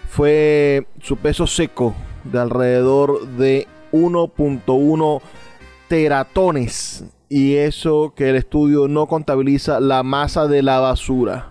Fue 0.09 0.87
su 1.03 1.17
peso 1.17 1.47
seco 1.47 1.95
de 2.25 2.41
alrededor 2.41 3.27
de 3.29 3.69
1.1 3.93 5.21
teratones 5.89 7.05
y 7.29 7.57
eso 7.57 8.13
que 8.15 8.31
el 8.31 8.37
estudio 8.37 8.89
no 8.89 9.07
contabiliza 9.07 9.81
la 9.81 10.03
masa 10.03 10.47
de 10.47 10.63
la 10.63 10.79
basura. 10.79 11.51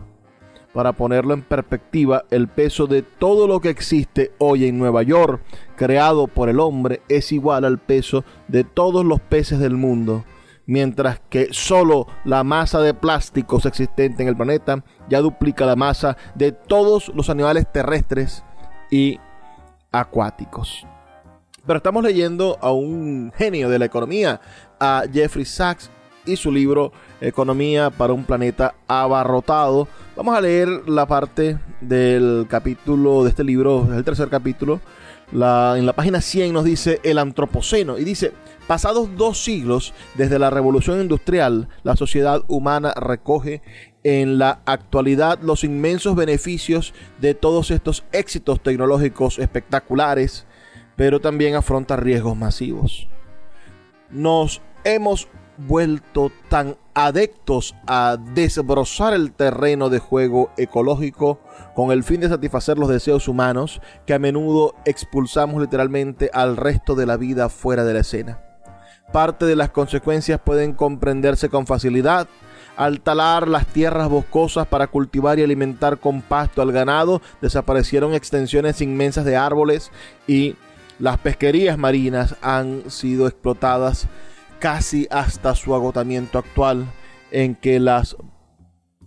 Para 0.74 0.94
ponerlo 0.94 1.34
en 1.34 1.42
perspectiva, 1.42 2.26
el 2.32 2.50
peso 2.50 2.86
de 2.88 3.02
todo 3.02 3.48
lo 3.48 3.62
que 3.62 3.70
existe 3.70 4.34
hoy 4.40 4.66
en 4.66 4.78
Nueva 4.78 5.04
York, 5.04 5.42
creado 5.78 6.28
por 6.28 6.50
el 6.50 6.60
hombre, 6.60 7.02
es 7.08 7.32
igual 7.32 7.64
al 7.64 7.80
peso 7.80 8.26
de 8.50 8.66
todos 8.66 9.06
los 9.06 9.22
peces 9.22 9.60
del 9.60 9.76
mundo. 9.76 10.26
Mientras 10.66 11.22
que 11.30 11.50
solo 11.52 12.08
la 12.26 12.44
masa 12.44 12.82
de 12.82 12.94
plásticos 12.94 13.66
existente 13.66 14.24
en 14.24 14.30
el 14.30 14.36
planeta 14.36 14.84
ya 15.08 15.22
duplica 15.22 15.66
la 15.66 15.76
masa 15.76 16.18
de 16.34 16.52
todos 16.52 17.10
los 17.16 17.30
animales 17.30 17.72
terrestres 17.72 18.44
y 18.90 19.20
acuáticos. 19.92 20.86
Pero 21.66 21.78
estamos 21.78 22.04
leyendo 22.04 22.60
a 22.62 22.72
un 22.72 23.32
genio 23.36 23.70
de 23.70 23.80
la 23.80 23.86
economía, 23.86 24.40
a 24.80 25.04
Jeffrey 25.12 25.46
Sachs 25.46 25.90
y 26.26 26.36
su 26.36 26.52
libro 26.52 26.92
Economía 27.22 27.90
para 27.90 28.14
un 28.14 28.24
planeta 28.24 28.76
abarrotado. 28.88 29.88
Vamos 30.16 30.36
a 30.36 30.42
leer 30.42 30.68
la 30.88 31.06
parte 31.08 31.58
del 31.82 32.46
capítulo 32.50 33.24
de 33.24 33.30
este 33.30 33.44
libro, 33.44 33.88
el 33.94 34.04
tercer 34.04 34.30
capítulo. 34.30 34.82
En 35.32 35.86
la 35.86 35.94
página 35.94 36.22
100 36.22 36.54
nos 36.54 36.66
dice 36.66 37.00
el 37.04 37.18
antropoceno 37.18 37.98
y 37.98 38.04
dice, 38.04 38.32
pasados 38.68 39.10
dos 39.18 39.44
siglos 39.44 39.94
desde 40.16 40.40
la 40.40 40.50
revolución 40.50 41.02
industrial, 41.02 41.68
la 41.84 41.96
sociedad 41.96 42.44
humana 42.48 42.94
recoge 42.96 43.62
en 44.04 44.38
la 44.38 44.62
actualidad 44.66 45.40
los 45.42 45.64
inmensos 45.64 46.16
beneficios 46.16 46.94
de 47.20 47.34
todos 47.34 47.72
estos 47.72 48.04
éxitos 48.12 48.62
tecnológicos 48.62 49.40
espectaculares, 49.40 50.46
pero 50.96 51.20
también 51.20 51.56
afronta 51.56 51.96
riesgos 51.96 52.38
masivos. 52.38 53.08
Nos 54.10 54.62
hemos 54.84 55.28
vuelto 55.58 56.32
tan 56.50 56.78
adeptos 56.94 57.76
a 57.88 58.18
desbrozar 58.34 59.14
el 59.14 59.32
terreno 59.32 59.90
de 59.90 60.00
juego 60.00 60.52
ecológico 60.58 61.40
con 61.76 61.92
el 61.92 62.04
fin 62.04 62.22
de 62.22 62.30
satisfacer 62.30 62.78
los 62.78 62.90
deseos 62.90 63.28
humanos 63.28 63.82
que 64.06 64.14
a 64.14 64.20
menudo 64.20 64.76
expulsamos 64.86 65.62
literalmente 65.62 66.30
al 66.34 66.58
resto 66.58 66.96
de 66.96 67.06
la 67.06 67.18
vida 67.18 67.50
fuera 67.50 67.84
de 67.84 67.94
la 67.94 68.00
escena. 68.00 68.42
Parte 69.12 69.46
de 69.46 69.56
las 69.56 69.70
consecuencias 69.70 70.40
pueden 70.44 70.74
comprenderse 70.74 71.50
con 71.50 71.68
facilidad. 71.68 72.28
Al 72.76 73.00
talar 73.00 73.48
las 73.48 73.66
tierras 73.68 74.10
boscosas 74.10 74.68
para 74.68 74.88
cultivar 74.88 75.40
y 75.40 75.44
alimentar 75.44 76.00
con 76.00 76.22
pasto 76.22 76.62
al 76.62 76.74
ganado, 76.74 77.22
desaparecieron 77.42 78.14
extensiones 78.14 78.82
inmensas 78.82 79.24
de 79.24 79.38
árboles 79.38 79.92
y 80.28 80.56
las 81.00 81.18
pesquerías 81.18 81.78
marinas 81.78 82.36
han 82.42 82.90
sido 82.90 83.28
explotadas 83.28 84.08
casi 84.60 85.08
hasta 85.12 85.56
su 85.56 85.76
agotamiento 85.76 86.38
actual, 86.38 86.86
en 87.32 87.56
que 87.56 87.80
las 87.80 88.16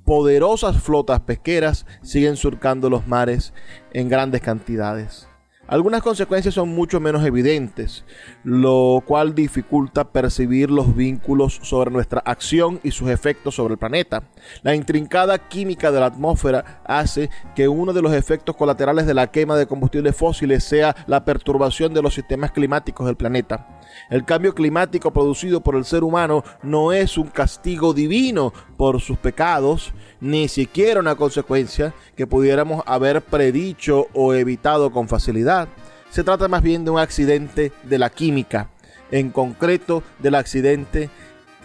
poderosas 0.05 0.82
flotas 0.82 1.20
pesqueras 1.20 1.86
siguen 2.03 2.36
surcando 2.36 2.91
los 2.91 3.07
mares 3.07 3.53
en 3.93 4.09
grandes 4.09 4.41
cantidades. 4.41 5.28
Algunas 5.69 6.01
consecuencias 6.01 6.55
son 6.55 6.71
mucho 6.71 6.99
menos 6.99 7.23
evidentes, 7.27 8.03
lo 8.43 9.03
cual 9.05 9.35
dificulta 9.35 10.12
percibir 10.12 10.71
los 10.71 10.97
vínculos 10.97 11.61
sobre 11.62 11.91
nuestra 11.91 12.23
acción 12.25 12.81
y 12.83 12.91
sus 12.91 13.11
efectos 13.11 13.57
sobre 13.57 13.73
el 13.75 13.79
planeta. 13.79 14.23
La 14.62 14.75
intrincada 14.75 15.37
química 15.37 15.93
de 15.93 16.01
la 16.01 16.07
atmósfera 16.07 16.81
hace 16.87 17.29
que 17.55 17.69
uno 17.69 17.93
de 17.93 18.01
los 18.01 18.14
efectos 18.14 18.57
colaterales 18.57 19.07
de 19.07 19.12
la 19.12 19.31
quema 19.31 19.57
de 19.57 19.66
combustibles 19.66 20.16
fósiles 20.16 20.64
sea 20.64 20.97
la 21.07 21.27
perturbación 21.27 21.93
de 21.93 22.01
los 22.01 22.14
sistemas 22.14 22.51
climáticos 22.51 23.07
del 23.07 23.16
planeta. 23.16 23.78
El 24.11 24.24
cambio 24.24 24.55
climático 24.55 25.12
producido 25.12 25.61
por 25.61 25.76
el 25.76 25.84
ser 25.84 26.03
humano 26.05 26.45
no 26.62 26.93
es 26.93 27.18
un 27.18 27.28
castigo 27.28 27.93
divino 27.93 28.53
por 28.76 29.01
sus 29.01 29.18
pecados, 29.18 29.93
ni 30.20 30.49
siquiera 30.49 31.01
una 31.01 31.14
consecuencia 31.14 31.95
que 32.16 32.26
pudiéramos 32.26 32.82
haber 32.86 33.20
predicho 33.22 34.07
o 34.14 34.34
evitado 34.34 34.91
con 34.91 35.09
facilidad. 35.09 35.68
Se 36.11 36.24
trata 36.24 36.49
más 36.49 36.62
bien 36.62 36.84
de 36.84 36.91
un 36.91 36.99
accidente 36.99 37.72
de 37.82 37.99
la 37.99 38.11
química, 38.11 38.70
en 39.11 39.30
concreto 39.30 40.03
del 40.18 40.34
accidente 40.34 41.11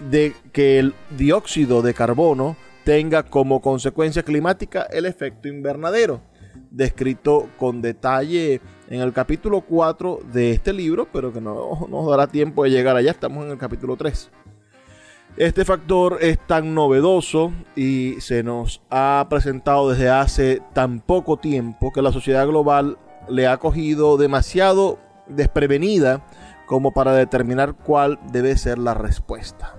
de 0.09 0.33
que 0.51 0.79
el 0.79 0.93
dióxido 1.17 1.81
de 1.81 1.93
carbono 1.93 2.55
tenga 2.83 3.23
como 3.23 3.61
consecuencia 3.61 4.23
climática 4.23 4.83
el 4.91 5.05
efecto 5.05 5.47
invernadero, 5.47 6.21
descrito 6.71 7.49
con 7.57 7.81
detalle 7.81 8.61
en 8.93 9.01
el 9.01 9.11
capítulo 9.11 9.59
4 9.61 10.19
de 10.31 10.51
este 10.51 10.71
libro, 10.71 11.07
pero 11.11 11.33
que 11.33 11.41
no 11.41 11.87
nos 11.89 12.07
dará 12.07 12.27
tiempo 12.27 12.63
de 12.63 12.69
llegar 12.69 12.95
allá, 12.95 13.09
estamos 13.09 13.43
en 13.43 13.49
el 13.49 13.57
capítulo 13.57 13.97
3. 13.97 14.29
Este 15.35 15.65
factor 15.65 16.19
es 16.21 16.37
tan 16.45 16.75
novedoso 16.75 17.51
y 17.75 18.21
se 18.21 18.43
nos 18.43 18.83
ha 18.91 19.25
presentado 19.31 19.89
desde 19.89 20.11
hace 20.11 20.61
tan 20.73 20.99
poco 20.99 21.37
tiempo 21.37 21.91
que 21.91 22.03
la 22.03 22.11
sociedad 22.11 22.45
global 22.45 22.99
le 23.27 23.47
ha 23.47 23.57
cogido 23.57 24.17
demasiado 24.17 24.99
desprevenida 25.25 26.23
como 26.67 26.93
para 26.93 27.15
determinar 27.15 27.73
cuál 27.73 28.19
debe 28.31 28.55
ser 28.57 28.77
la 28.77 28.93
respuesta. 28.93 29.73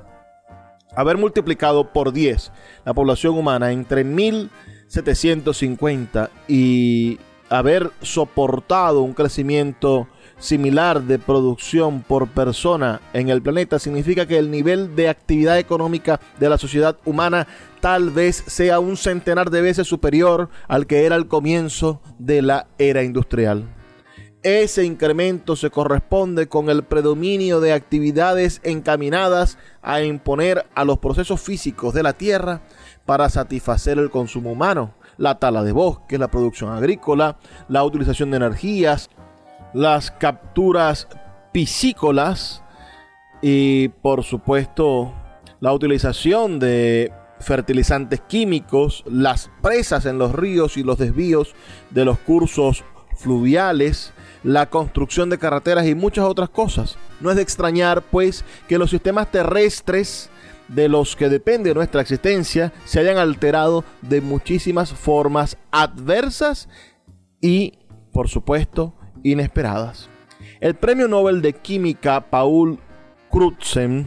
Haber 0.97 1.19
multiplicado 1.19 1.93
por 1.93 2.13
10 2.13 2.51
la 2.85 2.95
población 2.95 3.39
humana 3.39 3.71
entre 3.71 4.03
1750 4.03 6.31
y 6.49 7.21
haber 7.49 7.91
soportado 8.03 9.03
un 9.03 9.15
crecimiento 9.15 10.09
similar 10.39 11.03
de 11.03 11.19
producción 11.19 12.03
por 12.03 12.29
persona 12.29 13.01
en 13.13 13.29
el 13.29 13.43
planeta 13.43 13.79
significa 13.79 14.27
que 14.27 14.39
el 14.39 14.51
nivel 14.51 14.97
de 14.97 15.09
actividad 15.09 15.59
económica 15.59 16.21
de 16.39 16.49
la 16.49 16.59
sociedad 16.59 16.97
humana 17.05 17.47
tal 17.81 18.11
vez 18.11 18.43
sea 18.47 18.81
un 18.81 18.97
centenar 18.97 19.51
de 19.51 19.63
veces 19.63 19.87
superior 19.87 20.49
al 20.69 20.87
que 20.87 21.05
era 21.05 21.15
al 21.17 21.29
comienzo 21.29 22.01
de 22.19 22.43
la 22.43 22.67
era 22.79 23.03
industrial. 23.03 23.65
ese 24.43 24.85
incremento 24.85 25.57
se 25.57 25.71
corresponde 25.71 26.49
con 26.49 26.69
el 26.69 26.83
predominio 26.83 27.61
de 27.61 27.73
actividades 27.73 28.61
encaminadas 28.63 29.57
a 29.81 30.03
imponer 30.03 30.67
a 30.75 30.85
los 30.85 30.99
procesos 30.99 31.41
físicos 31.41 31.95
de 31.95 32.03
la 32.03 32.13
tierra 32.13 32.61
para 33.07 33.31
satisfacer 33.31 33.99
el 33.99 34.11
consumo 34.11 34.53
humano, 34.53 34.95
la 35.17 35.39
tala 35.39 35.63
de 35.63 35.73
bosques, 35.73 36.19
la 36.19 36.29
producción 36.29 36.73
agrícola, 36.73 37.37
la 37.69 37.85
utilización 37.85 38.31
de 38.31 38.39
energías, 38.39 39.11
las 39.73 40.11
capturas 40.11 41.09
piscícolas 41.53 42.63
y 43.43 43.89
por 43.89 44.25
supuesto 44.25 45.13
la 45.61 45.73
utilización 45.73 46.59
de 46.59 47.13
fertilizantes 47.41 48.21
químicos, 48.21 49.05
las 49.07 49.51
presas 49.63 50.07
en 50.07 50.19
los 50.19 50.33
ríos 50.33 50.77
y 50.77 50.83
los 50.83 50.99
desvíos 50.99 51.55
de 51.91 52.05
los 52.05 52.19
cursos 52.19 52.85
fluviales, 53.17 54.13
la 54.43 54.67
construcción 54.71 55.31
de 55.31 55.39
carreteras 55.39 55.87
y 55.87 55.95
muchas 55.95 56.25
otras 56.25 56.49
cosas. 56.49 56.97
No 57.21 57.31
es 57.31 57.37
de 57.37 57.43
extrañar, 57.43 58.03
pues, 58.03 58.45
que 58.69 58.79
los 58.79 58.91
sistemas 58.91 59.31
terrestres 59.31 60.31
de 60.69 60.89
los 60.89 61.17
que 61.17 61.29
depende 61.29 61.75
nuestra 61.75 62.01
existencia 62.01 62.73
se 62.85 63.01
hayan 63.01 63.19
alterado 63.19 63.85
de 64.03 64.21
muchísimas 64.21 64.93
formas 64.93 65.59
adversas 65.71 66.69
y, 67.41 67.79
por 68.13 68.29
supuesto, 68.29 68.95
inesperadas. 69.23 70.09
El 70.61 70.75
premio 70.75 71.09
Nobel 71.09 71.43
de 71.43 71.53
Química 71.53 72.31
Paul 72.31 72.79
Crutzen 73.31 74.07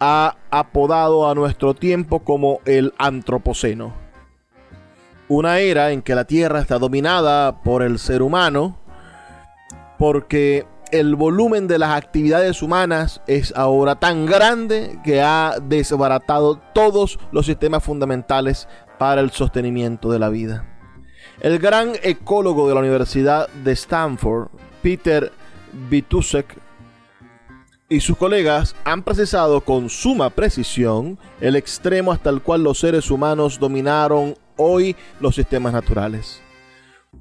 ha 0.00 0.36
apodado 0.50 1.28
a 1.28 1.34
nuestro 1.34 1.74
tiempo 1.74 2.20
como 2.20 2.60
el 2.64 2.94
Antropoceno. 2.98 3.94
Una 5.28 5.58
era 5.58 5.92
en 5.92 6.02
que 6.02 6.14
la 6.14 6.24
Tierra 6.24 6.60
está 6.60 6.78
dominada 6.78 7.60
por 7.62 7.82
el 7.82 7.98
ser 7.98 8.22
humano, 8.22 8.78
porque 9.98 10.66
el 10.92 11.14
volumen 11.16 11.68
de 11.68 11.78
las 11.78 11.90
actividades 11.90 12.62
humanas 12.62 13.20
es 13.26 13.52
ahora 13.56 13.96
tan 13.96 14.26
grande 14.26 14.98
que 15.04 15.20
ha 15.20 15.56
desbaratado 15.62 16.60
todos 16.74 17.18
los 17.32 17.46
sistemas 17.46 17.84
fundamentales 17.84 18.68
para 18.98 19.20
el 19.20 19.30
sostenimiento 19.30 20.10
de 20.10 20.18
la 20.18 20.28
vida. 20.28 20.64
El 21.40 21.58
gran 21.58 21.92
ecólogo 22.02 22.68
de 22.68 22.74
la 22.74 22.80
Universidad 22.80 23.48
de 23.64 23.72
Stanford, 23.72 24.48
Peter 24.82 25.32
Vitusek, 25.88 26.58
y 27.90 28.00
sus 28.00 28.18
colegas 28.18 28.76
han 28.84 29.02
precisado 29.02 29.62
con 29.62 29.88
suma 29.88 30.30
precisión 30.30 31.18
el 31.40 31.56
extremo 31.56 32.12
hasta 32.12 32.28
el 32.28 32.42
cual 32.42 32.62
los 32.62 32.78
seres 32.78 33.10
humanos 33.10 33.58
dominaron 33.58 34.34
hoy 34.56 34.94
los 35.20 35.36
sistemas 35.36 35.72
naturales. 35.72 36.42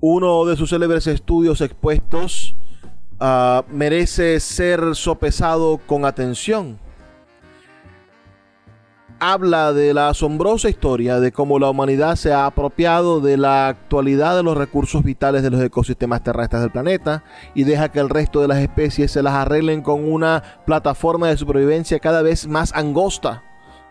Uno 0.01 0.45
de 0.45 0.57
sus 0.57 0.70
célebres 0.70 1.07
estudios 1.07 1.61
expuestos 1.61 2.55
uh, 3.20 3.63
merece 3.72 4.39
ser 4.39 4.95
sopesado 4.95 5.80
con 5.86 6.05
atención. 6.05 6.80
Habla 9.20 9.74
de 9.74 9.95
la 9.95 10.09
asombrosa 10.09 10.70
historia 10.70 11.20
de 11.20 11.32
cómo 11.32 11.57
la 11.57 11.72
humanidad 11.72 12.15
se 12.15 12.32
ha 12.32 12.45
apropiado 12.45 13.20
de 13.20 13.36
la 13.36 13.68
actualidad 13.68 14.36
de 14.36 14.43
los 14.43 14.55
recursos 14.55 15.03
vitales 15.03 15.41
de 15.41 15.49
los 15.49 15.59
ecosistemas 15.59 16.22
terrestres 16.22 16.61
del 16.61 16.72
planeta 16.72 17.24
y 17.55 17.63
deja 17.63 17.89
que 17.89 17.99
el 17.99 18.09
resto 18.09 18.41
de 18.41 18.47
las 18.47 18.59
especies 18.59 19.11
se 19.11 19.24
las 19.24 19.34
arreglen 19.34 19.82
con 19.82 20.03
una 20.03 20.43
plataforma 20.68 21.30
de 21.30 21.38
supervivencia 21.38 21.99
cada 21.99 22.22
vez 22.22 22.47
más 22.47 22.72
angosta. 22.76 23.43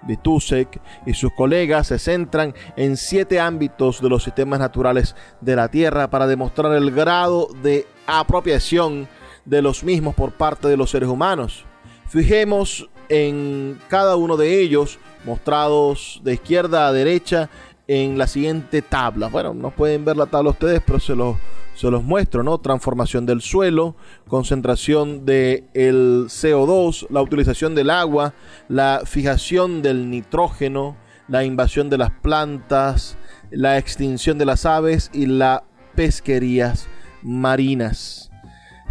Vitusek 0.03 0.81
y 1.05 1.15
sus 1.15 1.33
colegas 1.33 1.89
se 1.89 1.99
centran 1.99 2.55
en 2.77 2.97
siete 2.97 3.41
ámbitos 3.41 4.01
de 4.01 4.09
los 4.09 4.23
sistemas 4.23 4.61
naturales 4.61 5.17
de 5.41 5.57
la 5.57 5.67
Tierra 5.69 6.09
para 6.09 6.29
demostrar 6.29 6.73
el 6.75 6.93
grado 6.93 7.49
de 7.65 7.87
apropiación 8.07 9.09
de 9.45 9.63
los 9.63 9.85
mismos 9.85 10.15
por 10.15 10.33
parte 10.33 10.69
de 10.69 10.77
los 10.77 10.91
seres 10.91 11.09
humanos. 11.09 11.65
Fijemos 12.09 12.89
en 13.09 13.79
cada 13.89 14.17
uno 14.17 14.37
de 14.37 14.61
ellos, 14.61 14.99
mostrados 15.25 16.21
de 16.25 16.35
izquierda 16.35 16.87
a 16.87 16.93
derecha 16.93 17.49
en 17.89 18.19
la 18.19 18.27
siguiente 18.27 18.83
tabla. 18.83 19.29
Bueno, 19.29 19.55
no 19.55 19.71
pueden 19.71 20.05
ver 20.05 20.17
la 20.17 20.27
tabla 20.27 20.51
ustedes, 20.51 20.83
pero 20.85 20.99
se 20.99 21.15
los, 21.15 21.37
se 21.75 21.91
los 21.91 22.03
muestro, 22.03 22.43
¿no? 22.43 22.59
Transformación 22.59 23.27
del 23.27 23.41
suelo, 23.41 23.97
concentración 24.29 25.25
del 25.25 25.65
el 25.75 26.27
CO2, 26.27 27.07
la 27.11 27.23
utilización 27.23 27.75
del 27.75 27.91
agua, 27.91 28.35
la 28.69 29.03
fijación 29.05 29.83
del 29.83 30.11
nitrógeno, 30.11 30.97
la 31.29 31.45
invasión 31.45 31.91
de 31.91 31.99
las 31.99 32.11
plantas, 32.11 33.17
la 33.51 33.79
extinción 33.79 34.39
de 34.39 34.47
las 34.47 34.67
aves 34.67 35.11
y 35.13 35.27
las 35.27 35.63
pesquerías 35.95 36.89
marinas 37.27 38.31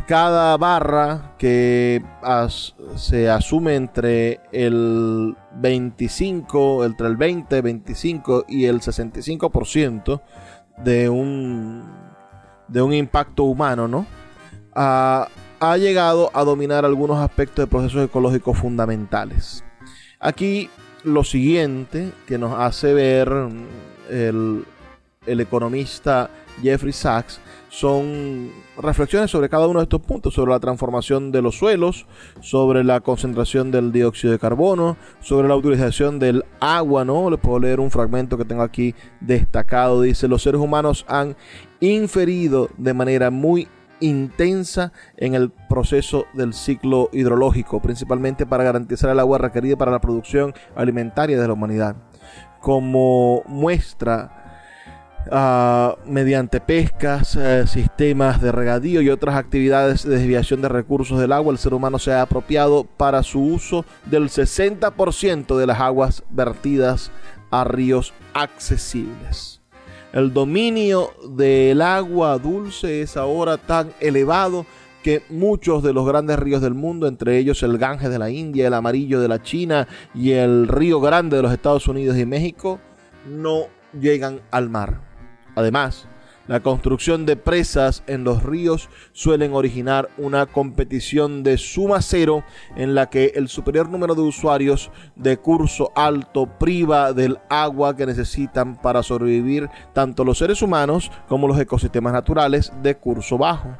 cada 0.06 0.56
barra 0.58 1.36
que 1.38 2.04
se 2.96 3.30
asume 3.30 3.76
entre 3.76 4.40
el 4.52 5.36
25, 5.56 6.86
entre 6.86 7.08
el 7.08 7.18
20, 7.18 7.62
25 7.62 8.46
y 8.48 8.66
el 8.66 8.82
65% 8.82 10.22
de 10.78 11.10
un, 11.10 11.84
de 12.68 12.82
un 12.82 12.94
impacto 12.94 13.44
humano, 13.44 13.88
¿no? 13.88 14.06
ha 14.76 15.78
llegado 15.78 16.30
a 16.34 16.44
dominar 16.44 16.84
algunos 16.84 17.18
aspectos 17.18 17.64
de 17.64 17.68
procesos 17.68 18.06
ecológicos 18.06 18.58
fundamentales. 18.58 19.64
Aquí 20.20 20.70
lo 21.06 21.24
siguiente 21.24 22.12
que 22.28 22.38
nos 22.38 22.60
hace 22.60 22.94
ver 22.94 23.32
el, 24.10 24.66
el 25.26 25.40
economista 25.40 26.30
Jeffrey 26.62 26.92
Sachs 26.92 27.40
son 27.76 28.52
reflexiones 28.78 29.30
sobre 29.30 29.50
cada 29.50 29.68
uno 29.68 29.80
de 29.80 29.84
estos 29.84 30.00
puntos, 30.00 30.34
sobre 30.34 30.52
la 30.52 30.62
transformación 30.62 31.34
de 31.34 31.42
los 31.42 31.58
suelos, 31.58 32.08
sobre 32.40 32.86
la 32.86 33.02
concentración 33.02 33.70
del 33.70 33.92
dióxido 33.92 34.32
de 34.32 34.40
carbono, 34.40 34.96
sobre 35.20 35.50
la 35.50 35.58
utilización 35.58 36.18
del 36.18 36.46
agua, 36.62 37.04
¿no? 37.04 37.30
Le 37.30 37.38
puedo 37.38 37.60
leer 37.60 37.82
un 37.82 37.92
fragmento 37.92 38.38
que 38.38 38.46
tengo 38.46 38.62
aquí 38.62 38.96
destacado. 39.20 40.02
Dice, 40.02 40.30
los 40.30 40.42
seres 40.42 40.62
humanos 40.62 41.06
han 41.10 41.36
inferido 41.82 42.70
de 42.78 42.94
manera 42.94 43.30
muy 43.30 43.68
intensa 44.00 44.94
en 45.18 45.36
el 45.36 45.52
proceso 45.52 46.28
del 46.34 46.54
ciclo 46.54 47.10
hidrológico, 47.12 47.82
principalmente 47.82 48.46
para 48.46 48.64
garantizar 48.64 49.10
el 49.10 49.20
agua 49.20 49.38
requerida 49.38 49.76
para 49.76 49.92
la 49.92 50.00
producción 50.00 50.54
alimentaria 50.78 51.38
de 51.38 51.48
la 51.48 51.54
humanidad. 51.54 51.98
Como 52.62 53.44
muestra 53.48 54.45
Ah, 55.32 55.98
mediante 56.06 56.60
pescas, 56.60 57.36
eh, 57.36 57.66
sistemas 57.66 58.42
de 58.42 58.52
regadío 58.52 59.02
y 59.02 59.10
otras 59.10 59.36
actividades 59.36 60.04
de 60.04 60.18
desviación 60.18 60.62
de 60.62 60.70
recursos 60.70 61.20
del 61.20 61.32
agua, 61.32 61.52
el 61.52 61.58
ser 61.58 61.74
humano 61.74 61.98
se 61.98 62.14
ha 62.14 62.22
apropiado 62.22 62.84
para 62.84 63.24
su 63.24 63.42
uso 63.42 63.86
del 64.06 64.30
60% 64.30 65.58
de 65.58 65.66
las 65.66 65.80
aguas 65.80 66.24
vertidas 66.30 67.12
a 67.50 67.64
ríos 67.64 68.14
accesibles. 68.36 69.62
El 70.14 70.32
dominio 70.32 71.10
del 71.28 71.82
agua 71.82 72.38
dulce 72.38 73.02
es 73.02 73.18
ahora 73.18 73.58
tan 73.58 73.92
elevado 74.00 74.66
que 75.02 75.24
muchos 75.30 75.84
de 75.84 75.94
los 75.94 76.08
grandes 76.08 76.38
ríos 76.38 76.62
del 76.62 76.74
mundo, 76.76 77.08
entre 77.08 77.38
ellos 77.38 77.64
el 77.64 77.78
Ganges 77.78 78.10
de 78.10 78.20
la 78.20 78.30
India, 78.30 78.68
el 78.68 78.74
Amarillo 78.74 79.20
de 79.20 79.28
la 79.28 79.42
China 79.42 79.88
y 80.14 80.32
el 80.32 80.68
Río 80.68 81.00
Grande 81.02 81.36
de 81.38 81.44
los 81.44 81.52
Estados 81.52 81.88
Unidos 81.88 82.18
y 82.18 82.26
México, 82.26 82.80
no 83.28 83.66
llegan 84.00 84.42
al 84.52 84.70
mar. 84.70 85.05
Además, 85.56 86.08
la 86.48 86.60
construcción 86.60 87.26
de 87.26 87.38
presas 87.38 88.04
en 88.06 88.24
los 88.24 88.44
ríos 88.44 88.88
suelen 89.14 89.54
originar 89.54 90.10
una 90.18 90.46
competición 90.46 91.42
de 91.42 91.58
suma 91.58 92.04
cero 92.04 92.44
en 92.76 92.94
la 92.94 93.10
que 93.10 93.32
el 93.34 93.48
superior 93.48 93.90
número 93.90 94.14
de 94.14 94.22
usuarios 94.22 94.92
de 95.16 95.38
curso 95.38 95.92
alto 95.96 96.46
priva 96.46 97.14
del 97.14 97.40
agua 97.50 97.96
que 97.96 98.06
necesitan 98.06 98.80
para 98.80 99.02
sobrevivir 99.02 99.70
tanto 99.94 100.24
los 100.24 100.38
seres 100.38 100.62
humanos 100.62 101.10
como 101.28 101.48
los 101.48 101.60
ecosistemas 101.60 102.14
naturales 102.14 102.72
de 102.84 102.96
curso 102.96 103.40
bajo. 103.40 103.76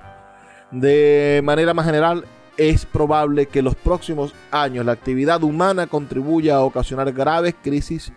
De 0.72 1.42
manera 1.44 1.76
más 1.76 1.86
general, 1.86 2.26
es 2.58 2.86
probable 2.86 3.46
que 3.46 3.60
en 3.60 3.66
los 3.66 3.76
próximos 3.76 4.34
años 4.50 4.86
la 4.86 4.94
actividad 4.94 5.44
humana 5.44 5.86
contribuya 5.86 6.56
a 6.56 6.64
ocasionar 6.64 7.12
graves 7.12 7.54
crisis 7.62 8.12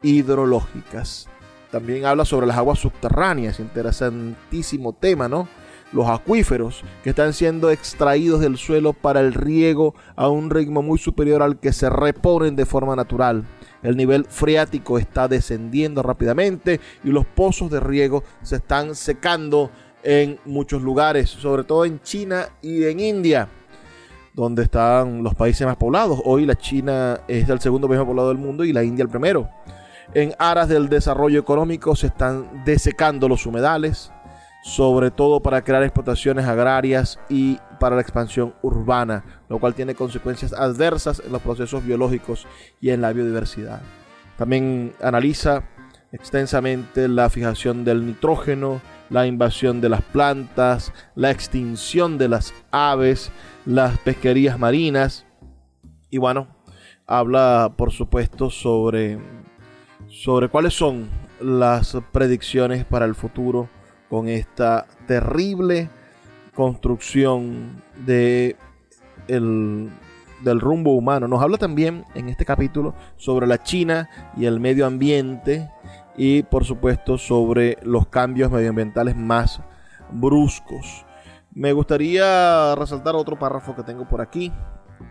hidrológicas. 0.00 1.28
También 1.70 2.04
habla 2.04 2.24
sobre 2.24 2.46
las 2.46 2.56
aguas 2.56 2.80
subterráneas, 2.80 3.60
interesantísimo 3.60 4.92
tema, 4.92 5.28
¿no? 5.28 5.48
Los 5.92 6.08
acuíferos 6.08 6.82
que 7.02 7.10
están 7.10 7.32
siendo 7.32 7.70
extraídos 7.70 8.40
del 8.40 8.56
suelo 8.56 8.92
para 8.92 9.20
el 9.20 9.34
riego 9.34 9.94
a 10.16 10.28
un 10.28 10.50
ritmo 10.50 10.82
muy 10.82 10.98
superior 10.98 11.42
al 11.42 11.58
que 11.58 11.72
se 11.72 11.90
reponen 11.90 12.56
de 12.56 12.66
forma 12.66 12.94
natural. 12.96 13.44
El 13.82 13.96
nivel 13.96 14.24
freático 14.24 14.98
está 14.98 15.26
descendiendo 15.26 16.02
rápidamente 16.02 16.80
y 17.02 17.10
los 17.10 17.24
pozos 17.26 17.70
de 17.70 17.80
riego 17.80 18.22
se 18.42 18.56
están 18.56 18.94
secando 18.94 19.70
en 20.02 20.38
muchos 20.44 20.82
lugares, 20.82 21.30
sobre 21.30 21.64
todo 21.64 21.84
en 21.84 22.00
China 22.02 22.48
y 22.62 22.84
en 22.84 23.00
India, 23.00 23.48
donde 24.34 24.64
están 24.64 25.22
los 25.22 25.34
países 25.34 25.66
más 25.66 25.76
poblados. 25.76 26.20
Hoy 26.24 26.46
la 26.46 26.56
China 26.56 27.20
es 27.28 27.48
el 27.48 27.60
segundo 27.60 27.88
país 27.88 27.98
más 27.98 28.06
poblado 28.06 28.28
del 28.28 28.38
mundo 28.38 28.64
y 28.64 28.72
la 28.72 28.82
India 28.82 29.02
el 29.02 29.08
primero. 29.08 29.48
En 30.12 30.34
aras 30.40 30.68
del 30.68 30.88
desarrollo 30.88 31.38
económico 31.38 31.94
se 31.94 32.08
están 32.08 32.64
desecando 32.64 33.28
los 33.28 33.46
humedales, 33.46 34.12
sobre 34.64 35.12
todo 35.12 35.40
para 35.40 35.62
crear 35.62 35.84
explotaciones 35.84 36.46
agrarias 36.46 37.20
y 37.28 37.58
para 37.78 37.94
la 37.94 38.02
expansión 38.02 38.54
urbana, 38.60 39.24
lo 39.48 39.60
cual 39.60 39.74
tiene 39.74 39.94
consecuencias 39.94 40.52
adversas 40.52 41.22
en 41.24 41.30
los 41.30 41.40
procesos 41.40 41.84
biológicos 41.84 42.48
y 42.80 42.90
en 42.90 43.02
la 43.02 43.12
biodiversidad. 43.12 43.82
También 44.36 44.94
analiza 45.00 45.62
extensamente 46.10 47.06
la 47.06 47.30
fijación 47.30 47.84
del 47.84 48.04
nitrógeno, 48.04 48.80
la 49.10 49.28
invasión 49.28 49.80
de 49.80 49.90
las 49.90 50.02
plantas, 50.02 50.92
la 51.14 51.30
extinción 51.30 52.18
de 52.18 52.28
las 52.28 52.52
aves, 52.72 53.30
las 53.64 53.96
pesquerías 53.98 54.58
marinas 54.58 55.24
y 56.10 56.18
bueno, 56.18 56.48
habla 57.06 57.74
por 57.76 57.92
supuesto 57.92 58.50
sobre, 58.50 59.18
sobre 60.10 60.48
cuáles 60.48 60.74
son 60.74 61.08
las 61.40 61.96
predicciones 62.12 62.84
para 62.84 63.06
el 63.06 63.14
futuro 63.14 63.68
con 64.08 64.28
esta 64.28 64.86
terrible 65.06 65.88
construcción 66.54 67.82
de 68.04 68.56
del 69.28 70.60
rumbo 70.60 70.94
humano. 70.94 71.28
Nos 71.28 71.40
habla 71.40 71.56
también 71.56 72.04
en 72.14 72.28
este 72.28 72.44
capítulo 72.44 72.94
sobre 73.16 73.46
la 73.46 73.62
China 73.62 74.08
y 74.36 74.46
el 74.46 74.58
medio 74.58 74.86
ambiente 74.86 75.70
y 76.16 76.42
por 76.42 76.64
supuesto 76.64 77.16
sobre 77.16 77.78
los 77.82 78.08
cambios 78.08 78.50
medioambientales 78.50 79.14
más 79.14 79.60
bruscos. 80.10 81.06
Me 81.52 81.72
gustaría 81.72 82.74
resaltar 82.74 83.14
otro 83.14 83.38
párrafo 83.38 83.76
que 83.76 83.84
tengo 83.84 84.08
por 84.08 84.20
aquí 84.20 84.52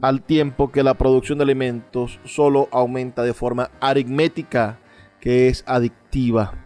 al 0.00 0.22
tiempo 0.22 0.70
que 0.70 0.82
la 0.82 0.94
producción 0.94 1.38
de 1.38 1.44
alimentos 1.44 2.20
solo 2.24 2.68
aumenta 2.70 3.22
de 3.22 3.34
forma 3.34 3.70
aritmética, 3.80 4.78
que 5.20 5.48
es 5.48 5.64
adictiva. 5.66 6.65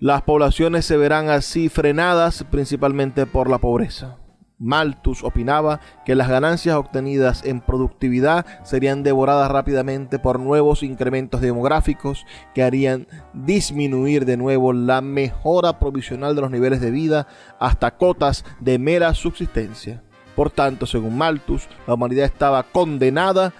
Las 0.00 0.22
poblaciones 0.22 0.86
se 0.86 0.96
verán 0.96 1.28
así 1.28 1.68
frenadas 1.68 2.42
principalmente 2.50 3.26
por 3.26 3.50
la 3.50 3.58
pobreza. 3.58 4.16
Malthus 4.58 5.22
opinaba 5.22 5.80
que 6.06 6.14
las 6.14 6.26
ganancias 6.26 6.74
obtenidas 6.76 7.44
en 7.44 7.60
productividad 7.60 8.46
serían 8.64 9.02
devoradas 9.02 9.50
rápidamente 9.50 10.18
por 10.18 10.40
nuevos 10.40 10.82
incrementos 10.82 11.42
demográficos 11.42 12.24
que 12.54 12.62
harían 12.62 13.08
disminuir 13.34 14.24
de 14.24 14.38
nuevo 14.38 14.72
la 14.72 15.02
mejora 15.02 15.78
provisional 15.78 16.34
de 16.34 16.40
los 16.40 16.50
niveles 16.50 16.80
de 16.80 16.92
vida 16.92 17.26
hasta 17.58 17.98
cotas 17.98 18.46
de 18.58 18.78
mera 18.78 19.12
subsistencia. 19.12 20.02
Por 20.34 20.50
tanto, 20.50 20.86
según 20.86 21.18
Malthus, 21.18 21.68
la 21.86 21.92
humanidad 21.92 22.24
estaba 22.24 22.62
condenada 22.62 23.52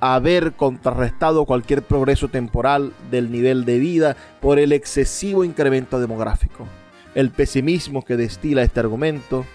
haber 0.00 0.52
contrarrestado 0.52 1.44
cualquier 1.44 1.82
progreso 1.82 2.28
temporal 2.28 2.92
del 3.10 3.30
nivel 3.30 3.64
de 3.64 3.78
vida 3.78 4.16
por 4.40 4.58
el 4.58 4.72
excesivo 4.72 5.44
incremento 5.44 6.00
demográfico. 6.00 6.66
El 7.14 7.30
pesimismo 7.30 8.04
que 8.04 8.16
destila 8.16 8.62
este 8.62 8.80
argumento 8.80 9.46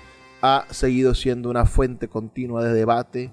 ha 0.42 0.66
seguido 0.72 1.14
siendo 1.14 1.50
una 1.50 1.66
fuente 1.66 2.08
continua 2.08 2.64
de 2.64 2.74
debate 2.74 3.32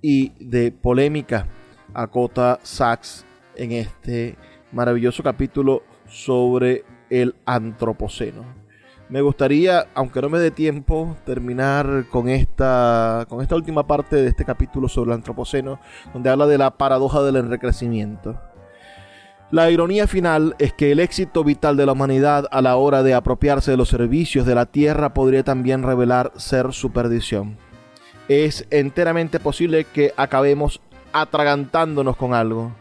y 0.00 0.32
de 0.38 0.70
polémica, 0.70 1.48
acota 1.92 2.60
Sachs 2.62 3.24
en 3.56 3.72
este 3.72 4.36
maravilloso 4.70 5.22
capítulo 5.22 5.82
sobre 6.06 6.84
el 7.10 7.34
antropoceno. 7.46 8.63
Me 9.14 9.20
gustaría, 9.20 9.86
aunque 9.94 10.20
no 10.20 10.28
me 10.28 10.40
dé 10.40 10.50
tiempo, 10.50 11.16
terminar 11.24 12.06
con 12.10 12.28
esta, 12.28 13.26
con 13.28 13.42
esta 13.42 13.54
última 13.54 13.86
parte 13.86 14.16
de 14.16 14.26
este 14.26 14.44
capítulo 14.44 14.88
sobre 14.88 15.12
el 15.12 15.14
antropoceno, 15.14 15.78
donde 16.12 16.30
habla 16.30 16.48
de 16.48 16.58
la 16.58 16.72
paradoja 16.72 17.22
del 17.22 17.36
enriquecimiento. 17.36 18.36
La 19.52 19.70
ironía 19.70 20.08
final 20.08 20.56
es 20.58 20.72
que 20.72 20.90
el 20.90 20.98
éxito 20.98 21.44
vital 21.44 21.76
de 21.76 21.86
la 21.86 21.92
humanidad 21.92 22.48
a 22.50 22.60
la 22.60 22.74
hora 22.74 23.04
de 23.04 23.14
apropiarse 23.14 23.70
de 23.70 23.76
los 23.76 23.88
servicios 23.88 24.46
de 24.46 24.56
la 24.56 24.66
tierra 24.66 25.14
podría 25.14 25.44
también 25.44 25.84
revelar 25.84 26.32
ser 26.34 26.72
su 26.72 26.90
perdición. 26.90 27.56
Es 28.26 28.66
enteramente 28.70 29.38
posible 29.38 29.84
que 29.84 30.12
acabemos 30.16 30.80
atragantándonos 31.12 32.16
con 32.16 32.34
algo. 32.34 32.72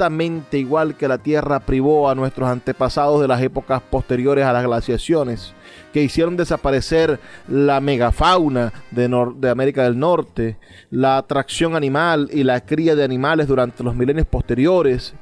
Exactamente 0.00 0.56
igual 0.56 0.96
que 0.96 1.08
la 1.08 1.18
Tierra 1.18 1.60
privó 1.60 2.08
a 2.08 2.14
nuestros 2.14 2.48
antepasados 2.48 3.20
de 3.20 3.28
las 3.28 3.42
épocas 3.42 3.82
posteriores 3.82 4.46
a 4.46 4.52
las 4.54 4.64
glaciaciones, 4.64 5.52
que 5.92 6.02
hicieron 6.02 6.38
desaparecer 6.38 7.20
la 7.46 7.82
megafauna 7.82 8.72
de, 8.92 9.08
de 9.36 9.50
América 9.50 9.82
del 9.82 9.98
Norte, 9.98 10.56
la 10.90 11.18
atracción 11.18 11.76
animal 11.76 12.30
y 12.32 12.44
la 12.44 12.64
cría 12.64 12.96
de 12.96 13.04
animales 13.04 13.46
durante 13.46 13.84
los 13.84 13.94
milenios 13.94 14.26
posteriores, 14.26 15.12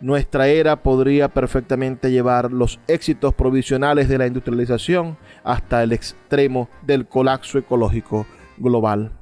nuestra 0.00 0.48
era 0.48 0.82
podría 0.82 1.28
perfectamente 1.28 2.10
llevar 2.10 2.52
los 2.52 2.80
éxitos 2.88 3.32
provisionales 3.32 4.08
de 4.08 4.18
la 4.18 4.26
industrialización 4.26 5.18
hasta 5.44 5.84
el 5.84 5.92
extremo 5.92 6.68
del 6.82 7.06
colapso 7.06 7.58
ecológico 7.58 8.26
global. 8.58 9.19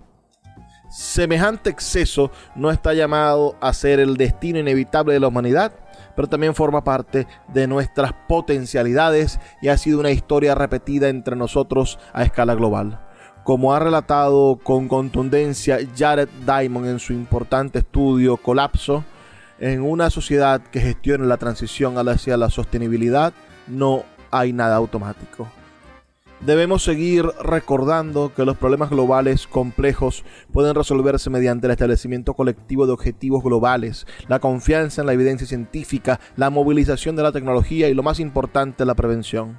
Semejante 0.88 1.68
exceso 1.68 2.30
no 2.54 2.70
está 2.70 2.94
llamado 2.94 3.56
a 3.60 3.74
ser 3.74 4.00
el 4.00 4.16
destino 4.16 4.58
inevitable 4.58 5.12
de 5.12 5.20
la 5.20 5.28
humanidad, 5.28 5.72
pero 6.16 6.28
también 6.28 6.54
forma 6.54 6.82
parte 6.82 7.26
de 7.48 7.66
nuestras 7.66 8.14
potencialidades 8.26 9.38
y 9.60 9.68
ha 9.68 9.76
sido 9.76 10.00
una 10.00 10.10
historia 10.10 10.54
repetida 10.54 11.10
entre 11.10 11.36
nosotros 11.36 11.98
a 12.14 12.22
escala 12.22 12.54
global. 12.54 13.00
Como 13.44 13.74
ha 13.74 13.78
relatado 13.78 14.58
con 14.62 14.88
contundencia 14.88 15.78
Jared 15.96 16.28
Diamond 16.46 16.86
en 16.86 16.98
su 16.98 17.12
importante 17.12 17.80
estudio 17.80 18.38
Colapso, 18.38 19.04
en 19.58 19.82
una 19.82 20.08
sociedad 20.08 20.62
que 20.62 20.80
gestione 20.80 21.26
la 21.26 21.36
transición 21.36 21.98
hacia 21.98 22.36
la 22.36 22.48
sostenibilidad 22.48 23.32
no 23.66 24.04
hay 24.30 24.52
nada 24.52 24.76
automático. 24.76 25.48
Debemos 26.40 26.84
seguir 26.84 27.26
recordando 27.42 28.32
que 28.32 28.44
los 28.44 28.56
problemas 28.56 28.90
globales 28.90 29.48
complejos 29.48 30.24
pueden 30.52 30.76
resolverse 30.76 31.30
mediante 31.30 31.66
el 31.66 31.72
establecimiento 31.72 32.34
colectivo 32.34 32.86
de 32.86 32.92
objetivos 32.92 33.42
globales, 33.42 34.06
la 34.28 34.38
confianza 34.38 35.00
en 35.00 35.08
la 35.08 35.14
evidencia 35.14 35.48
científica, 35.48 36.20
la 36.36 36.50
movilización 36.50 37.16
de 37.16 37.24
la 37.24 37.32
tecnología 37.32 37.88
y 37.88 37.94
lo 37.94 38.04
más 38.04 38.20
importante, 38.20 38.84
la 38.84 38.94
prevención. 38.94 39.58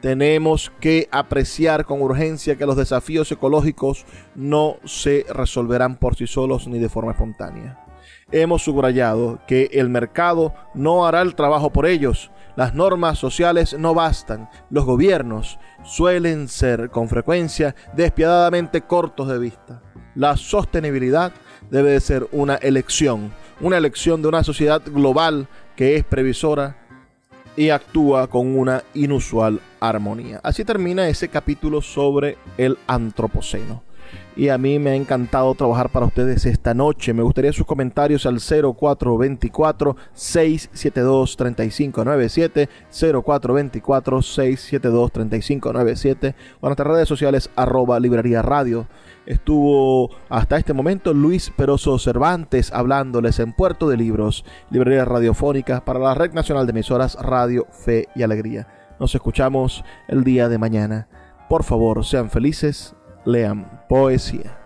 Tenemos 0.00 0.72
que 0.80 1.08
apreciar 1.12 1.84
con 1.84 2.02
urgencia 2.02 2.56
que 2.56 2.66
los 2.66 2.76
desafíos 2.76 3.30
ecológicos 3.30 4.04
no 4.34 4.78
se 4.84 5.24
resolverán 5.32 5.96
por 5.96 6.16
sí 6.16 6.26
solos 6.26 6.66
ni 6.66 6.80
de 6.80 6.88
forma 6.88 7.12
espontánea. 7.12 7.86
Hemos 8.32 8.62
subrayado 8.62 9.38
que 9.46 9.70
el 9.72 9.88
mercado 9.88 10.52
no 10.74 11.06
hará 11.06 11.22
el 11.22 11.36
trabajo 11.36 11.70
por 11.70 11.86
ellos, 11.86 12.32
las 12.56 12.74
normas 12.74 13.18
sociales 13.18 13.76
no 13.78 13.94
bastan. 13.94 14.48
Los 14.70 14.84
gobiernos 14.84 15.58
suelen 15.84 16.48
ser 16.48 16.90
con 16.90 17.08
frecuencia 17.08 17.74
despiadadamente 17.94 18.80
cortos 18.80 19.28
de 19.28 19.38
vista. 19.38 19.82
La 20.14 20.36
sostenibilidad 20.36 21.32
debe 21.70 21.90
de 21.92 22.00
ser 22.00 22.26
una 22.32 22.56
elección, 22.56 23.32
una 23.60 23.76
elección 23.76 24.22
de 24.22 24.28
una 24.28 24.42
sociedad 24.42 24.82
global 24.84 25.46
que 25.76 25.96
es 25.96 26.04
previsora 26.04 26.78
y 27.56 27.70
actúa 27.70 28.26
con 28.26 28.56
una 28.56 28.82
inusual 28.94 29.60
armonía. 29.80 30.40
Así 30.42 30.64
termina 30.64 31.08
ese 31.08 31.28
capítulo 31.28 31.82
sobre 31.82 32.38
el 32.56 32.78
antropoceno 32.86 33.85
y 34.36 34.50
a 34.50 34.58
mí 34.58 34.78
me 34.78 34.90
ha 34.90 34.94
encantado 34.94 35.54
trabajar 35.54 35.88
para 35.88 36.06
ustedes 36.06 36.44
esta 36.44 36.74
noche. 36.74 37.14
Me 37.14 37.22
gustaría 37.22 37.52
sus 37.52 37.66
comentarios 37.66 38.26
al 38.26 38.38
0424 38.38 39.96
672 40.12 41.36
3597 41.36 42.68
0424 42.90 44.22
672 44.22 45.12
3597 45.12 46.34
o 46.60 46.66
en 46.66 46.68
nuestras 46.68 46.88
redes 46.88 47.08
sociales 47.08 47.50
arroba 47.56 47.98
librería 47.98 48.42
radio. 48.42 48.86
Estuvo 49.24 50.10
hasta 50.28 50.58
este 50.58 50.74
momento 50.74 51.14
Luis 51.14 51.50
Peroso 51.56 51.98
Cervantes 51.98 52.72
hablándoles 52.72 53.40
en 53.40 53.54
Puerto 53.54 53.88
de 53.88 53.96
Libros, 53.96 54.44
librería 54.70 55.04
radiofónica 55.04 55.84
para 55.84 55.98
la 55.98 56.14
Red 56.14 56.32
Nacional 56.32 56.66
de 56.66 56.70
Emisoras 56.70 57.16
Radio 57.20 57.66
Fe 57.70 58.08
y 58.14 58.22
Alegría. 58.22 58.68
Nos 59.00 59.14
escuchamos 59.14 59.82
el 60.08 60.24
día 60.24 60.48
de 60.48 60.58
mañana. 60.58 61.08
Por 61.48 61.64
favor, 61.64 62.04
sean 62.04 62.30
felices 62.30 62.95
lean 63.26 63.66
poesía. 63.88 64.56